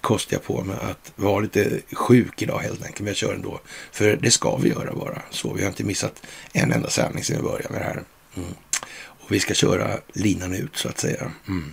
kostar 0.00 0.34
jag 0.34 0.44
på 0.44 0.64
mig 0.64 0.76
att 0.80 1.12
vara 1.16 1.40
lite 1.40 1.80
sjuk 1.92 2.42
idag 2.42 2.58
helt 2.58 2.82
enkelt. 2.82 3.00
Men 3.00 3.06
jag 3.06 3.16
kör 3.16 3.34
ändå. 3.34 3.60
För 3.92 4.16
det 4.16 4.30
ska 4.30 4.56
vi 4.56 4.68
göra 4.68 4.94
bara. 4.94 5.22
Så 5.30 5.52
vi 5.52 5.62
har 5.62 5.68
inte 5.68 5.84
missat 5.84 6.22
en 6.52 6.72
enda 6.72 6.90
sändning 6.90 7.24
sedan 7.24 7.36
vi 7.36 7.42
började 7.42 7.72
med 7.72 7.80
det 7.80 7.84
här. 7.84 8.02
Mm. 8.36 8.54
Och 8.94 9.32
vi 9.32 9.40
ska 9.40 9.54
köra 9.54 9.98
linan 10.12 10.54
ut 10.54 10.76
så 10.76 10.88
att 10.88 10.98
säga. 10.98 11.32
Mm. 11.48 11.72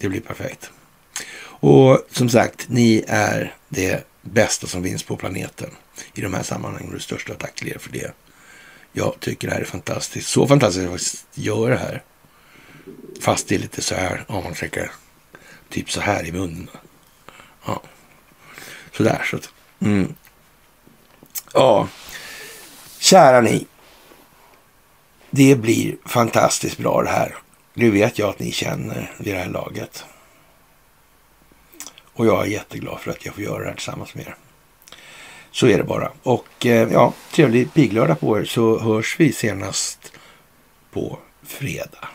Det 0.00 0.08
blir 0.08 0.20
perfekt. 0.20 0.70
Och 1.60 2.06
som 2.10 2.28
sagt, 2.28 2.68
ni 2.68 3.04
är 3.08 3.56
det 3.68 4.07
bästa 4.22 4.66
som 4.66 4.82
finns 4.82 5.02
på 5.02 5.16
planeten 5.16 5.70
i 6.14 6.20
de 6.20 6.34
här 6.34 6.42
sammanhangen. 6.42 6.88
Och 6.88 6.94
det 6.94 7.00
största 7.00 7.34
tack 7.34 7.54
till 7.54 7.68
er 7.68 7.78
för 7.78 7.92
det. 7.92 8.12
Jag 8.92 9.20
tycker 9.20 9.48
det 9.48 9.54
här 9.54 9.60
är 9.60 9.64
fantastiskt. 9.64 10.28
Så 10.28 10.46
fantastiskt 10.46 10.78
att 10.78 10.90
jag 10.90 10.92
faktiskt 10.92 11.26
gör 11.34 11.70
det 11.70 11.76
här. 11.76 12.02
Fast 13.20 13.48
det 13.48 13.54
är 13.54 13.58
lite 13.58 13.82
så 13.82 13.94
här, 13.94 14.24
om 14.28 14.44
man 14.44 14.54
tänker 14.54 14.90
typ 15.68 15.90
så 15.90 16.00
här 16.00 16.26
i 16.26 16.32
munnen. 16.32 16.70
Ja, 17.66 17.82
sådär 18.92 19.22
så 19.30 19.36
att, 19.36 19.50
mm. 19.80 20.14
Ja, 21.54 21.88
kära 22.98 23.40
ni. 23.40 23.66
Det 25.30 25.54
blir 25.56 25.96
fantastiskt 26.04 26.78
bra 26.78 27.02
det 27.02 27.08
här. 27.08 27.36
Nu 27.74 27.90
vet 27.90 28.18
jag 28.18 28.28
att 28.28 28.38
ni 28.38 28.52
känner 28.52 29.12
vid 29.18 29.34
det 29.34 29.38
här 29.38 29.50
laget. 29.50 30.04
Och 32.18 32.26
jag 32.26 32.46
är 32.46 32.50
jätteglad 32.50 33.00
för 33.00 33.10
att 33.10 33.24
jag 33.24 33.34
får 33.34 33.44
göra 33.44 33.58
det 33.58 33.68
här 33.68 33.74
tillsammans 33.74 34.14
med 34.14 34.26
er. 34.26 34.36
Så 35.50 35.66
är 35.66 35.78
det 35.78 35.84
bara. 35.84 36.12
Och 36.22 36.66
eh, 36.66 36.92
ja, 36.92 37.12
trevlig 37.32 37.74
piglördag 37.74 38.20
på 38.20 38.38
er 38.38 38.44
så 38.44 38.78
hörs 38.78 39.16
vi 39.18 39.32
senast 39.32 40.12
på 40.92 41.18
fredag. 41.42 42.08